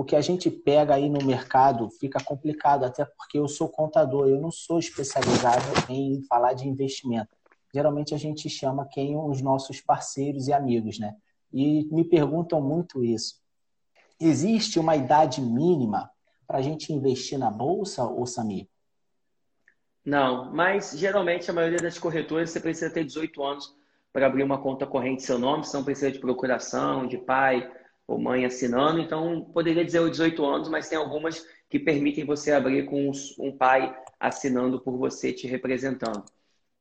o 0.00 0.04
que 0.04 0.16
a 0.16 0.20
gente 0.22 0.50
pega 0.50 0.94
aí 0.94 1.10
no 1.10 1.22
mercado 1.26 1.90
fica 1.90 2.22
complicado, 2.24 2.84
até 2.84 3.04
porque 3.04 3.38
eu 3.38 3.46
sou 3.46 3.68
contador, 3.68 4.28
eu 4.28 4.40
não 4.40 4.50
sou 4.50 4.78
especializado 4.78 5.62
em 5.90 6.22
falar 6.22 6.54
de 6.54 6.66
investimento. 6.66 7.36
Geralmente 7.74 8.14
a 8.14 8.18
gente 8.18 8.48
chama 8.48 8.88
quem 8.90 9.16
os 9.16 9.42
nossos 9.42 9.80
parceiros 9.82 10.48
e 10.48 10.54
amigos, 10.54 10.98
né? 10.98 11.14
E 11.52 11.86
me 11.92 12.02
perguntam 12.02 12.62
muito 12.62 13.04
isso. 13.04 13.39
Existe 14.20 14.78
uma 14.78 14.94
idade 14.94 15.40
mínima 15.40 16.10
para 16.46 16.58
a 16.58 16.62
gente 16.62 16.92
investir 16.92 17.38
na 17.38 17.50
bolsa, 17.50 18.04
ou 18.04 18.26
Samir? 18.26 18.68
Não, 20.04 20.52
mas 20.52 20.92
geralmente 20.96 21.50
a 21.50 21.54
maioria 21.54 21.78
das 21.78 21.98
corretoras 21.98 22.50
você 22.50 22.60
precisa 22.60 22.90
ter 22.90 23.04
18 23.04 23.42
anos 23.42 23.74
para 24.12 24.26
abrir 24.26 24.42
uma 24.42 24.60
conta 24.60 24.86
corrente 24.86 25.22
seu 25.22 25.38
nome, 25.38 25.64
você 25.64 25.76
não 25.76 25.84
precisa 25.84 26.10
de 26.10 26.18
procuração, 26.18 27.06
de 27.06 27.16
pai, 27.16 27.70
ou 28.06 28.18
mãe 28.18 28.44
assinando, 28.44 29.00
então 29.00 29.44
poderia 29.54 29.84
dizer 29.84 30.00
os 30.00 30.10
18 30.10 30.44
anos, 30.44 30.68
mas 30.68 30.88
tem 30.88 30.98
algumas 30.98 31.46
que 31.68 31.78
permitem 31.78 32.24
você 32.26 32.52
abrir 32.52 32.84
com 32.86 33.12
um 33.38 33.56
pai 33.56 33.96
assinando 34.18 34.80
por 34.80 34.98
você, 34.98 35.32
te 35.32 35.46
representando. 35.46 36.24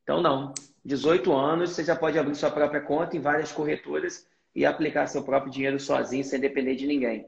Então, 0.02 0.22
não. 0.22 0.52
18 0.84 1.32
anos, 1.32 1.70
você 1.70 1.84
já 1.84 1.96
pode 1.96 2.18
abrir 2.18 2.34
sua 2.34 2.50
própria 2.50 2.82
conta 2.82 3.16
em 3.16 3.22
várias 3.22 3.52
corretoras 3.52 4.28
e 4.56 4.66
aplicar 4.66 5.08
seu 5.08 5.24
próprio 5.24 5.52
dinheiro 5.52 5.80
sozinho, 5.80 6.24
sem 6.24 6.40
depender 6.40 6.76
de 6.76 6.88
ninguém. 6.88 7.28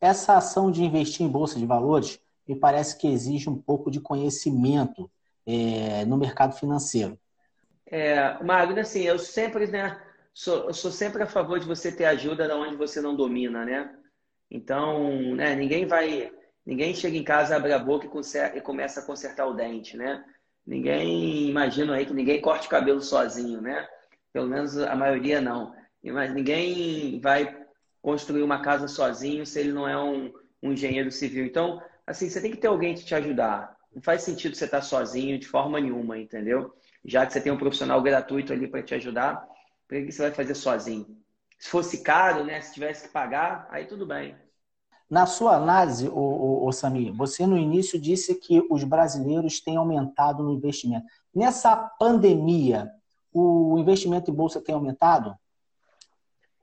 Essa 0.00 0.36
ação 0.36 0.70
de 0.70 0.82
investir 0.82 1.26
em 1.26 1.28
bolsa 1.28 1.58
de 1.58 1.66
valores 1.66 2.20
me 2.48 2.56
parece 2.56 2.96
que 2.96 3.06
exige 3.06 3.48
um 3.48 3.56
pouco 3.56 3.90
de 3.90 4.00
conhecimento 4.00 5.10
é, 5.46 6.04
no 6.04 6.16
mercado 6.16 6.54
financeiro. 6.54 7.18
É, 7.86 8.42
Magno, 8.42 8.80
assim, 8.80 9.02
eu 9.02 9.18
sempre, 9.18 9.66
né, 9.66 10.00
sou, 10.32 10.72
sou 10.72 10.90
sempre 10.90 11.22
a 11.22 11.26
favor 11.26 11.58
de 11.58 11.66
você 11.66 11.90
ter 11.92 12.04
ajuda 12.04 12.48
da 12.48 12.56
onde 12.56 12.76
você 12.76 13.00
não 13.00 13.16
domina, 13.16 13.64
né? 13.64 13.94
Então, 14.50 15.34
né, 15.34 15.54
ninguém 15.54 15.86
vai. 15.86 16.32
Ninguém 16.64 16.94
chega 16.94 17.16
em 17.16 17.24
casa, 17.24 17.56
abre 17.56 17.72
a 17.72 17.78
boca 17.78 18.06
e, 18.06 18.08
conserta, 18.08 18.58
e 18.58 18.60
começa 18.60 19.00
a 19.00 19.04
consertar 19.04 19.46
o 19.46 19.54
dente, 19.54 19.96
né? 19.96 20.24
Ninguém, 20.66 21.48
imagino 21.48 21.92
aí 21.92 22.04
que 22.04 22.12
ninguém 22.12 22.40
corte 22.40 22.66
o 22.66 22.70
cabelo 22.70 23.00
sozinho, 23.00 23.60
né? 23.60 23.88
Pelo 24.32 24.46
menos 24.46 24.76
a 24.76 24.94
maioria 24.94 25.40
não. 25.40 25.74
Mas 26.02 26.32
ninguém 26.32 27.20
vai 27.20 27.56
construir 28.00 28.42
uma 28.42 28.62
casa 28.62 28.88
sozinho 28.88 29.44
se 29.44 29.60
ele 29.60 29.72
não 29.72 29.86
é 29.86 30.00
um, 30.02 30.32
um 30.62 30.72
engenheiro 30.72 31.10
civil. 31.10 31.44
Então, 31.44 31.82
assim, 32.06 32.28
você 32.28 32.40
tem 32.40 32.50
que 32.50 32.56
ter 32.56 32.68
alguém 32.68 32.94
que 32.94 33.04
te 33.04 33.14
ajudar. 33.14 33.76
Não 33.94 34.02
faz 34.02 34.22
sentido 34.22 34.56
você 34.56 34.64
estar 34.64 34.82
sozinho 34.82 35.38
de 35.38 35.46
forma 35.46 35.80
nenhuma, 35.80 36.18
entendeu? 36.18 36.74
Já 37.04 37.26
que 37.26 37.32
você 37.32 37.40
tem 37.40 37.52
um 37.52 37.58
profissional 37.58 38.00
gratuito 38.00 38.52
ali 38.52 38.68
para 38.68 38.82
te 38.82 38.94
ajudar, 38.94 39.46
por 39.88 39.98
que 39.98 40.12
você 40.12 40.22
vai 40.22 40.32
fazer 40.32 40.54
sozinho? 40.54 41.06
Se 41.58 41.68
fosse 41.68 42.02
caro, 42.02 42.44
né? 42.44 42.60
Se 42.60 42.72
tivesse 42.72 43.06
que 43.06 43.12
pagar, 43.12 43.66
aí 43.70 43.86
tudo 43.86 44.06
bem. 44.06 44.34
Na 45.10 45.26
sua 45.26 45.56
análise, 45.56 46.08
o, 46.08 46.70
Samir, 46.70 47.12
você 47.12 47.44
no 47.44 47.58
início 47.58 48.00
disse 48.00 48.32
que 48.36 48.64
os 48.70 48.84
brasileiros 48.84 49.60
têm 49.60 49.76
aumentado 49.76 50.44
no 50.44 50.52
investimento. 50.52 51.04
Nessa 51.34 51.74
pandemia, 51.74 52.88
o 53.32 53.76
investimento 53.76 54.30
em 54.30 54.34
bolsa 54.34 54.60
tem 54.60 54.72
aumentado? 54.72 55.36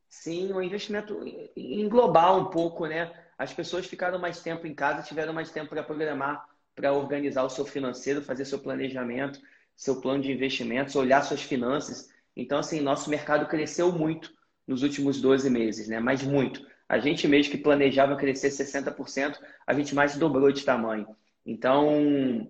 Sim, 0.10 0.54
o 0.54 0.62
investimento 0.62 1.20
em 1.56 1.88
global 1.90 2.40
um 2.40 2.46
pouco, 2.46 2.86
né? 2.86 3.12
As 3.38 3.54
pessoas 3.54 3.86
ficaram 3.86 4.18
mais 4.18 4.42
tempo 4.42 4.66
em 4.66 4.74
casa, 4.74 5.04
tiveram 5.04 5.34
mais 5.34 5.52
tempo 5.52 5.70
para 5.70 5.84
programar, 5.84 6.48
para 6.76 6.94
organizar 6.94 7.44
o 7.44 7.50
seu 7.50 7.66
financeiro, 7.66 8.22
fazer 8.22 8.46
seu 8.46 8.60
planejamento, 8.60 9.40
seu 9.76 10.02
plano 10.02 10.24
de 10.24 10.32
investimentos, 10.32 10.96
olhar 10.96 11.22
suas 11.22 11.42
finanças. 11.42 12.10
Então, 12.36 12.60
assim, 12.60 12.80
nosso 12.80 13.10
mercado 13.10 13.48
cresceu 13.48 13.92
muito 13.92 14.32
nos 14.66 14.82
últimos 14.82 15.22
12 15.22 15.50
meses, 15.50 15.88
né? 15.88 16.00
Mas 16.00 16.24
muito. 16.24 16.66
A 16.90 17.00
gente 17.00 17.28
mesmo 17.28 17.52
que 17.52 17.58
planejava 17.58 18.16
crescer 18.16 18.50
60%, 18.50 19.40
a 19.66 19.74
gente 19.74 19.94
mais 19.94 20.16
dobrou 20.18 20.52
de 20.52 20.64
tamanho. 20.64 21.08
Então, 21.46 22.48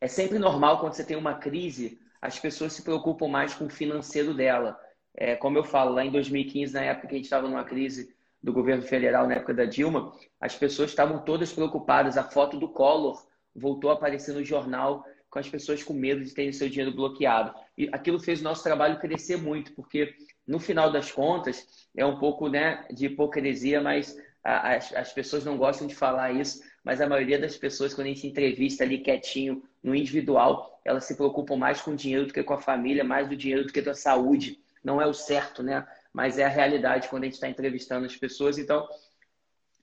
é 0.00 0.08
sempre 0.08 0.38
normal 0.38 0.80
quando 0.80 0.94
você 0.94 1.04
tem 1.04 1.16
uma 1.16 1.34
crise, 1.34 2.00
as 2.20 2.38
pessoas 2.38 2.72
se 2.72 2.82
preocupam 2.82 3.28
mais 3.28 3.54
com 3.54 3.66
o 3.66 3.70
financeiro 3.70 4.34
dela. 4.34 4.78
É, 5.14 5.36
como 5.36 5.58
eu 5.58 5.64
falo, 5.64 5.92
lá 5.92 6.04
em 6.04 6.10
2015, 6.10 6.74
na 6.74 6.82
época 6.82 7.08
que 7.08 7.14
a 7.14 7.16
gente 7.16 7.24
estava 7.24 7.48
numa 7.48 7.64
crise 7.64 8.14
do 8.42 8.52
governo 8.52 8.82
federal, 8.82 9.26
na 9.26 9.34
época 9.34 9.52
da 9.52 9.64
Dilma, 9.64 10.12
as 10.40 10.56
pessoas 10.56 10.90
estavam 10.90 11.18
todas 11.24 11.52
preocupadas. 11.52 12.16
A 12.16 12.24
foto 12.24 12.58
do 12.58 12.68
Collor 12.68 13.26
voltou 13.54 13.90
a 13.90 13.94
aparecer 13.94 14.34
no 14.34 14.44
jornal 14.44 15.04
com 15.28 15.38
as 15.38 15.48
pessoas 15.48 15.82
com 15.82 15.92
medo 15.92 16.24
de 16.24 16.34
terem 16.34 16.52
seu 16.52 16.68
dinheiro 16.68 16.94
bloqueado. 16.94 17.54
E 17.78 17.88
aquilo 17.92 18.18
fez 18.18 18.40
o 18.40 18.44
nosso 18.44 18.62
trabalho 18.62 18.98
crescer 18.98 19.36
muito, 19.36 19.72
porque 19.74 20.14
no 20.46 20.58
final 20.58 20.90
das 20.90 21.12
contas 21.12 21.86
é 21.96 22.04
um 22.04 22.18
pouco 22.18 22.48
né, 22.48 22.84
de 22.90 23.06
hipocrisia, 23.06 23.80
mas 23.80 24.16
as, 24.42 24.92
as 24.94 25.12
pessoas 25.12 25.44
não 25.44 25.56
gostam 25.56 25.86
de 25.86 25.94
falar 25.94 26.32
isso, 26.32 26.60
mas 26.82 27.00
a 27.00 27.08
maioria 27.08 27.38
das 27.38 27.56
pessoas, 27.56 27.94
quando 27.94 28.06
a 28.06 28.10
gente 28.10 28.26
entrevista 28.26 28.82
ali 28.82 28.98
quietinho, 28.98 29.62
no 29.82 29.94
individual, 29.94 30.80
elas 30.84 31.04
se 31.04 31.14
preocupam 31.14 31.56
mais 31.56 31.80
com 31.80 31.92
o 31.92 31.96
dinheiro 31.96 32.26
do 32.26 32.32
que 32.32 32.42
com 32.42 32.54
a 32.54 32.60
família, 32.60 33.04
mais 33.04 33.28
do 33.28 33.36
dinheiro 33.36 33.66
do 33.66 33.72
que 33.72 33.80
da 33.80 33.94
saúde. 33.94 34.58
Não 34.82 35.00
é 35.00 35.06
o 35.06 35.14
certo, 35.14 35.62
né? 35.62 35.86
Mas 36.12 36.38
é 36.38 36.44
a 36.44 36.48
realidade 36.48 37.08
quando 37.08 37.22
a 37.22 37.26
gente 37.26 37.34
está 37.34 37.48
entrevistando 37.48 38.06
as 38.06 38.16
pessoas. 38.16 38.58
Então, 38.58 38.86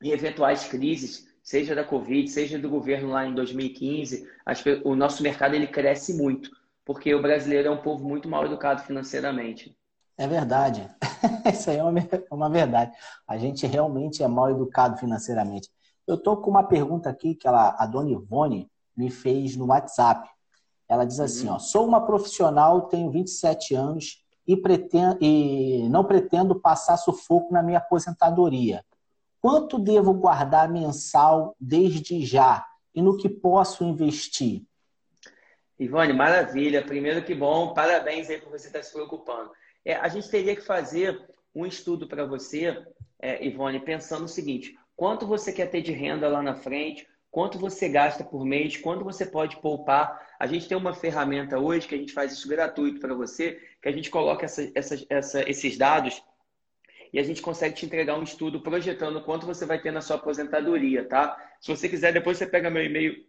em 0.01 0.09
eventuais 0.09 0.65
crises, 0.65 1.27
seja 1.43 1.73
da 1.73 1.83
Covid, 1.83 2.29
seja 2.29 2.59
do 2.59 2.69
governo 2.69 3.09
lá 3.09 3.25
em 3.25 3.33
2015, 3.33 4.27
o 4.83 4.95
nosso 4.95 5.23
mercado 5.23 5.55
ele 5.55 5.67
cresce 5.67 6.13
muito, 6.13 6.49
porque 6.83 7.13
o 7.13 7.21
brasileiro 7.21 7.69
é 7.69 7.71
um 7.71 7.81
povo 7.81 8.07
muito 8.07 8.27
mal 8.27 8.45
educado 8.45 8.83
financeiramente. 8.83 9.77
É 10.17 10.27
verdade. 10.27 10.89
Isso 11.53 11.69
aí 11.69 11.77
é 11.77 11.83
uma, 11.83 11.99
é 11.99 12.33
uma 12.33 12.49
verdade. 12.49 12.91
A 13.27 13.37
gente 13.37 13.65
realmente 13.67 14.23
é 14.23 14.27
mal 14.27 14.49
educado 14.49 14.97
financeiramente. 14.97 15.69
Eu 16.05 16.15
estou 16.15 16.37
com 16.37 16.49
uma 16.49 16.63
pergunta 16.63 17.09
aqui 17.09 17.35
que 17.35 17.47
ela, 17.47 17.75
a 17.77 17.85
dona 17.85 18.09
Ivone 18.09 18.69
me 18.95 19.11
fez 19.11 19.55
no 19.55 19.67
WhatsApp. 19.67 20.27
Ela 20.89 21.05
diz 21.05 21.19
assim: 21.19 21.47
uhum. 21.47 21.55
ó, 21.55 21.59
sou 21.59 21.85
uma 21.85 22.05
profissional, 22.05 22.87
tenho 22.87 23.11
27 23.11 23.75
anos 23.75 24.23
e, 24.47 24.55
pretendo, 24.55 25.17
e 25.21 25.87
não 25.89 26.05
pretendo 26.05 26.59
passar 26.59 26.97
sufoco 26.97 27.53
na 27.53 27.61
minha 27.61 27.79
aposentadoria. 27.79 28.83
Quanto 29.41 29.77
devo 29.77 30.13
guardar 30.13 30.69
mensal 30.69 31.55
desde 31.59 32.25
já? 32.25 32.65
E 32.95 33.01
no 33.01 33.17
que 33.17 33.29
posso 33.29 33.83
investir? 33.83 34.63
Ivone, 35.79 36.13
maravilha. 36.13 36.83
Primeiro 36.83 37.23
que 37.23 37.35
bom, 37.35 37.73
parabéns 37.73 38.29
aí 38.29 38.41
por 38.41 38.49
você 38.49 38.67
estar 38.67 38.81
se 38.81 38.91
preocupando. 38.91 39.51
É, 39.85 39.95
a 39.95 40.07
gente 40.07 40.29
teria 40.29 40.55
que 40.55 40.61
fazer 40.61 41.21
um 41.53 41.65
estudo 41.65 42.07
para 42.07 42.25
você, 42.25 42.83
é, 43.19 43.45
Ivone, 43.45 43.79
pensando 43.79 44.25
o 44.25 44.29
seguinte: 44.29 44.75
quanto 44.95 45.27
você 45.27 45.53
quer 45.53 45.67
ter 45.67 45.81
de 45.81 45.91
renda 45.91 46.27
lá 46.27 46.41
na 46.41 46.55
frente, 46.55 47.07
quanto 47.29 47.59
você 47.59 47.87
gasta 47.87 48.23
por 48.23 48.43
mês, 48.43 48.77
quanto 48.77 49.03
você 49.03 49.25
pode 49.25 49.57
poupar. 49.57 50.25
A 50.39 50.47
gente 50.47 50.67
tem 50.67 50.77
uma 50.77 50.93
ferramenta 50.93 51.59
hoje 51.59 51.87
que 51.87 51.95
a 51.95 51.97
gente 51.97 52.13
faz 52.13 52.31
isso 52.31 52.47
gratuito 52.47 52.99
para 52.99 53.13
você, 53.13 53.59
que 53.81 53.89
a 53.89 53.91
gente 53.91 54.09
coloca 54.09 54.45
essa, 54.45 54.71
essa, 54.75 55.05
essa, 55.09 55.49
esses 55.49 55.77
dados 55.77 56.21
e 57.13 57.19
a 57.19 57.23
gente 57.23 57.41
consegue 57.41 57.75
te 57.75 57.85
entregar 57.85 58.17
um 58.17 58.23
estudo 58.23 58.61
projetando 58.61 59.21
quanto 59.23 59.45
você 59.45 59.65
vai 59.65 59.79
ter 59.79 59.91
na 59.91 60.01
sua 60.01 60.17
aposentadoria, 60.17 61.05
tá? 61.05 61.37
Se 61.61 61.69
você 61.69 61.87
quiser, 61.87 62.11
depois 62.11 62.37
você 62.37 62.45
pega 62.45 62.69
meu 62.69 62.83
e-mail, 62.83 63.25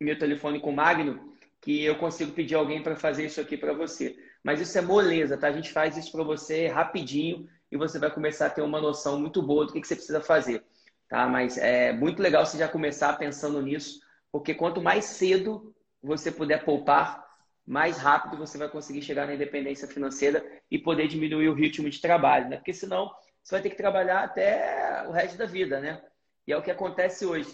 meu 0.00 0.18
telefone 0.18 0.60
com 0.60 0.70
o 0.70 0.76
Magno, 0.76 1.34
que 1.60 1.84
eu 1.84 1.96
consigo 1.96 2.32
pedir 2.32 2.54
alguém 2.54 2.82
para 2.82 2.96
fazer 2.96 3.26
isso 3.26 3.40
aqui 3.40 3.56
para 3.56 3.72
você. 3.72 4.16
Mas 4.42 4.60
isso 4.60 4.76
é 4.76 4.82
moleza, 4.82 5.36
tá? 5.36 5.48
A 5.48 5.52
gente 5.52 5.72
faz 5.72 5.96
isso 5.96 6.12
para 6.12 6.22
você 6.22 6.66
rapidinho 6.66 7.48
e 7.70 7.76
você 7.76 7.98
vai 7.98 8.10
começar 8.10 8.46
a 8.46 8.50
ter 8.50 8.62
uma 8.62 8.80
noção 8.80 9.18
muito 9.18 9.42
boa 9.42 9.66
do 9.66 9.72
que, 9.72 9.80
que 9.80 9.86
você 9.88 9.96
precisa 9.96 10.20
fazer, 10.20 10.62
tá? 11.08 11.26
Mas 11.26 11.56
é 11.56 11.92
muito 11.92 12.22
legal 12.22 12.44
você 12.44 12.58
já 12.58 12.68
começar 12.68 13.14
pensando 13.14 13.60
nisso, 13.62 14.00
porque 14.30 14.54
quanto 14.54 14.82
mais 14.82 15.06
cedo 15.06 15.74
você 16.02 16.30
puder 16.30 16.64
poupar, 16.64 17.23
mais 17.66 17.96
rápido 17.96 18.36
você 18.36 18.58
vai 18.58 18.68
conseguir 18.68 19.02
chegar 19.02 19.26
na 19.26 19.34
independência 19.34 19.88
financeira 19.88 20.44
e 20.70 20.78
poder 20.78 21.08
diminuir 21.08 21.48
o 21.48 21.54
ritmo 21.54 21.88
de 21.88 22.00
trabalho, 22.00 22.48
né? 22.48 22.56
Porque 22.56 22.74
senão 22.74 23.10
você 23.42 23.54
vai 23.54 23.62
ter 23.62 23.70
que 23.70 23.76
trabalhar 23.76 24.24
até 24.24 25.04
o 25.06 25.10
resto 25.10 25.38
da 25.38 25.46
vida, 25.46 25.80
né? 25.80 26.02
E 26.46 26.52
é 26.52 26.56
o 26.56 26.62
que 26.62 26.70
acontece 26.70 27.24
hoje. 27.24 27.48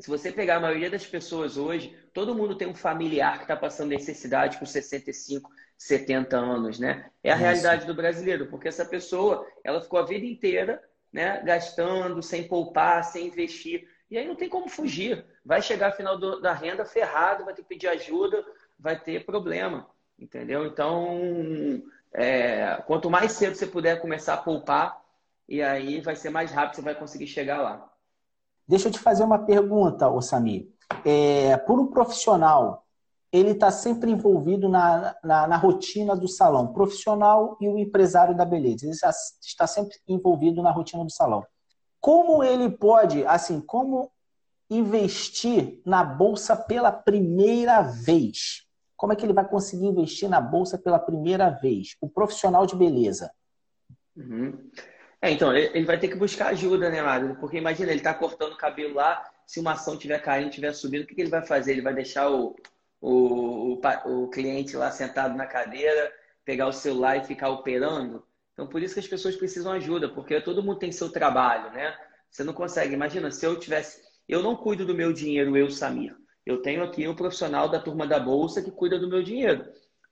Se 0.00 0.08
você 0.08 0.30
pegar 0.30 0.56
a 0.56 0.60
maioria 0.60 0.90
das 0.90 1.04
pessoas 1.04 1.56
hoje, 1.56 1.94
todo 2.14 2.34
mundo 2.34 2.56
tem 2.56 2.68
um 2.68 2.74
familiar 2.74 3.38
que 3.38 3.44
está 3.44 3.56
passando 3.56 3.90
necessidade 3.90 4.56
com 4.58 4.64
65, 4.64 5.50
70 5.76 6.36
anos, 6.36 6.78
né? 6.78 7.10
É 7.22 7.30
a 7.30 7.34
Isso. 7.34 7.42
realidade 7.42 7.86
do 7.86 7.94
brasileiro, 7.94 8.46
porque 8.46 8.68
essa 8.68 8.84
pessoa, 8.84 9.46
ela 9.64 9.80
ficou 9.80 9.98
a 9.98 10.04
vida 10.04 10.24
inteira, 10.24 10.82
né, 11.12 11.42
gastando, 11.44 12.22
sem 12.22 12.46
poupar, 12.46 13.02
sem 13.02 13.26
investir. 13.26 13.88
E 14.10 14.16
aí 14.16 14.26
não 14.26 14.36
tem 14.36 14.48
como 14.48 14.68
fugir. 14.68 15.24
Vai 15.44 15.60
chegar 15.60 15.92
final 15.92 16.16
do, 16.16 16.40
da 16.40 16.52
renda 16.52 16.84
ferrado, 16.84 17.44
vai 17.44 17.54
ter 17.54 17.62
que 17.62 17.68
pedir 17.68 17.88
ajuda, 17.88 18.44
vai 18.78 18.98
ter 18.98 19.24
problema, 19.24 19.86
entendeu? 20.18 20.66
Então, 20.66 21.82
é, 22.12 22.76
quanto 22.86 23.10
mais 23.10 23.32
cedo 23.32 23.54
você 23.54 23.66
puder 23.66 24.00
começar 24.00 24.34
a 24.34 24.38
poupar, 24.38 25.02
e 25.48 25.62
aí 25.62 26.00
vai 26.00 26.14
ser 26.14 26.30
mais 26.30 26.50
rápido, 26.50 26.76
você 26.76 26.82
vai 26.82 26.94
conseguir 26.94 27.26
chegar 27.26 27.60
lá. 27.60 27.90
Deixa 28.66 28.88
eu 28.88 28.92
te 28.92 28.98
fazer 28.98 29.24
uma 29.24 29.38
pergunta, 29.38 30.08
Osami. 30.10 30.70
É, 31.04 31.56
por 31.56 31.80
um 31.80 31.86
profissional, 31.86 32.86
ele 33.32 33.50
está 33.50 33.70
sempre 33.70 34.10
envolvido 34.10 34.68
na, 34.68 35.16
na, 35.24 35.46
na, 35.48 35.56
rotina 35.56 36.14
do 36.14 36.28
salão, 36.28 36.72
profissional 36.72 37.56
e 37.60 37.68
o 37.68 37.78
empresário 37.78 38.36
da 38.36 38.44
beleza. 38.44 38.84
Ele 38.84 38.92
está 38.92 39.66
sempre 39.66 39.96
envolvido 40.06 40.62
na 40.62 40.70
rotina 40.70 41.04
do 41.04 41.10
salão. 41.10 41.44
Como 42.00 42.44
ele 42.44 42.70
pode, 42.70 43.26
assim, 43.26 43.60
como 43.60 44.10
investir 44.70 45.80
na 45.84 46.04
bolsa 46.04 46.54
pela 46.54 46.92
primeira 46.92 47.80
vez? 47.80 48.67
Como 48.98 49.12
é 49.12 49.16
que 49.16 49.24
ele 49.24 49.32
vai 49.32 49.48
conseguir 49.48 49.86
investir 49.86 50.28
na 50.28 50.40
bolsa 50.40 50.76
pela 50.76 50.98
primeira 50.98 51.50
vez? 51.50 51.96
O 52.00 52.08
profissional 52.10 52.66
de 52.66 52.74
beleza. 52.74 53.30
Uhum. 54.16 54.68
É, 55.22 55.30
então, 55.30 55.56
ele 55.56 55.86
vai 55.86 55.98
ter 56.00 56.08
que 56.08 56.16
buscar 56.16 56.48
ajuda, 56.48 56.90
né, 56.90 57.00
Mário? 57.00 57.36
Porque 57.36 57.56
imagina, 57.56 57.92
ele 57.92 58.00
está 58.00 58.12
cortando 58.12 58.54
o 58.54 58.58
cabelo 58.58 58.94
lá, 58.94 59.24
se 59.46 59.60
uma 59.60 59.72
ação 59.72 59.94
estiver 59.94 60.20
caindo, 60.20 60.48
estiver 60.48 60.72
subindo, 60.72 61.04
o 61.04 61.06
que, 61.06 61.14
que, 61.14 61.20
ele 61.20 61.30
vai 61.30 61.46
fazer? 61.46 61.72
Ele 61.72 61.80
vai 61.80 61.94
deixar 61.94 62.28
o, 62.28 62.56
o, 63.00 63.74
o, 63.74 64.24
o 64.24 64.30
cliente 64.30 64.76
lá 64.76 64.90
sentado 64.90 65.36
na 65.36 65.46
cadeira, 65.46 66.12
pegar 66.44 66.66
o 66.66 66.72
celular 66.72 67.18
e 67.18 67.24
ficar 67.24 67.50
operando? 67.50 68.26
Então, 68.52 68.66
por 68.66 68.82
isso 68.82 68.94
que 68.94 69.00
as 69.00 69.06
pessoas 69.06 69.36
precisam 69.36 69.70
ajuda, 69.70 70.08
porque 70.08 70.40
todo 70.40 70.62
mundo 70.62 70.80
tem 70.80 70.90
seu 70.90 71.08
trabalho, 71.08 71.70
né? 71.70 71.96
Você 72.28 72.42
não 72.42 72.52
consegue. 72.52 72.94
Imagina, 72.94 73.30
se 73.30 73.46
eu 73.46 73.58
tivesse. 73.60 74.02
Eu 74.28 74.42
não 74.42 74.56
cuido 74.56 74.84
do 74.84 74.94
meu 74.94 75.12
dinheiro, 75.12 75.56
eu, 75.56 75.70
Samir. 75.70 76.16
Eu 76.48 76.62
tenho 76.62 76.82
aqui 76.82 77.06
um 77.06 77.14
profissional 77.14 77.68
da 77.68 77.78
turma 77.78 78.06
da 78.06 78.18
bolsa 78.18 78.62
que 78.62 78.70
cuida 78.70 78.98
do 78.98 79.06
meu 79.06 79.22
dinheiro. 79.22 79.66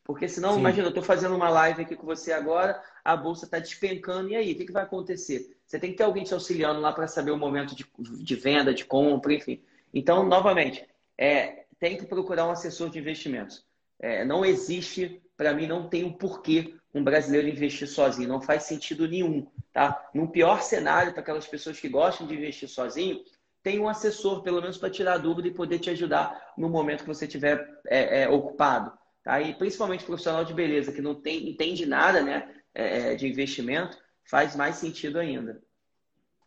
Porque 0.04 0.28
senão, 0.28 0.52
Sim. 0.52 0.60
imagina, 0.60 0.84
eu 0.84 0.90
estou 0.90 1.02
fazendo 1.02 1.34
uma 1.34 1.48
live 1.48 1.80
aqui 1.80 1.96
com 1.96 2.04
você 2.04 2.30
agora, 2.30 2.78
a 3.02 3.16
bolsa 3.16 3.46
está 3.46 3.58
despencando, 3.58 4.28
e 4.28 4.36
aí? 4.36 4.52
O 4.52 4.54
que, 4.54 4.66
que 4.66 4.72
vai 4.72 4.82
acontecer? 4.82 5.56
Você 5.66 5.78
tem 5.78 5.92
que 5.92 5.96
ter 5.96 6.04
alguém 6.04 6.24
te 6.24 6.34
auxiliando 6.34 6.78
lá 6.78 6.92
para 6.92 7.08
saber 7.08 7.30
o 7.30 7.38
momento 7.38 7.74
de, 7.74 7.86
de, 7.98 8.36
venda, 8.36 8.74
de 8.74 8.84
compra, 8.84 9.32
enfim. 9.32 9.62
Então, 9.94 10.26
novamente, 10.28 10.86
é, 11.16 11.64
tem 11.80 11.96
que 11.96 12.04
procurar 12.04 12.46
um 12.46 12.50
assessor 12.50 12.90
de 12.90 12.98
investimentos. 12.98 13.64
É, 13.98 14.22
não 14.22 14.44
existe, 14.44 15.22
para 15.38 15.54
mim, 15.54 15.66
não 15.66 15.88
tem 15.88 16.04
um 16.04 16.12
porquê 16.12 16.74
um 16.94 17.02
brasileiro 17.02 17.48
investir 17.48 17.88
sozinho. 17.88 18.28
Não 18.28 18.42
faz 18.42 18.64
sentido 18.64 19.08
nenhum. 19.08 19.46
Tá? 19.72 20.10
No 20.12 20.28
pior 20.28 20.60
cenário, 20.60 21.12
para 21.12 21.22
aquelas 21.22 21.46
pessoas 21.46 21.80
que 21.80 21.88
gostam 21.88 22.26
de 22.26 22.34
investir 22.34 22.68
sozinho, 22.68 23.24
tem 23.66 23.80
um 23.80 23.88
assessor, 23.88 24.42
pelo 24.44 24.60
menos 24.60 24.78
para 24.78 24.88
tirar 24.88 25.18
dúvida 25.18 25.48
e 25.48 25.52
poder 25.52 25.80
te 25.80 25.90
ajudar 25.90 26.52
no 26.56 26.70
momento 26.70 27.00
que 27.00 27.08
você 27.08 27.24
estiver 27.24 27.68
é, 27.88 28.22
é, 28.22 28.28
ocupado. 28.28 28.92
Tá? 29.24 29.40
E 29.40 29.54
principalmente 29.54 30.04
profissional 30.04 30.44
de 30.44 30.54
beleza, 30.54 30.92
que 30.92 31.02
não 31.02 31.16
tem, 31.16 31.50
entende 31.50 31.84
nada 31.84 32.22
né, 32.22 32.48
é, 32.72 33.14
é, 33.14 33.14
de 33.16 33.26
investimento, 33.26 33.98
faz 34.22 34.54
mais 34.54 34.76
sentido 34.76 35.18
ainda. 35.18 35.60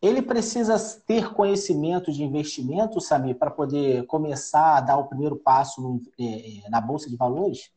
Ele 0.00 0.22
precisa 0.22 0.78
ter 1.06 1.34
conhecimento 1.34 2.10
de 2.10 2.22
investimento, 2.22 3.02
Samir, 3.02 3.36
para 3.36 3.50
poder 3.50 4.06
começar 4.06 4.78
a 4.78 4.80
dar 4.80 4.96
o 4.96 5.06
primeiro 5.06 5.36
passo 5.36 5.82
no, 5.82 6.00
é, 6.18 6.64
é, 6.64 6.70
na 6.70 6.80
Bolsa 6.80 7.10
de 7.10 7.18
Valores? 7.18 7.70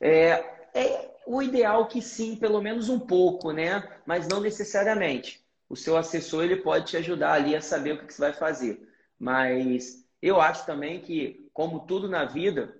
É, 0.00 0.32
é 0.74 1.14
o 1.28 1.40
ideal 1.40 1.86
que 1.86 2.02
sim, 2.02 2.34
pelo 2.34 2.60
menos 2.60 2.88
um 2.88 2.98
pouco, 2.98 3.52
né? 3.52 3.88
Mas 4.04 4.26
não 4.26 4.40
necessariamente. 4.40 5.41
O 5.72 5.76
seu 5.76 5.96
assessor 5.96 6.44
ele 6.44 6.56
pode 6.56 6.90
te 6.90 6.98
ajudar 6.98 7.32
ali 7.32 7.56
a 7.56 7.62
saber 7.62 7.92
o 7.92 8.06
que 8.06 8.12
você 8.12 8.20
vai 8.20 8.34
fazer. 8.34 8.86
Mas 9.18 10.06
eu 10.20 10.38
acho 10.38 10.66
também 10.66 11.00
que, 11.00 11.48
como 11.54 11.86
tudo 11.86 12.10
na 12.10 12.26
vida, 12.26 12.76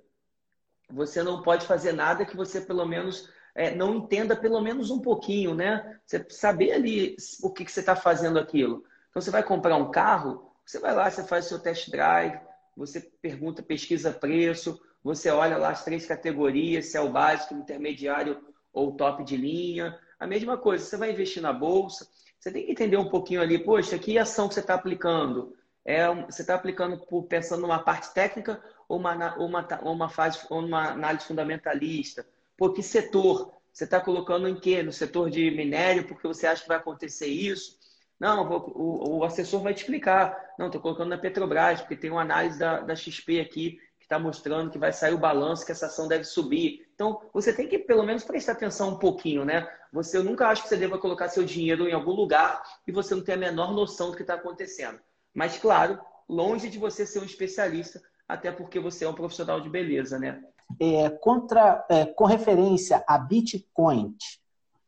você 0.90 1.22
não 1.22 1.40
pode 1.40 1.64
fazer 1.66 1.92
nada 1.92 2.26
que 2.26 2.36
você 2.36 2.60
pelo 2.60 2.84
menos 2.84 3.30
é, 3.54 3.74
não 3.74 3.94
entenda 3.94 4.36
pelo 4.36 4.60
menos 4.60 4.90
um 4.90 5.00
pouquinho, 5.00 5.54
né? 5.54 5.98
Você 6.04 6.22
saber 6.28 6.72
ali 6.72 7.16
o 7.42 7.48
que, 7.48 7.64
que 7.64 7.72
você 7.72 7.80
está 7.80 7.96
fazendo 7.96 8.38
aquilo. 8.38 8.84
Então 9.08 9.22
você 9.22 9.30
vai 9.30 9.42
comprar 9.42 9.78
um 9.78 9.90
carro, 9.90 10.52
você 10.62 10.78
vai 10.78 10.94
lá, 10.94 11.10
você 11.10 11.24
faz 11.24 11.46
o 11.46 11.48
seu 11.48 11.60
test 11.60 11.90
drive, 11.90 12.38
você 12.76 13.00
pergunta, 13.00 13.62
pesquisa 13.62 14.12
preço, 14.12 14.78
você 15.02 15.30
olha 15.30 15.56
lá 15.56 15.70
as 15.70 15.82
três 15.82 16.04
categorias, 16.04 16.88
se 16.88 16.98
é 16.98 17.00
o 17.00 17.10
básico, 17.10 17.54
intermediário 17.54 18.38
ou 18.70 18.92
top 18.92 19.24
de 19.24 19.38
linha. 19.38 19.98
A 20.20 20.26
mesma 20.26 20.58
coisa, 20.58 20.84
você 20.84 20.98
vai 20.98 21.10
investir 21.10 21.42
na 21.42 21.54
bolsa, 21.54 22.06
você 22.42 22.50
tem 22.50 22.66
que 22.66 22.72
entender 22.72 22.96
um 22.96 23.08
pouquinho 23.08 23.40
ali, 23.40 23.56
poxa, 23.56 23.96
que 23.96 24.18
ação 24.18 24.48
que 24.48 24.54
você 24.54 24.60
está 24.60 24.74
aplicando? 24.74 25.56
É, 25.84 26.12
você 26.24 26.42
está 26.42 26.56
aplicando 26.56 26.98
por, 27.06 27.22
pensando 27.22 27.62
numa 27.62 27.78
parte 27.78 28.12
técnica 28.12 28.60
ou 28.88 28.98
uma, 28.98 29.36
uma, 29.36 29.68
uma 29.82 30.08
fase, 30.08 30.40
uma 30.50 30.90
análise 30.90 31.24
fundamentalista? 31.24 32.26
Pô, 32.56 32.72
que 32.72 32.82
setor? 32.82 33.54
Você 33.72 33.84
está 33.84 34.00
colocando 34.00 34.48
em 34.48 34.58
quê? 34.58 34.82
No 34.82 34.92
setor 34.92 35.30
de 35.30 35.52
minério, 35.52 36.08
porque 36.08 36.26
você 36.26 36.48
acha 36.48 36.62
que 36.62 36.68
vai 36.68 36.78
acontecer 36.78 37.28
isso? 37.28 37.78
Não, 38.18 38.44
o, 38.44 39.18
o 39.18 39.24
assessor 39.24 39.62
vai 39.62 39.72
te 39.72 39.82
explicar. 39.82 40.36
Não, 40.58 40.66
estou 40.66 40.80
colocando 40.80 41.10
na 41.10 41.18
Petrobras, 41.18 41.80
porque 41.80 41.96
tem 41.96 42.10
uma 42.10 42.22
análise 42.22 42.58
da, 42.58 42.80
da 42.80 42.96
XP 42.96 43.38
aqui 43.38 43.78
está 44.12 44.18
mostrando 44.18 44.70
que 44.70 44.78
vai 44.78 44.92
sair 44.92 45.14
o 45.14 45.18
balanço, 45.18 45.64
que 45.64 45.72
essa 45.72 45.86
ação 45.86 46.06
deve 46.06 46.24
subir. 46.24 46.86
Então, 46.94 47.20
você 47.32 47.52
tem 47.52 47.66
que 47.66 47.78
pelo 47.78 48.02
menos 48.02 48.22
prestar 48.22 48.52
atenção 48.52 48.90
um 48.90 48.98
pouquinho, 48.98 49.44
né? 49.44 49.66
Você 49.92 50.18
eu 50.18 50.24
nunca 50.24 50.48
acho 50.48 50.62
que 50.62 50.68
você 50.68 50.76
deva 50.76 50.98
colocar 50.98 51.28
seu 51.28 51.44
dinheiro 51.44 51.88
em 51.88 51.94
algum 51.94 52.12
lugar 52.12 52.62
e 52.86 52.92
você 52.92 53.14
não 53.14 53.24
tem 53.24 53.34
a 53.34 53.38
menor 53.38 53.72
noção 53.72 54.10
do 54.10 54.16
que 54.16 54.22
está 54.22 54.34
acontecendo. 54.34 55.00
Mas, 55.34 55.56
claro, 55.56 55.98
longe 56.28 56.68
de 56.68 56.78
você 56.78 57.06
ser 57.06 57.20
um 57.20 57.24
especialista, 57.24 58.02
até 58.28 58.52
porque 58.52 58.78
você 58.78 59.06
é 59.06 59.08
um 59.08 59.14
profissional 59.14 59.60
de 59.60 59.70
beleza, 59.70 60.18
né? 60.18 60.42
É, 60.78 61.08
contra, 61.08 61.84
é, 61.88 62.04
com 62.04 62.24
referência 62.24 63.02
a 63.06 63.18
Bitcoin, 63.18 64.14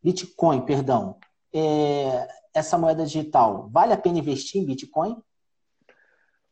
Bitcoin, 0.02 0.60
perdão, 0.66 1.16
é, 1.52 2.28
essa 2.52 2.76
moeda 2.76 3.04
digital, 3.04 3.68
vale 3.70 3.94
a 3.94 3.98
pena 3.98 4.18
investir 4.18 4.60
em 4.60 4.66
Bitcoin? 4.66 5.16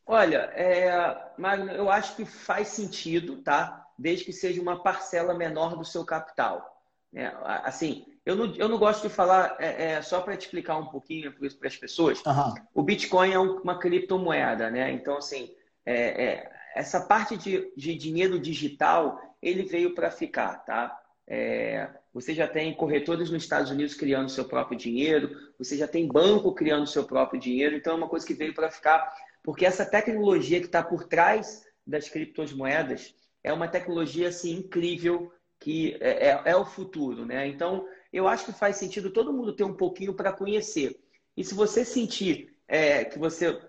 Olha, 0.06 0.50
é, 0.54 0.90
Magno, 1.38 1.70
eu 1.72 1.90
acho 1.90 2.16
que 2.16 2.24
faz 2.24 2.68
sentido, 2.68 3.36
tá? 3.38 3.86
Desde 3.98 4.24
que 4.24 4.32
seja 4.32 4.60
uma 4.60 4.82
parcela 4.82 5.34
menor 5.34 5.76
do 5.76 5.84
seu 5.84 6.04
capital. 6.04 6.82
É, 7.14 7.30
assim, 7.64 8.06
eu 8.24 8.36
não, 8.36 8.54
eu 8.54 8.68
não 8.68 8.78
gosto 8.78 9.02
de 9.02 9.14
falar, 9.14 9.56
é, 9.58 9.92
é 9.92 10.02
só 10.02 10.20
para 10.20 10.36
te 10.36 10.46
explicar 10.46 10.78
um 10.78 10.86
pouquinho 10.86 11.32
para 11.32 11.68
as 11.68 11.76
pessoas. 11.76 12.22
Uhum. 12.24 12.54
O 12.74 12.82
Bitcoin 12.82 13.32
é 13.32 13.38
uma 13.38 13.78
criptomoeda, 13.78 14.70
né? 14.70 14.92
Então, 14.92 15.16
assim, 15.16 15.54
é, 15.84 16.24
é, 16.24 16.52
essa 16.74 17.00
parte 17.00 17.36
de, 17.36 17.72
de 17.76 17.94
dinheiro 17.94 18.38
digital, 18.38 19.20
ele 19.42 19.64
veio 19.64 19.94
para 19.94 20.10
ficar, 20.10 20.64
tá? 20.64 20.98
É, 21.26 21.88
você 22.12 22.34
já 22.34 22.46
tem 22.46 22.74
corretores 22.74 23.30
nos 23.30 23.42
Estados 23.42 23.70
Unidos 23.70 23.94
criando 23.94 24.28
seu 24.28 24.44
próprio 24.44 24.76
dinheiro, 24.76 25.36
você 25.58 25.76
já 25.76 25.88
tem 25.88 26.06
banco 26.06 26.52
criando 26.52 26.86
seu 26.86 27.04
próprio 27.04 27.40
dinheiro, 27.40 27.76
então 27.76 27.94
é 27.94 27.96
uma 27.96 28.08
coisa 28.08 28.26
que 28.26 28.34
veio 28.34 28.54
para 28.54 28.70
ficar, 28.70 29.12
porque 29.42 29.66
essa 29.66 29.84
tecnologia 29.84 30.60
que 30.60 30.66
está 30.66 30.82
por 30.82 31.04
trás 31.04 31.64
das 31.86 32.08
criptomoedas 32.08 33.14
é 33.42 33.52
uma 33.52 33.68
tecnologia 33.68 34.28
assim 34.28 34.52
incrível 34.56 35.32
que 35.58 35.96
é, 36.00 36.28
é, 36.28 36.42
é 36.46 36.56
o 36.56 36.64
futuro, 36.64 37.24
né? 37.24 37.46
Então 37.46 37.86
eu 38.12 38.28
acho 38.28 38.44
que 38.44 38.52
faz 38.52 38.76
sentido 38.76 39.10
todo 39.10 39.32
mundo 39.32 39.54
ter 39.54 39.64
um 39.64 39.74
pouquinho 39.74 40.14
para 40.14 40.32
conhecer. 40.32 41.00
E 41.36 41.44
se 41.44 41.54
você 41.54 41.84
sentir 41.84 42.54
é, 42.68 43.04
que 43.04 43.18
você 43.18 43.60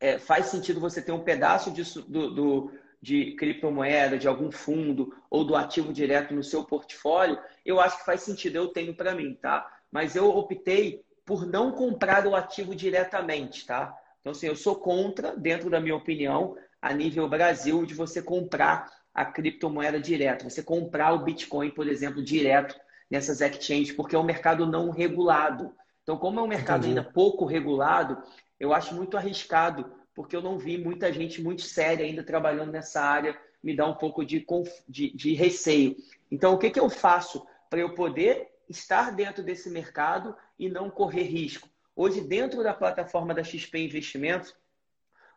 é, 0.00 0.18
faz 0.18 0.46
sentido 0.46 0.80
você 0.80 1.02
ter 1.02 1.12
um 1.12 1.24
pedaço 1.24 1.70
disso, 1.70 2.02
do, 2.02 2.30
do, 2.34 2.72
de 3.00 3.32
criptomoeda, 3.36 4.18
de 4.18 4.28
algum 4.28 4.50
fundo 4.50 5.14
ou 5.30 5.44
do 5.44 5.56
ativo 5.56 5.92
direto 5.92 6.34
no 6.34 6.42
seu 6.42 6.64
portfólio, 6.64 7.38
eu 7.64 7.80
acho 7.80 7.98
que 7.98 8.04
faz 8.04 8.22
sentido. 8.22 8.56
Eu 8.56 8.68
tenho 8.68 8.94
para 8.94 9.14
mim, 9.14 9.34
tá? 9.34 9.66
Mas 9.90 10.16
eu 10.16 10.28
optei 10.28 11.04
por 11.24 11.46
não 11.46 11.72
comprar 11.72 12.26
o 12.26 12.34
ativo 12.34 12.74
diretamente, 12.74 13.66
tá? 13.66 13.96
Então, 14.26 14.32
assim, 14.32 14.48
eu 14.48 14.56
sou 14.56 14.74
contra, 14.74 15.36
dentro 15.36 15.70
da 15.70 15.78
minha 15.78 15.94
opinião, 15.94 16.56
a 16.82 16.92
nível 16.92 17.28
Brasil, 17.28 17.86
de 17.86 17.94
você 17.94 18.20
comprar 18.20 18.90
a 19.14 19.24
criptomoeda 19.24 20.00
direto. 20.00 20.42
Você 20.42 20.64
comprar 20.64 21.12
o 21.12 21.22
Bitcoin, 21.22 21.70
por 21.70 21.86
exemplo, 21.86 22.20
direto 22.20 22.74
nessas 23.08 23.40
exchanges, 23.40 23.92
porque 23.92 24.16
é 24.16 24.18
um 24.18 24.24
mercado 24.24 24.66
não 24.66 24.90
regulado. 24.90 25.72
Então, 26.02 26.18
como 26.18 26.40
é 26.40 26.42
um 26.42 26.48
mercado 26.48 26.80
Entendi. 26.80 26.98
ainda 26.98 27.08
pouco 27.08 27.44
regulado, 27.44 28.20
eu 28.58 28.74
acho 28.74 28.96
muito 28.96 29.16
arriscado, 29.16 29.92
porque 30.12 30.34
eu 30.34 30.42
não 30.42 30.58
vi 30.58 30.76
muita 30.76 31.12
gente 31.12 31.40
muito 31.40 31.62
séria 31.62 32.04
ainda 32.04 32.24
trabalhando 32.24 32.72
nessa 32.72 33.00
área 33.00 33.38
me 33.62 33.76
dá 33.76 33.86
um 33.86 33.94
pouco 33.94 34.24
de, 34.24 34.44
de, 34.88 35.16
de 35.16 35.34
receio. 35.34 35.94
Então, 36.32 36.52
o 36.52 36.58
que, 36.58 36.70
que 36.70 36.80
eu 36.80 36.90
faço 36.90 37.46
para 37.70 37.78
eu 37.78 37.94
poder 37.94 38.48
estar 38.68 39.14
dentro 39.14 39.44
desse 39.44 39.70
mercado 39.70 40.36
e 40.58 40.68
não 40.68 40.90
correr 40.90 41.22
risco? 41.22 41.68
Hoje, 41.98 42.20
dentro 42.20 42.62
da 42.62 42.74
plataforma 42.74 43.32
da 43.32 43.42
XP 43.42 43.78
Investimentos, 43.78 44.54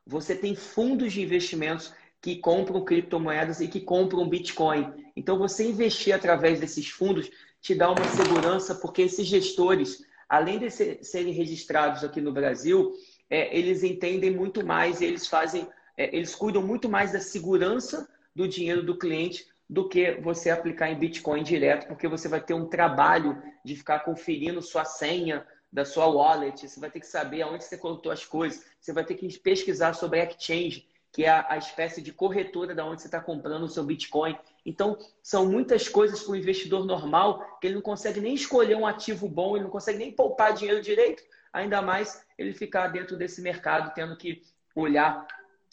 você 0.06 0.36
tem 0.36 0.54
fundos 0.56 1.14
de 1.14 1.22
investimentos 1.22 1.94
que 2.22 2.36
compram 2.36 2.84
criptomoedas 2.84 3.62
e 3.62 3.68
que 3.70 3.80
compram 3.80 4.28
Bitcoin. 4.28 4.92
Então, 5.16 5.38
você 5.38 5.70
investir 5.70 6.14
através 6.14 6.60
desses 6.60 6.90
fundos 6.90 7.32
te 7.62 7.74
dá 7.74 7.90
uma 7.90 8.04
segurança, 8.04 8.76
porque 8.76 9.04
esses 9.04 9.26
gestores, 9.26 10.04
além 10.28 10.60
de 10.60 10.70
serem 10.70 11.32
registrados 11.32 12.04
aqui 12.04 12.20
no 12.20 12.34
Brasil, 12.34 12.92
é, 13.30 13.58
eles 13.58 13.82
entendem 13.82 14.32
muito 14.32 14.66
mais, 14.66 15.02
eles 15.02 15.28
fazem, 15.28 15.66
é, 15.96 16.14
eles 16.14 16.36
cuidam 16.36 16.62
muito 16.62 16.90
mais 16.90 17.14
da 17.14 17.22
segurança 17.22 18.06
do 18.36 18.50
dinheiro 18.50 18.84
do 18.84 18.98
cliente 18.98 19.48
do 19.70 19.88
que 19.88 20.20
você 20.20 20.50
aplicar 20.50 20.90
em 20.90 21.00
Bitcoin 21.00 21.42
direto, 21.42 21.88
porque 21.88 22.08
você 22.08 22.28
vai 22.28 22.42
ter 22.42 22.54
um 22.54 22.68
trabalho 22.68 23.42
de 23.64 23.78
ficar 23.78 24.00
conferindo 24.00 24.62
sua 24.62 24.84
senha 24.84 25.46
da 25.72 25.86
sua 25.86 26.08
wallet, 26.08 26.68
você 26.68 26.80
vai 26.80 26.90
ter 26.90 27.00
que 27.00 27.08
saber 27.08 27.44
aonde 27.44 27.64
você 27.64 27.78
colocou 27.78 28.12
as 28.12 28.26
coisas, 28.26 28.66
você 28.80 28.92
vai 28.92 29.04
ter 29.04 29.16
que 29.16 29.38
pesquisar 29.40 29.94
sobre 29.94 30.20
a 30.20 30.26
exchange, 30.26 30.88
que 31.12 31.26
é 31.26 31.30
a, 31.30 31.58
espécie 31.58 32.02
de 32.02 32.14
corretora 32.14 32.76
da 32.76 32.86
onde 32.86 33.02
você 33.02 33.08
está 33.08 33.20
comprando 33.20 33.64
o 33.64 33.70
seu 33.70 33.84
Bitcoin. 33.84 34.38
Então, 34.66 34.98
são 35.24 35.46
muitas 35.48 35.88
coisas 35.88 36.22
para 36.22 36.32
o 36.34 36.36
investidor 36.36 36.86
normal 36.86 37.60
que 37.60 37.68
ele 37.68 37.76
não 37.76 37.82
consegue 37.82 38.20
nem 38.22 38.34
escolher 38.34 38.76
um 38.76 38.86
ativo 38.86 39.28
bom, 39.28 39.56
ele 39.56 39.66
não 39.66 39.72
consegue 39.72 39.98
nem 39.98 40.12
poupar 40.12 40.54
dinheiro 40.54 40.82
direito, 40.82 41.24
ainda 41.52 41.82
mais 41.82 42.24
ele 42.38 42.54
ficar 42.54 42.88
dentro 42.88 43.18
desse 43.18 43.42
mercado 43.42 43.94
tendo 43.94 44.16
que 44.18 44.44
olhar, 44.76 45.28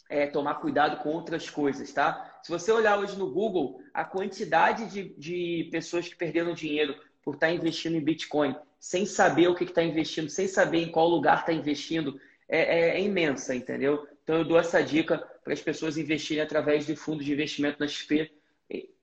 é, 0.09 0.25
tomar 0.25 0.55
cuidado 0.55 1.01
com 1.03 1.09
outras 1.09 1.49
coisas, 1.49 1.91
tá? 1.93 2.39
Se 2.41 2.51
você 2.51 2.71
olhar 2.71 2.97
hoje 2.97 3.17
no 3.17 3.31
Google, 3.31 3.79
a 3.93 4.03
quantidade 4.03 4.87
de, 4.87 5.13
de 5.17 5.69
pessoas 5.71 6.07
que 6.07 6.15
perderam 6.15 6.53
dinheiro 6.53 6.95
por 7.23 7.35
estar 7.35 7.47
tá 7.47 7.53
investindo 7.53 7.95
em 7.95 8.03
Bitcoin, 8.03 8.55
sem 8.79 9.05
saber 9.05 9.47
o 9.47 9.55
que 9.55 9.63
está 9.63 9.83
investindo, 9.83 10.29
sem 10.29 10.47
saber 10.47 10.83
em 10.83 10.91
qual 10.91 11.07
lugar 11.07 11.39
está 11.39 11.53
investindo, 11.53 12.19
é, 12.47 12.59
é, 12.59 12.89
é 12.97 13.01
imensa, 13.01 13.55
entendeu? 13.55 14.07
Então, 14.23 14.37
eu 14.37 14.45
dou 14.45 14.59
essa 14.59 14.83
dica 14.83 15.17
para 15.43 15.53
as 15.53 15.61
pessoas 15.61 15.97
investirem 15.97 16.43
através 16.43 16.85
de 16.85 16.95
fundos 16.95 17.25
de 17.25 17.33
investimento 17.33 17.79
na 17.79 17.87
XP 17.87 18.31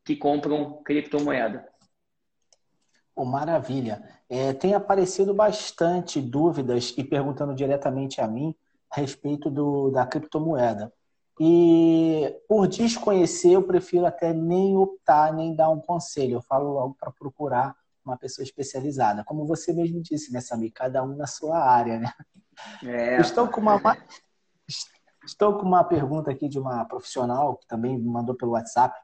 que 0.05 0.15
compram 0.15 0.83
criptomoeda. 0.85 1.67
Oh, 3.17 3.25
maravilha. 3.25 4.03
É, 4.29 4.53
tem 4.53 4.75
aparecido 4.75 5.33
bastante 5.33 6.21
dúvidas 6.21 6.93
e 6.97 7.03
perguntando 7.03 7.55
diretamente 7.55 8.21
a 8.21 8.27
mim 8.27 8.55
a 8.91 9.01
respeito 9.01 9.51
do, 9.51 9.91
da 9.91 10.07
criptomoeda. 10.07 10.93
E 11.41 12.37
por 12.49 12.69
desconhecer, 12.69 13.53
eu 13.53 13.63
prefiro 13.63 14.07
até 14.07 14.33
nem 14.33 14.77
optar, 14.77 15.33
nem 15.33 15.55
dar 15.55 15.71
um 15.71 15.81
conselho. 15.81 16.35
Eu 16.35 16.43
falo 16.43 16.73
logo 16.73 16.97
para 16.99 17.11
procurar 17.11 17.75
uma 18.05 18.17
pessoa 18.17 18.45
especializada. 18.45 19.25
Como 19.25 19.47
você 19.47 19.73
mesmo 19.73 20.01
disse, 20.03 20.33
né, 20.33 20.41
Sami? 20.41 20.71
Cada 20.71 21.03
um 21.03 21.17
na 21.17 21.27
sua 21.27 21.59
área, 21.59 21.99
né? 21.99 22.13
É. 22.85 23.21
Estou 23.21 23.49
com 23.49 23.61
uma 23.61 23.81
Estou 25.25 25.57
com 25.57 25.67
uma 25.67 25.83
pergunta 25.83 26.31
aqui 26.31 26.49
de 26.49 26.59
uma 26.59 26.85
profissional 26.85 27.57
que 27.57 27.67
também 27.67 27.99
me 27.99 28.07
mandou 28.07 28.35
pelo 28.35 28.53
WhatsApp. 28.53 28.95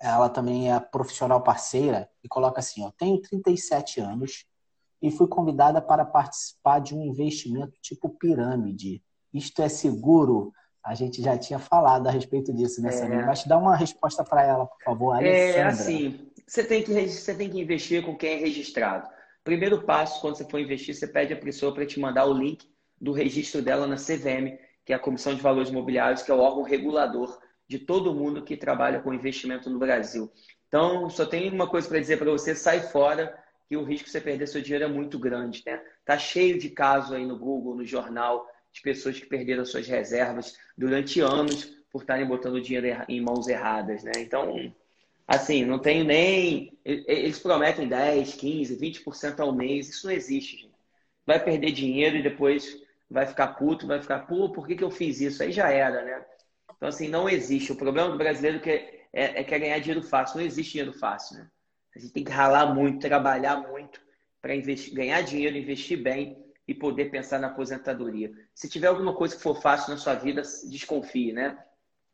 Ela 0.00 0.28
também 0.28 0.72
é 0.72 0.78
profissional 0.80 1.40
parceira 1.42 2.08
e 2.22 2.28
coloca 2.28 2.58
assim: 2.58 2.84
ó, 2.84 2.90
tenho 2.98 3.20
37 3.20 4.00
anos 4.00 4.44
e 5.00 5.10
fui 5.10 5.28
convidada 5.28 5.80
para 5.80 6.04
participar 6.04 6.80
de 6.80 6.94
um 6.94 7.02
investimento 7.02 7.72
tipo 7.80 8.10
pirâmide. 8.10 9.02
Isto 9.32 9.62
é 9.62 9.68
seguro? 9.68 10.52
A 10.84 10.94
gente 10.94 11.20
já 11.20 11.36
tinha 11.36 11.58
falado 11.58 12.06
a 12.06 12.10
respeito 12.10 12.52
disso, 12.52 12.80
né, 12.80 12.90
é. 12.94 13.26
Mas 13.26 13.44
dá 13.44 13.58
uma 13.58 13.74
resposta 13.74 14.22
para 14.22 14.44
ela, 14.44 14.66
por 14.66 14.82
favor, 14.84 15.14
é, 15.14 15.18
Alessandra. 15.18 15.60
É 15.60 15.66
assim, 15.66 16.25
você 16.46 16.64
tem, 16.64 16.82
que, 16.82 16.92
você 17.08 17.34
tem 17.34 17.50
que 17.50 17.60
investir 17.60 18.04
com 18.04 18.16
quem 18.16 18.34
é 18.34 18.36
registrado. 18.36 19.08
Primeiro 19.42 19.82
passo, 19.82 20.20
quando 20.20 20.36
você 20.36 20.44
for 20.48 20.58
investir, 20.58 20.94
você 20.94 21.06
pede 21.06 21.32
a 21.32 21.36
pessoa 21.36 21.74
para 21.74 21.86
te 21.86 21.98
mandar 21.98 22.26
o 22.26 22.32
link 22.32 22.68
do 23.00 23.12
registro 23.12 23.62
dela 23.62 23.86
na 23.86 23.96
CVM 23.96 24.56
que 24.86 24.92
é 24.92 24.96
a 24.96 25.00
Comissão 25.00 25.34
de 25.34 25.42
Valores 25.42 25.68
Imobiliários, 25.68 26.22
que 26.22 26.30
é 26.30 26.34
o 26.34 26.38
órgão 26.38 26.62
regulador 26.62 27.36
de 27.68 27.80
todo 27.80 28.14
mundo 28.14 28.44
que 28.44 28.56
trabalha 28.56 29.00
com 29.00 29.12
investimento 29.12 29.68
no 29.68 29.80
Brasil. 29.80 30.32
Então, 30.68 31.10
só 31.10 31.26
tenho 31.26 31.52
uma 31.52 31.68
coisa 31.68 31.88
para 31.88 31.98
dizer 31.98 32.16
para 32.16 32.30
você: 32.30 32.54
sai 32.54 32.80
fora, 32.80 33.36
que 33.68 33.76
o 33.76 33.82
risco 33.82 34.06
de 34.06 34.12
você 34.12 34.20
perder 34.20 34.46
seu 34.46 34.62
dinheiro 34.62 34.84
é 34.84 34.88
muito 34.88 35.18
grande. 35.18 35.60
Né? 35.66 35.82
Tá 36.04 36.16
cheio 36.16 36.56
de 36.56 36.70
casos 36.70 37.12
aí 37.12 37.26
no 37.26 37.36
Google, 37.36 37.74
no 37.74 37.84
jornal, 37.84 38.46
de 38.72 38.80
pessoas 38.80 39.18
que 39.18 39.26
perderam 39.26 39.64
suas 39.64 39.88
reservas 39.88 40.56
durante 40.78 41.20
anos 41.20 41.76
por 41.90 42.02
estarem 42.02 42.26
botando 42.26 42.60
dinheiro 42.60 43.04
em 43.08 43.20
mãos 43.20 43.48
erradas. 43.48 44.04
Né? 44.04 44.12
Então, 44.18 44.72
assim, 45.26 45.64
não 45.64 45.78
tenho 45.78 46.04
nem. 46.04 46.78
Eles 46.84 47.38
prometem 47.38 47.88
10, 47.88 48.34
15, 48.34 48.76
20% 48.76 49.40
ao 49.40 49.54
mês. 49.54 49.88
Isso 49.88 50.06
não 50.06 50.14
existe, 50.14 50.56
gente. 50.56 50.76
Vai 51.26 51.42
perder 51.42 51.72
dinheiro 51.72 52.16
e 52.16 52.22
depois 52.22 52.80
vai 53.10 53.26
ficar 53.26 53.48
puto, 53.48 53.86
vai 53.86 54.00
ficar, 54.00 54.20
pô, 54.20 54.50
por 54.50 54.66
que, 54.66 54.76
que 54.76 54.84
eu 54.84 54.90
fiz 54.90 55.20
isso? 55.20 55.42
Aí 55.42 55.52
já 55.52 55.70
era, 55.70 56.04
né? 56.04 56.24
Então, 56.76 56.88
assim, 56.88 57.08
não 57.08 57.28
existe. 57.28 57.72
O 57.72 57.76
problema 57.76 58.10
do 58.10 58.18
brasileiro 58.18 58.60
é, 58.68 59.06
é, 59.12 59.40
é 59.40 59.44
que 59.44 59.54
é 59.54 59.58
ganhar 59.58 59.78
dinheiro 59.78 60.02
fácil. 60.02 60.38
Não 60.38 60.46
existe 60.46 60.72
dinheiro 60.72 60.92
fácil, 60.92 61.38
né? 61.38 61.48
A 61.94 61.98
gente 61.98 62.12
tem 62.12 62.24
que 62.24 62.30
ralar 62.30 62.74
muito, 62.74 63.00
trabalhar 63.00 63.56
muito 63.68 64.00
para 64.42 64.54
ganhar 64.92 65.22
dinheiro, 65.22 65.56
investir 65.56 66.00
bem 66.00 66.36
e 66.68 66.74
poder 66.74 67.06
pensar 67.10 67.38
na 67.38 67.46
aposentadoria. 67.46 68.30
Se 68.54 68.68
tiver 68.68 68.88
alguma 68.88 69.14
coisa 69.14 69.34
que 69.34 69.42
for 69.42 69.60
fácil 69.60 69.90
na 69.90 69.96
sua 69.96 70.14
vida, 70.14 70.42
desconfie, 70.68 71.32
né? 71.32 71.58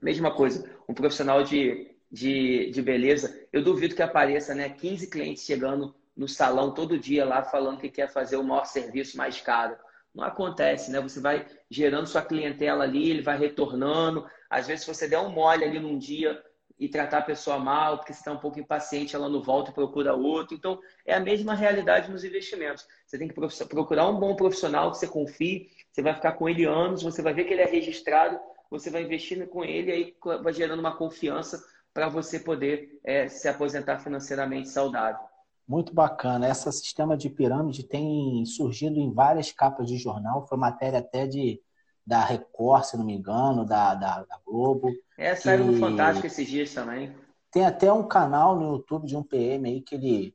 Mesma 0.00 0.34
coisa, 0.34 0.70
um 0.88 0.94
profissional 0.94 1.42
de, 1.42 1.91
de, 2.12 2.70
de 2.70 2.82
beleza, 2.82 3.48
eu 3.50 3.64
duvido 3.64 3.94
que 3.94 4.02
apareça 4.02 4.54
né, 4.54 4.68
15 4.68 5.08
clientes 5.08 5.44
chegando 5.44 5.94
no 6.14 6.28
salão 6.28 6.74
todo 6.74 6.98
dia 6.98 7.24
lá 7.24 7.42
falando 7.42 7.80
que 7.80 7.88
quer 7.88 8.08
fazer 8.12 8.36
o 8.36 8.44
maior 8.44 8.66
serviço 8.66 9.16
mais 9.16 9.40
caro 9.40 9.74
não 10.14 10.24
acontece, 10.24 10.90
né? 10.90 11.00
Você 11.00 11.20
vai 11.20 11.46
gerando 11.70 12.06
sua 12.06 12.22
clientela 12.22 12.84
ali, 12.84 13.10
ele 13.10 13.22
vai 13.22 13.38
retornando. 13.38 14.26
Às 14.48 14.66
vezes, 14.66 14.84
se 14.84 14.94
você 14.94 15.08
der 15.08 15.18
um 15.18 15.30
mole 15.30 15.64
ali 15.64 15.80
num 15.80 15.98
dia 15.98 16.40
e 16.78 16.88
tratar 16.88 17.18
a 17.18 17.22
pessoa 17.22 17.58
mal, 17.58 17.96
porque 17.96 18.12
você 18.12 18.20
está 18.20 18.32
um 18.32 18.38
pouco 18.38 18.58
impaciente, 18.58 19.14
ela 19.16 19.28
não 19.28 19.42
volta 19.42 19.70
e 19.70 19.74
procura 19.74 20.14
outro. 20.14 20.54
Então, 20.54 20.78
é 21.06 21.14
a 21.14 21.20
mesma 21.20 21.54
realidade 21.54 22.10
nos 22.10 22.24
investimentos. 22.24 22.86
Você 23.06 23.18
tem 23.18 23.28
que 23.28 23.34
procurar 23.34 24.08
um 24.08 24.18
bom 24.18 24.34
profissional 24.34 24.90
que 24.90 24.98
você 24.98 25.06
confie, 25.06 25.70
você 25.90 26.02
vai 26.02 26.14
ficar 26.14 26.32
com 26.32 26.48
ele 26.48 26.64
anos, 26.64 27.02
você 27.02 27.22
vai 27.22 27.32
ver 27.32 27.44
que 27.44 27.54
ele 27.54 27.62
é 27.62 27.66
registrado, 27.66 28.38
você 28.70 28.90
vai 28.90 29.02
investindo 29.02 29.46
com 29.46 29.64
ele 29.64 29.92
aí 29.92 30.16
vai 30.42 30.52
gerando 30.52 30.80
uma 30.80 30.96
confiança 30.96 31.62
para 31.92 32.08
você 32.08 32.38
poder 32.38 32.98
é, 33.04 33.28
se 33.28 33.48
aposentar 33.48 33.98
financeiramente 33.98 34.68
saudável. 34.68 35.20
Muito 35.66 35.94
bacana. 35.94 36.48
Esse 36.48 36.70
sistema 36.72 37.16
de 37.16 37.30
pirâmide 37.30 37.84
tem 37.84 38.44
surgido 38.44 38.98
em 38.98 39.12
várias 39.12 39.52
capas 39.52 39.86
de 39.86 39.96
jornal. 39.96 40.46
Foi 40.46 40.58
matéria 40.58 40.98
até 40.98 41.26
de 41.26 41.60
da 42.04 42.24
Record, 42.24 42.84
se 42.84 42.96
não 42.96 43.04
me 43.04 43.14
engano, 43.14 43.64
da, 43.64 43.94
da, 43.94 44.24
da 44.24 44.40
Globo. 44.44 44.90
É, 45.16 45.36
saiu 45.36 45.64
no 45.64 45.78
Fantástico 45.78 46.26
esses 46.26 46.48
dias 46.48 46.74
também. 46.74 47.14
Tem 47.50 47.64
até 47.64 47.92
um 47.92 48.06
canal 48.06 48.56
no 48.56 48.72
YouTube 48.72 49.06
de 49.06 49.16
um 49.16 49.22
PM 49.22 49.68
aí 49.68 49.80
que 49.80 49.94
ele, 49.94 50.34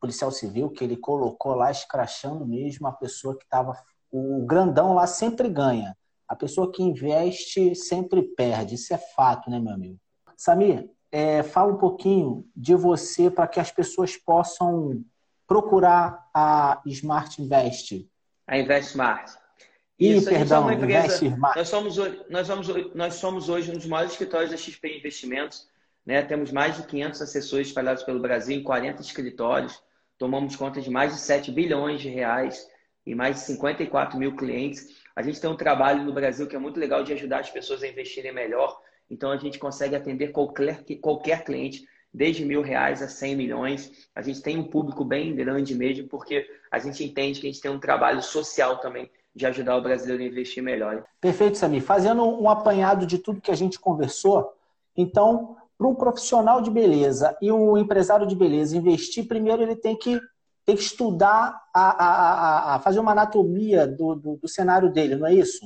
policial 0.00 0.30
civil, 0.30 0.68
que 0.68 0.84
ele 0.84 0.96
colocou 0.96 1.54
lá 1.54 1.70
escrachando 1.70 2.46
mesmo 2.46 2.86
a 2.86 2.92
pessoa 2.92 3.36
que 3.36 3.44
estava. 3.44 3.72
O 4.10 4.44
grandão 4.44 4.94
lá 4.94 5.06
sempre 5.06 5.48
ganha. 5.48 5.96
A 6.26 6.36
pessoa 6.36 6.70
que 6.70 6.82
investe 6.82 7.74
sempre 7.74 8.22
perde. 8.22 8.74
Isso 8.74 8.92
é 8.92 8.98
fato, 8.98 9.48
né, 9.48 9.58
meu 9.58 9.72
amigo? 9.72 9.98
Samir, 10.38 10.88
é, 11.10 11.42
fala 11.42 11.72
um 11.72 11.78
pouquinho 11.78 12.48
de 12.54 12.72
você 12.76 13.28
para 13.28 13.48
que 13.48 13.58
as 13.58 13.72
pessoas 13.72 14.16
possam 14.16 15.04
procurar 15.48 16.30
a 16.32 16.80
Smart 16.86 17.42
Invest. 17.42 18.08
A 18.46 18.56
Invest 18.56 18.90
Smart. 18.90 19.32
Isso, 19.98 20.30
perdão, 20.30 20.70
é 20.70 20.74
empresa, 20.74 21.36
Nós 21.56 21.68
somos, 21.68 21.96
nós, 22.30 22.46
somos, 22.46 22.68
nós 22.94 23.14
somos 23.14 23.48
hoje 23.48 23.72
um 23.72 23.74
dos 23.74 23.86
maiores 23.86 24.12
escritórios 24.12 24.52
da 24.52 24.56
XP 24.56 24.96
Investimentos. 24.96 25.68
Né? 26.06 26.22
Temos 26.22 26.52
mais 26.52 26.76
de 26.76 26.84
500 26.84 27.20
assessores 27.20 27.66
espalhados 27.66 28.04
pelo 28.04 28.20
Brasil 28.20 28.56
em 28.56 28.62
40 28.62 29.02
escritórios. 29.02 29.82
Tomamos 30.16 30.54
conta 30.54 30.80
de 30.80 30.88
mais 30.88 31.14
de 31.14 31.20
7 31.20 31.50
bilhões 31.50 32.00
de 32.00 32.08
reais 32.08 32.64
e 33.04 33.12
mais 33.12 33.36
de 33.36 33.42
54 33.42 34.16
mil 34.16 34.36
clientes. 34.36 34.86
A 35.16 35.22
gente 35.22 35.40
tem 35.40 35.50
um 35.50 35.56
trabalho 35.56 36.04
no 36.04 36.12
Brasil 36.12 36.46
que 36.46 36.54
é 36.54 36.60
muito 36.60 36.78
legal 36.78 37.02
de 37.02 37.12
ajudar 37.12 37.40
as 37.40 37.50
pessoas 37.50 37.82
a 37.82 37.88
investirem 37.88 38.32
melhor 38.32 38.80
então 39.10 39.30
a 39.30 39.36
gente 39.36 39.58
consegue 39.58 39.96
atender 39.96 40.28
qualquer, 40.28 40.84
qualquer 41.00 41.44
cliente, 41.44 41.86
desde 42.12 42.44
mil 42.44 42.62
reais 42.62 43.02
a 43.02 43.08
100 43.08 43.36
milhões. 43.36 44.08
A 44.14 44.22
gente 44.22 44.42
tem 44.42 44.58
um 44.58 44.64
público 44.64 45.04
bem 45.04 45.34
grande 45.34 45.74
mesmo, 45.74 46.08
porque 46.08 46.46
a 46.70 46.78
gente 46.78 47.04
entende 47.04 47.40
que 47.40 47.46
a 47.46 47.50
gente 47.50 47.60
tem 47.60 47.70
um 47.70 47.80
trabalho 47.80 48.22
social 48.22 48.78
também 48.78 49.10
de 49.34 49.46
ajudar 49.46 49.76
o 49.76 49.82
brasileiro 49.82 50.22
a 50.22 50.26
investir 50.26 50.62
melhor. 50.62 51.04
Perfeito, 51.20 51.58
Sami. 51.58 51.80
Fazendo 51.80 52.24
um 52.24 52.50
apanhado 52.50 53.06
de 53.06 53.18
tudo 53.18 53.40
que 53.40 53.50
a 53.50 53.56
gente 53.56 53.78
conversou, 53.78 54.52
então, 54.96 55.56
para 55.78 55.86
um 55.86 55.94
profissional 55.94 56.60
de 56.60 56.70
beleza 56.70 57.36
e 57.40 57.52
um 57.52 57.78
empresário 57.78 58.26
de 58.26 58.34
beleza 58.34 58.76
investir, 58.76 59.28
primeiro 59.28 59.62
ele 59.62 59.76
tem 59.76 59.96
que, 59.96 60.20
tem 60.64 60.74
que 60.74 60.82
estudar, 60.82 61.56
a, 61.72 62.04
a, 62.04 62.74
a 62.74 62.78
fazer 62.80 62.98
uma 62.98 63.12
anatomia 63.12 63.86
do, 63.86 64.16
do, 64.16 64.36
do 64.36 64.48
cenário 64.48 64.90
dele, 64.90 65.14
não 65.14 65.26
é 65.26 65.34
isso? 65.34 65.64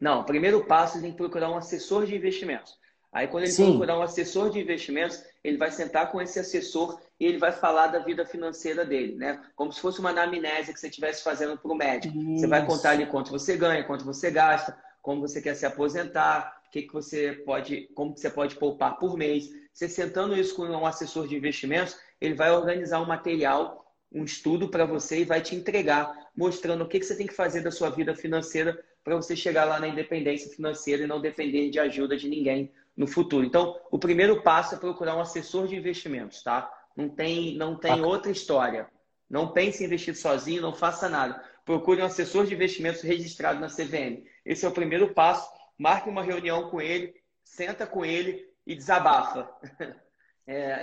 Não, 0.00 0.20
o 0.20 0.24
primeiro 0.24 0.64
passo 0.64 0.98
é 0.98 1.00
tem 1.00 1.10
que 1.10 1.16
procurar 1.16 1.50
um 1.50 1.56
assessor 1.56 2.06
de 2.06 2.14
investimentos. 2.14 2.76
Aí, 3.12 3.28
quando 3.28 3.44
ele 3.44 3.52
Sim. 3.52 3.70
procurar 3.70 3.98
um 3.98 4.02
assessor 4.02 4.50
de 4.50 4.60
investimentos, 4.60 5.22
ele 5.42 5.56
vai 5.56 5.70
sentar 5.70 6.12
com 6.12 6.20
esse 6.20 6.38
assessor 6.38 7.00
e 7.18 7.24
ele 7.24 7.38
vai 7.38 7.50
falar 7.50 7.86
da 7.86 8.00
vida 8.00 8.26
financeira 8.26 8.84
dele, 8.84 9.14
né? 9.14 9.40
Como 9.54 9.72
se 9.72 9.80
fosse 9.80 10.00
uma 10.00 10.10
anamnese 10.10 10.72
que 10.72 10.78
você 10.78 10.88
estivesse 10.88 11.24
fazendo 11.24 11.56
para 11.56 11.72
o 11.72 11.74
médico. 11.74 12.14
Isso. 12.14 12.40
Você 12.40 12.46
vai 12.46 12.66
contar 12.66 12.90
ali 12.90 13.06
quanto 13.06 13.30
você 13.30 13.56
ganha, 13.56 13.84
quanto 13.84 14.04
você 14.04 14.30
gasta, 14.30 14.76
como 15.00 15.22
você 15.22 15.40
quer 15.40 15.54
se 15.54 15.64
aposentar, 15.64 16.60
o 16.66 16.70
que, 16.70 16.82
que 16.82 16.92
você 16.92 17.32
pode, 17.46 17.88
como 17.94 18.12
que 18.12 18.20
você 18.20 18.28
pode 18.28 18.56
poupar 18.56 18.98
por 18.98 19.16
mês. 19.16 19.48
Você 19.72 19.88
sentando 19.88 20.36
isso 20.36 20.54
com 20.54 20.64
um 20.64 20.84
assessor 20.84 21.26
de 21.26 21.36
investimentos, 21.36 21.96
ele 22.20 22.34
vai 22.34 22.50
organizar 22.50 23.00
um 23.00 23.06
material, 23.06 23.86
um 24.12 24.24
estudo 24.24 24.68
para 24.68 24.84
você 24.84 25.20
e 25.20 25.24
vai 25.24 25.40
te 25.40 25.54
entregar, 25.54 26.14
mostrando 26.36 26.84
o 26.84 26.88
que, 26.88 26.98
que 26.98 27.06
você 27.06 27.16
tem 27.16 27.26
que 27.26 27.32
fazer 27.32 27.62
da 27.62 27.70
sua 27.70 27.88
vida 27.88 28.14
financeira 28.14 28.78
para 29.06 29.14
você 29.14 29.36
chegar 29.36 29.64
lá 29.64 29.78
na 29.78 29.86
independência 29.86 30.50
financeira 30.50 31.04
e 31.04 31.06
não 31.06 31.20
depender 31.20 31.70
de 31.70 31.78
ajuda 31.78 32.16
de 32.16 32.28
ninguém 32.28 32.72
no 32.96 33.06
futuro. 33.06 33.46
Então, 33.46 33.78
o 33.88 34.00
primeiro 34.00 34.42
passo 34.42 34.74
é 34.74 34.78
procurar 34.78 35.16
um 35.16 35.20
assessor 35.20 35.68
de 35.68 35.76
investimentos, 35.76 36.42
tá? 36.42 36.68
Não 36.96 37.08
tem, 37.08 37.56
não 37.56 37.76
tem 37.78 38.00
ah. 38.00 38.04
outra 38.04 38.32
história. 38.32 38.88
Não 39.30 39.52
pense 39.52 39.80
em 39.80 39.86
investir 39.86 40.16
sozinho, 40.16 40.60
não 40.60 40.74
faça 40.74 41.08
nada. 41.08 41.40
Procure 41.64 42.02
um 42.02 42.06
assessor 42.06 42.46
de 42.46 42.54
investimentos 42.54 43.00
registrado 43.00 43.60
na 43.60 43.68
CVM. 43.68 44.24
Esse 44.44 44.66
é 44.66 44.68
o 44.68 44.72
primeiro 44.72 45.14
passo. 45.14 45.48
Marque 45.78 46.10
uma 46.10 46.24
reunião 46.24 46.68
com 46.68 46.80
ele, 46.80 47.14
senta 47.44 47.86
com 47.86 48.04
ele 48.04 48.44
e 48.66 48.74
desabafa. 48.74 49.48
É, 50.48 50.76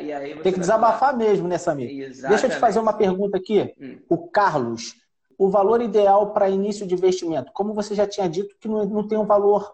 Tem 0.44 0.52
que 0.52 0.60
desabafar 0.60 1.00
falar... 1.00 1.14
mesmo, 1.14 1.48
né, 1.48 1.58
Samir? 1.58 1.90
Exatamente. 1.90 2.30
Deixa 2.32 2.48
eu 2.48 2.50
te 2.50 2.60
fazer 2.60 2.80
uma 2.80 2.92
pergunta 2.92 3.38
aqui. 3.38 3.74
Hum. 3.80 3.98
O 4.10 4.28
Carlos, 4.28 4.94
o 5.38 5.50
valor 5.50 5.82
ideal 5.82 6.34
para 6.34 6.50
início 6.50 6.86
de 6.86 6.94
investimento? 6.94 7.52
Como 7.54 7.74
você 7.74 7.96
já 7.96 8.08
tinha 8.08 8.30
dito, 8.30 8.56
que 8.60 8.68
não, 8.68 8.86
não 8.86 9.08
tem 9.08 9.18
um 9.18 9.26
valor 9.26 9.74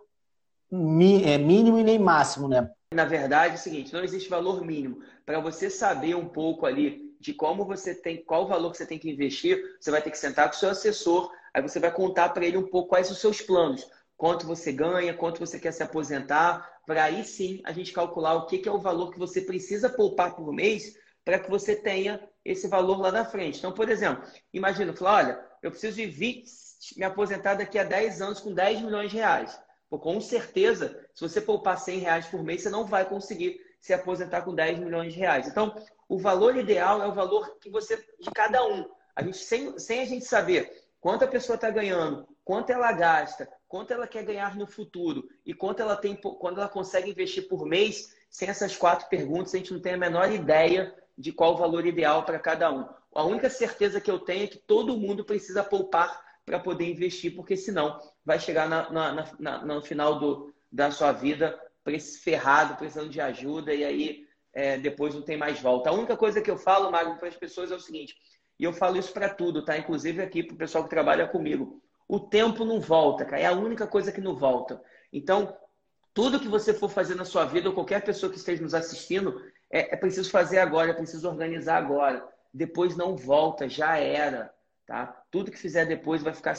é, 0.72 1.38
mínimo 1.38 1.80
e 1.80 1.84
nem 1.84 2.00
máximo, 2.00 2.48
né? 2.48 2.70
Na 2.94 3.06
verdade, 3.06 3.54
é 3.54 3.58
o 3.58 3.62
seguinte, 3.62 3.94
não 3.94 4.04
existe 4.04 4.30
valor 4.30 4.66
mínimo. 4.66 5.02
Para 5.26 5.40
você 5.40 5.70
saber 5.70 6.16
um 6.16 6.28
pouco 6.28 6.66
ali 6.66 7.16
de 7.20 7.34
como 7.34 7.66
você 7.66 7.94
tem, 7.94 8.24
qual 8.24 8.48
valor 8.48 8.72
que 8.72 8.78
você 8.78 8.86
tem 8.86 8.98
que 8.98 9.12
investir, 9.12 9.62
você 9.80 9.92
vai 9.92 10.02
ter 10.02 10.10
que 10.10 10.18
sentar 10.18 10.50
com 10.50 10.56
o 10.56 10.60
seu 10.60 10.70
assessor, 10.70 11.32
aí 11.54 11.62
você 11.62 11.80
vai 11.80 11.92
contar 11.92 12.30
para 12.30 12.46
ele 12.46 12.58
um 12.58 12.68
pouco 12.68 12.90
quais 12.90 13.12
os 13.12 13.20
seus 13.20 13.42
planos, 13.42 13.88
quanto 14.18 14.48
você 14.48 14.72
ganha, 14.72 15.14
quanto 15.14 15.40
você 15.40 15.60
quer 15.60 15.72
se 15.72 15.84
aposentar, 15.84 16.80
para 16.86 17.04
aí 17.04 17.24
sim 17.24 17.62
a 17.64 17.72
gente 17.72 17.94
calcular 17.94 18.36
o 18.36 18.46
que, 18.48 18.58
que 18.58 18.70
é 18.70 18.72
o 18.72 18.80
valor 18.80 19.12
que 19.12 19.20
você 19.20 19.42
precisa 19.42 19.90
poupar 19.90 20.36
por 20.36 20.52
mês 20.52 20.96
para 21.24 21.38
que 21.38 21.50
você 21.50 21.76
tenha 21.76 22.20
esse 22.44 22.68
valor 22.68 23.00
lá 23.00 23.12
na 23.12 23.26
frente. 23.26 23.60
Então, 23.60 23.72
por 23.72 23.90
exemplo, 23.90 24.24
imagina, 24.52 24.94
falar, 24.94 25.18
olha, 25.18 25.49
eu 25.62 25.72
preciso 25.72 25.98
de 25.98 26.06
20, 26.06 26.50
me 26.98 27.04
aposentar 27.04 27.56
daqui 27.56 27.78
a 27.78 27.84
10 27.84 28.22
anos 28.22 28.40
com 28.40 28.54
10 28.54 28.82
milhões 28.82 29.12
de 29.12 29.18
reais. 29.18 29.60
Pô, 29.90 29.98
com 29.98 30.22
certeza, 30.22 31.04
se 31.14 31.22
você 31.22 31.42
poupar 31.42 31.80
100 31.80 32.00
reais 32.00 32.26
por 32.28 32.44
mês, 32.44 32.62
você 32.62 32.70
não 32.70 32.86
vai 32.86 33.06
conseguir 33.06 33.60
se 33.80 33.94
aposentar 33.94 34.42
com 34.44 34.54
10 34.54 34.80
milhões 34.80 35.14
de 35.14 35.20
reais. 35.20 35.48
Então, 35.48 35.74
o 36.08 36.18
valor 36.18 36.56
ideal 36.58 37.02
é 37.02 37.08
o 37.08 37.14
valor 37.14 37.58
que 37.60 37.70
você 37.70 37.98
de 38.20 38.30
cada 38.32 38.66
um. 38.66 38.88
A 39.16 39.24
gente 39.24 39.38
sem, 39.38 39.78
sem 39.80 40.02
a 40.02 40.06
gente 40.06 40.26
saber 40.26 40.86
quanto 41.02 41.24
a 41.24 41.28
pessoa 41.28 41.56
está 41.56 41.70
ganhando, 41.70 42.28
quanto 42.44 42.72
ela 42.72 42.92
gasta, 42.92 43.50
quanto 43.68 43.92
ela 43.92 44.08
quer 44.08 44.24
ganhar 44.24 44.56
no 44.56 44.68
futuro 44.68 45.28
e 45.46 45.54
quanto 45.54 45.82
ela 45.82 45.96
tem, 45.96 46.16
quando 46.16 46.60
ela 46.60 46.70
consegue 46.70 47.12
investir 47.12 47.48
por 47.48 47.66
mês, 47.66 48.16
sem 48.30 48.50
essas 48.50 48.76
quatro 48.76 49.08
perguntas, 49.10 49.54
a 49.54 49.58
gente 49.58 49.74
não 49.74 49.82
tem 49.82 49.94
a 49.94 49.98
menor 49.98 50.32
ideia 50.32 50.94
de 51.18 51.32
qual 51.32 51.54
o 51.54 51.58
valor 51.58 51.86
ideal 51.86 52.24
para 52.24 52.40
cada 52.40 52.72
um. 52.72 52.88
A 53.14 53.24
única 53.24 53.50
certeza 53.50 54.00
que 54.00 54.10
eu 54.10 54.20
tenho 54.20 54.44
é 54.44 54.48
que 54.48 54.58
todo 54.58 54.98
mundo 54.98 55.26
precisa 55.26 55.64
poupar 55.64 56.22
para 56.46 56.60
poder 56.60 56.90
investir, 56.90 57.36
porque 57.36 57.56
senão 57.56 58.00
vai 58.26 58.40
chegar 58.40 58.68
na, 58.68 58.90
na, 58.92 59.34
na, 59.40 59.66
no 59.66 59.82
final 59.82 60.20
do, 60.20 60.54
da 60.72 60.92
sua 60.92 61.12
vida 61.12 61.60
ferrado, 62.24 62.76
precisando 62.76 63.10
de 63.10 63.20
ajuda, 63.20 63.74
e 63.74 63.84
aí 63.84 64.28
é, 64.54 64.78
depois 64.78 65.16
não 65.16 65.22
tem 65.22 65.38
mais 65.38 65.60
volta. 65.60 65.90
A 65.90 65.94
única 65.94 66.16
coisa 66.16 66.42
que 66.42 66.50
eu 66.50 66.58
falo, 66.58 66.92
Magno, 66.92 67.18
para 67.18 67.30
as 67.30 67.36
pessoas 67.36 67.72
é 67.72 67.76
o 67.76 67.80
seguinte, 67.80 68.16
e 68.60 68.64
eu 68.64 68.74
falo 68.74 68.98
isso 68.98 69.14
para 69.14 69.30
tudo, 69.30 69.64
tá? 69.64 69.78
Inclusive 69.78 70.22
aqui 70.22 70.44
para 70.44 70.54
o 70.54 70.58
pessoal 70.58 70.84
que 70.84 70.90
trabalha 70.90 71.28
comigo. 71.28 71.82
O 72.08 72.20
tempo 72.20 72.66
não 72.66 72.82
volta, 72.82 73.24
cara. 73.24 73.42
É 73.42 73.46
a 73.46 73.54
única 73.54 73.88
coisa 73.88 74.12
que 74.12 74.20
não 74.20 74.36
volta. 74.36 74.82
Então, 75.14 75.56
tudo 76.14 76.40
que 76.40 76.48
você 76.48 76.74
for 76.74 76.90
fazer 76.90 77.16
na 77.16 77.24
sua 77.24 77.46
vida, 77.46 77.70
ou 77.70 77.76
qualquer 77.76 78.04
pessoa 78.04 78.32
que 78.32 78.38
esteja 78.38 78.62
nos 78.62 78.74
assistindo, 78.74 79.42
é, 79.72 79.94
é 79.94 79.98
preciso 79.98 80.30
fazer 80.30 80.60
agora, 80.60 80.92
é 80.92 80.94
preciso 80.94 81.30
organizar 81.30 81.78
agora. 81.78 82.28
Depois 82.54 82.96
não 82.96 83.16
volta, 83.16 83.70
já 83.70 83.98
era. 83.98 84.54
Tá? 84.86 85.24
Tudo 85.30 85.52
que 85.52 85.58
fizer 85.58 85.86
depois 85.86 86.24
vai 86.24 86.34
ficar. 86.34 86.56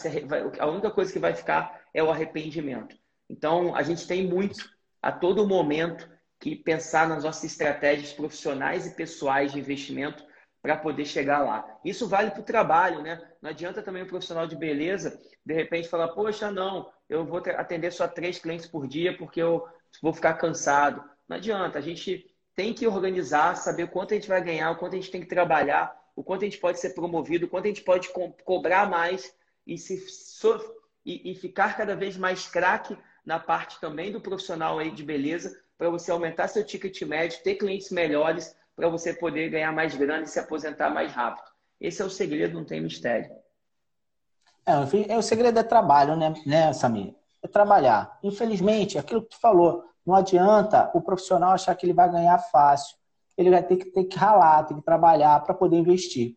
A 0.59 0.67
única 0.67 0.91
coisa 0.91 1.13
que 1.13 1.19
vai 1.19 1.35
ficar 1.35 1.81
é 1.93 2.03
o 2.03 2.11
arrependimento. 2.11 2.97
Então, 3.29 3.75
a 3.75 3.83
gente 3.83 4.07
tem 4.07 4.27
muito, 4.27 4.71
a 5.03 5.11
todo 5.11 5.47
momento, 5.47 6.09
que 6.39 6.57
pensar 6.57 7.09
nas 7.09 7.25
nossas 7.25 7.45
estratégias 7.45 8.13
profissionais 8.13 8.87
e 8.87 8.95
pessoais 8.95 9.53
de 9.53 9.59
investimento 9.59 10.25
para 10.63 10.77
poder 10.77 11.05
chegar 11.05 11.41
lá. 11.41 11.65
Isso 11.85 12.09
vale 12.09 12.31
para 12.31 12.41
o 12.41 12.45
trabalho, 12.45 13.03
né? 13.03 13.21
Não 13.41 13.51
adianta 13.51 13.83
também 13.83 14.03
o 14.03 14.07
profissional 14.07 14.47
de 14.47 14.57
beleza, 14.57 15.19
de 15.45 15.55
repente, 15.55 15.89
falar: 15.89 16.09
Poxa, 16.09 16.51
não, 16.51 16.91
eu 17.09 17.25
vou 17.25 17.43
atender 17.57 17.93
só 17.93 18.07
três 18.07 18.39
clientes 18.39 18.67
por 18.67 18.87
dia 18.87 19.17
porque 19.17 19.41
eu 19.41 19.67
vou 20.03 20.13
ficar 20.13 20.35
cansado. 20.35 21.03
Não 21.29 21.37
adianta, 21.37 21.79
a 21.79 21.83
gente 21.83 22.27
tem 22.55 22.75
que 22.75 22.87
organizar, 22.87 23.57
saber 23.57 23.89
quanto 23.89 24.13
a 24.13 24.17
gente 24.17 24.29
vai 24.29 24.43
ganhar, 24.43 24.71
o 24.71 24.77
quanto 24.77 24.95
a 24.95 24.97
gente 24.97 25.11
tem 25.11 25.21
que 25.21 25.27
trabalhar 25.27 26.01
o 26.21 26.23
quanto 26.23 26.43
a 26.43 26.45
gente 26.45 26.59
pode 26.59 26.79
ser 26.79 26.91
promovido, 26.91 27.47
o 27.47 27.49
quanto 27.49 27.65
a 27.65 27.69
gente 27.69 27.83
pode 27.83 28.11
co 28.11 28.31
cobrar 28.45 28.89
mais 28.89 29.35
e, 29.67 29.79
se 29.79 29.99
so 30.09 30.61
e, 31.05 31.33
e 31.33 31.35
ficar 31.35 31.77
cada 31.77 31.97
vez 31.97 32.17
mais 32.17 32.47
craque 32.47 32.97
na 33.25 33.39
parte 33.39 33.81
também 33.81 34.13
do 34.13 34.21
profissional 34.21 34.79
aí 34.79 34.91
de 34.91 35.03
beleza, 35.03 35.59
para 35.79 35.89
você 35.89 36.11
aumentar 36.11 36.49
seu 36.49 36.65
ticket 36.65 37.01
médio, 37.03 37.43
ter 37.43 37.55
clientes 37.55 37.91
melhores, 37.91 38.55
para 38.77 38.89
você 38.89 39.15
poder 39.15 39.49
ganhar 39.49 39.73
mais 39.73 39.95
grana 39.95 40.25
e 40.25 40.27
se 40.27 40.39
aposentar 40.39 40.91
mais 40.91 41.11
rápido. 41.13 41.47
Esse 41.81 42.03
é 42.03 42.05
o 42.05 42.11
segredo, 42.11 42.55
não 42.55 42.67
tem 42.67 42.83
mistério. 42.83 43.31
É, 44.67 45.17
o 45.17 45.23
segredo 45.23 45.59
é 45.59 45.63
trabalho, 45.63 46.17
né, 46.17 46.35
né, 46.45 46.73
Samir? 46.75 47.15
É 47.43 47.49
trabalhar. 47.49 48.19
Infelizmente, 48.23 48.99
aquilo 48.99 49.23
que 49.23 49.31
tu 49.31 49.41
falou, 49.41 49.90
não 50.11 50.17
adianta 50.17 50.91
o 50.93 51.01
profissional 51.01 51.53
achar 51.53 51.75
que 51.75 51.87
ele 51.87 51.95
vai 51.95 52.11
ganhar 52.11 52.39
fácil 52.39 53.01
ele 53.41 53.51
vai 53.51 53.63
ter 53.63 53.77
que, 53.77 53.87
ter 53.87 54.05
que 54.05 54.19
ralar, 54.19 54.65
ter 54.65 54.75
que 54.75 54.83
trabalhar 54.83 55.41
para 55.41 55.55
poder 55.55 55.77
investir. 55.77 56.37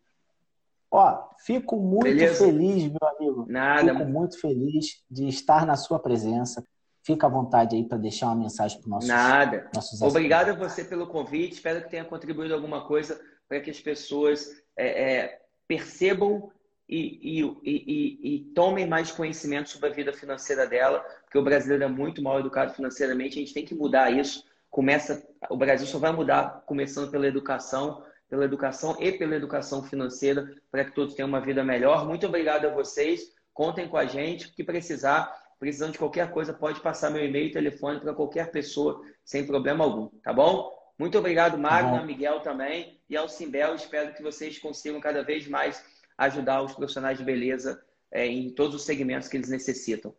Ó, 0.90 1.28
fico 1.44 1.76
muito 1.76 2.04
Beleza. 2.04 2.46
feliz, 2.46 2.84
meu 2.84 3.08
amigo. 3.16 3.46
Nada. 3.48 3.92
Fico 3.92 4.04
muito 4.06 4.40
feliz 4.40 5.02
de 5.10 5.28
estar 5.28 5.66
na 5.66 5.76
sua 5.76 5.98
presença. 5.98 6.64
Fica 7.02 7.26
à 7.26 7.30
vontade 7.30 7.76
aí 7.76 7.86
para 7.86 7.98
deixar 7.98 8.26
uma 8.28 8.36
mensagem 8.36 8.80
para 8.80 8.88
nossos 8.88 9.08
Nada. 9.08 9.68
Nossos 9.74 10.00
Obrigado 10.00 10.50
a 10.50 10.54
você 10.54 10.84
pelo 10.84 11.06
convite. 11.06 11.54
Espero 11.54 11.82
que 11.82 11.90
tenha 11.90 12.04
contribuído 12.04 12.54
alguma 12.54 12.86
coisa 12.86 13.20
para 13.46 13.60
que 13.60 13.70
as 13.70 13.80
pessoas 13.80 14.48
é, 14.76 14.86
é, 14.86 15.40
percebam 15.68 16.50
e, 16.88 17.40
e, 17.40 17.58
e, 17.64 18.34
e, 18.34 18.38
tomem 18.54 18.86
mais 18.86 19.10
conhecimento 19.10 19.70
sobre 19.70 19.88
a 19.88 19.92
vida 19.92 20.12
financeira 20.12 20.66
dela, 20.66 21.04
porque 21.34 21.38
o 21.40 21.42
brasileiro 21.42 21.82
é 21.82 21.88
muito 21.88 22.22
mal 22.22 22.38
educado 22.38 22.72
financeiramente. 22.74 23.38
A 23.38 23.40
gente 23.40 23.52
tem 23.52 23.64
que 23.64 23.74
mudar 23.74 24.08
isso 24.08 24.44
começa, 24.70 25.24
o 25.48 25.56
Brasil 25.56 25.86
só 25.86 25.98
vai 25.98 26.12
mudar 26.12 26.64
começando 26.66 27.08
pela 27.08 27.28
educação, 27.28 28.04
pela 28.28 28.44
educação 28.44 28.96
e 29.00 29.12
pela 29.12 29.36
educação 29.36 29.84
financeira, 29.84 30.52
para 30.68 30.84
que 30.84 30.92
todos 30.92 31.14
tenham 31.14 31.28
uma 31.28 31.40
vida 31.40 31.62
melhor. 31.62 32.06
Muito 32.06 32.26
obrigado 32.26 32.66
a 32.66 32.70
vocês. 32.70 33.32
Contem 33.52 33.88
com 33.88 33.96
a 33.96 34.04
gente, 34.04 34.52
que 34.52 34.64
precisar, 34.64 35.32
precisando 35.60 35.92
de 35.92 35.98
qualquer 35.98 36.30
coisa, 36.30 36.52
pode 36.52 36.80
passar 36.80 37.10
meu 37.10 37.24
e-mail 37.24 37.46
e 37.46 37.52
telefone 37.52 38.00
para 38.00 38.14
qualquer 38.14 38.50
pessoa, 38.50 39.00
sem 39.24 39.46
problema 39.46 39.84
algum, 39.84 40.08
tá 40.22 40.32
bom? 40.32 40.72
Muito 40.98 41.16
obrigado, 41.18 41.56
Magna, 41.56 42.00
tá 42.00 42.04
Miguel 42.04 42.40
também, 42.40 43.00
e 43.08 43.16
ao 43.16 43.28
Simbel. 43.28 43.76
Espero 43.76 44.12
que 44.12 44.22
vocês 44.24 44.58
consigam 44.58 45.00
cada 45.00 45.22
vez 45.22 45.46
mais 45.46 45.84
ajudar 46.18 46.62
os 46.62 46.74
profissionais 46.74 47.18
de 47.18 47.24
beleza 47.24 47.80
é, 48.10 48.26
em 48.26 48.50
todos 48.50 48.74
os 48.74 48.84
segmentos 48.84 49.28
que 49.28 49.36
eles 49.36 49.48
necessitam. 49.48 50.12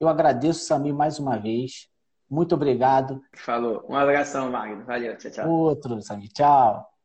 Eu 0.00 0.08
agradeço, 0.08 0.66
Samir, 0.66 0.94
mais 0.94 1.18
uma 1.18 1.38
vez. 1.38 1.88
Muito 2.28 2.54
obrigado. 2.54 3.22
Falou. 3.36 3.84
Um 3.88 3.94
abração, 3.94 4.50
Magno. 4.50 4.84
Valeu. 4.84 5.16
Tchau, 5.16 5.30
tchau. 5.30 5.50
Outro, 5.50 6.00
Samir. 6.02 6.28
Tchau. 6.32 6.95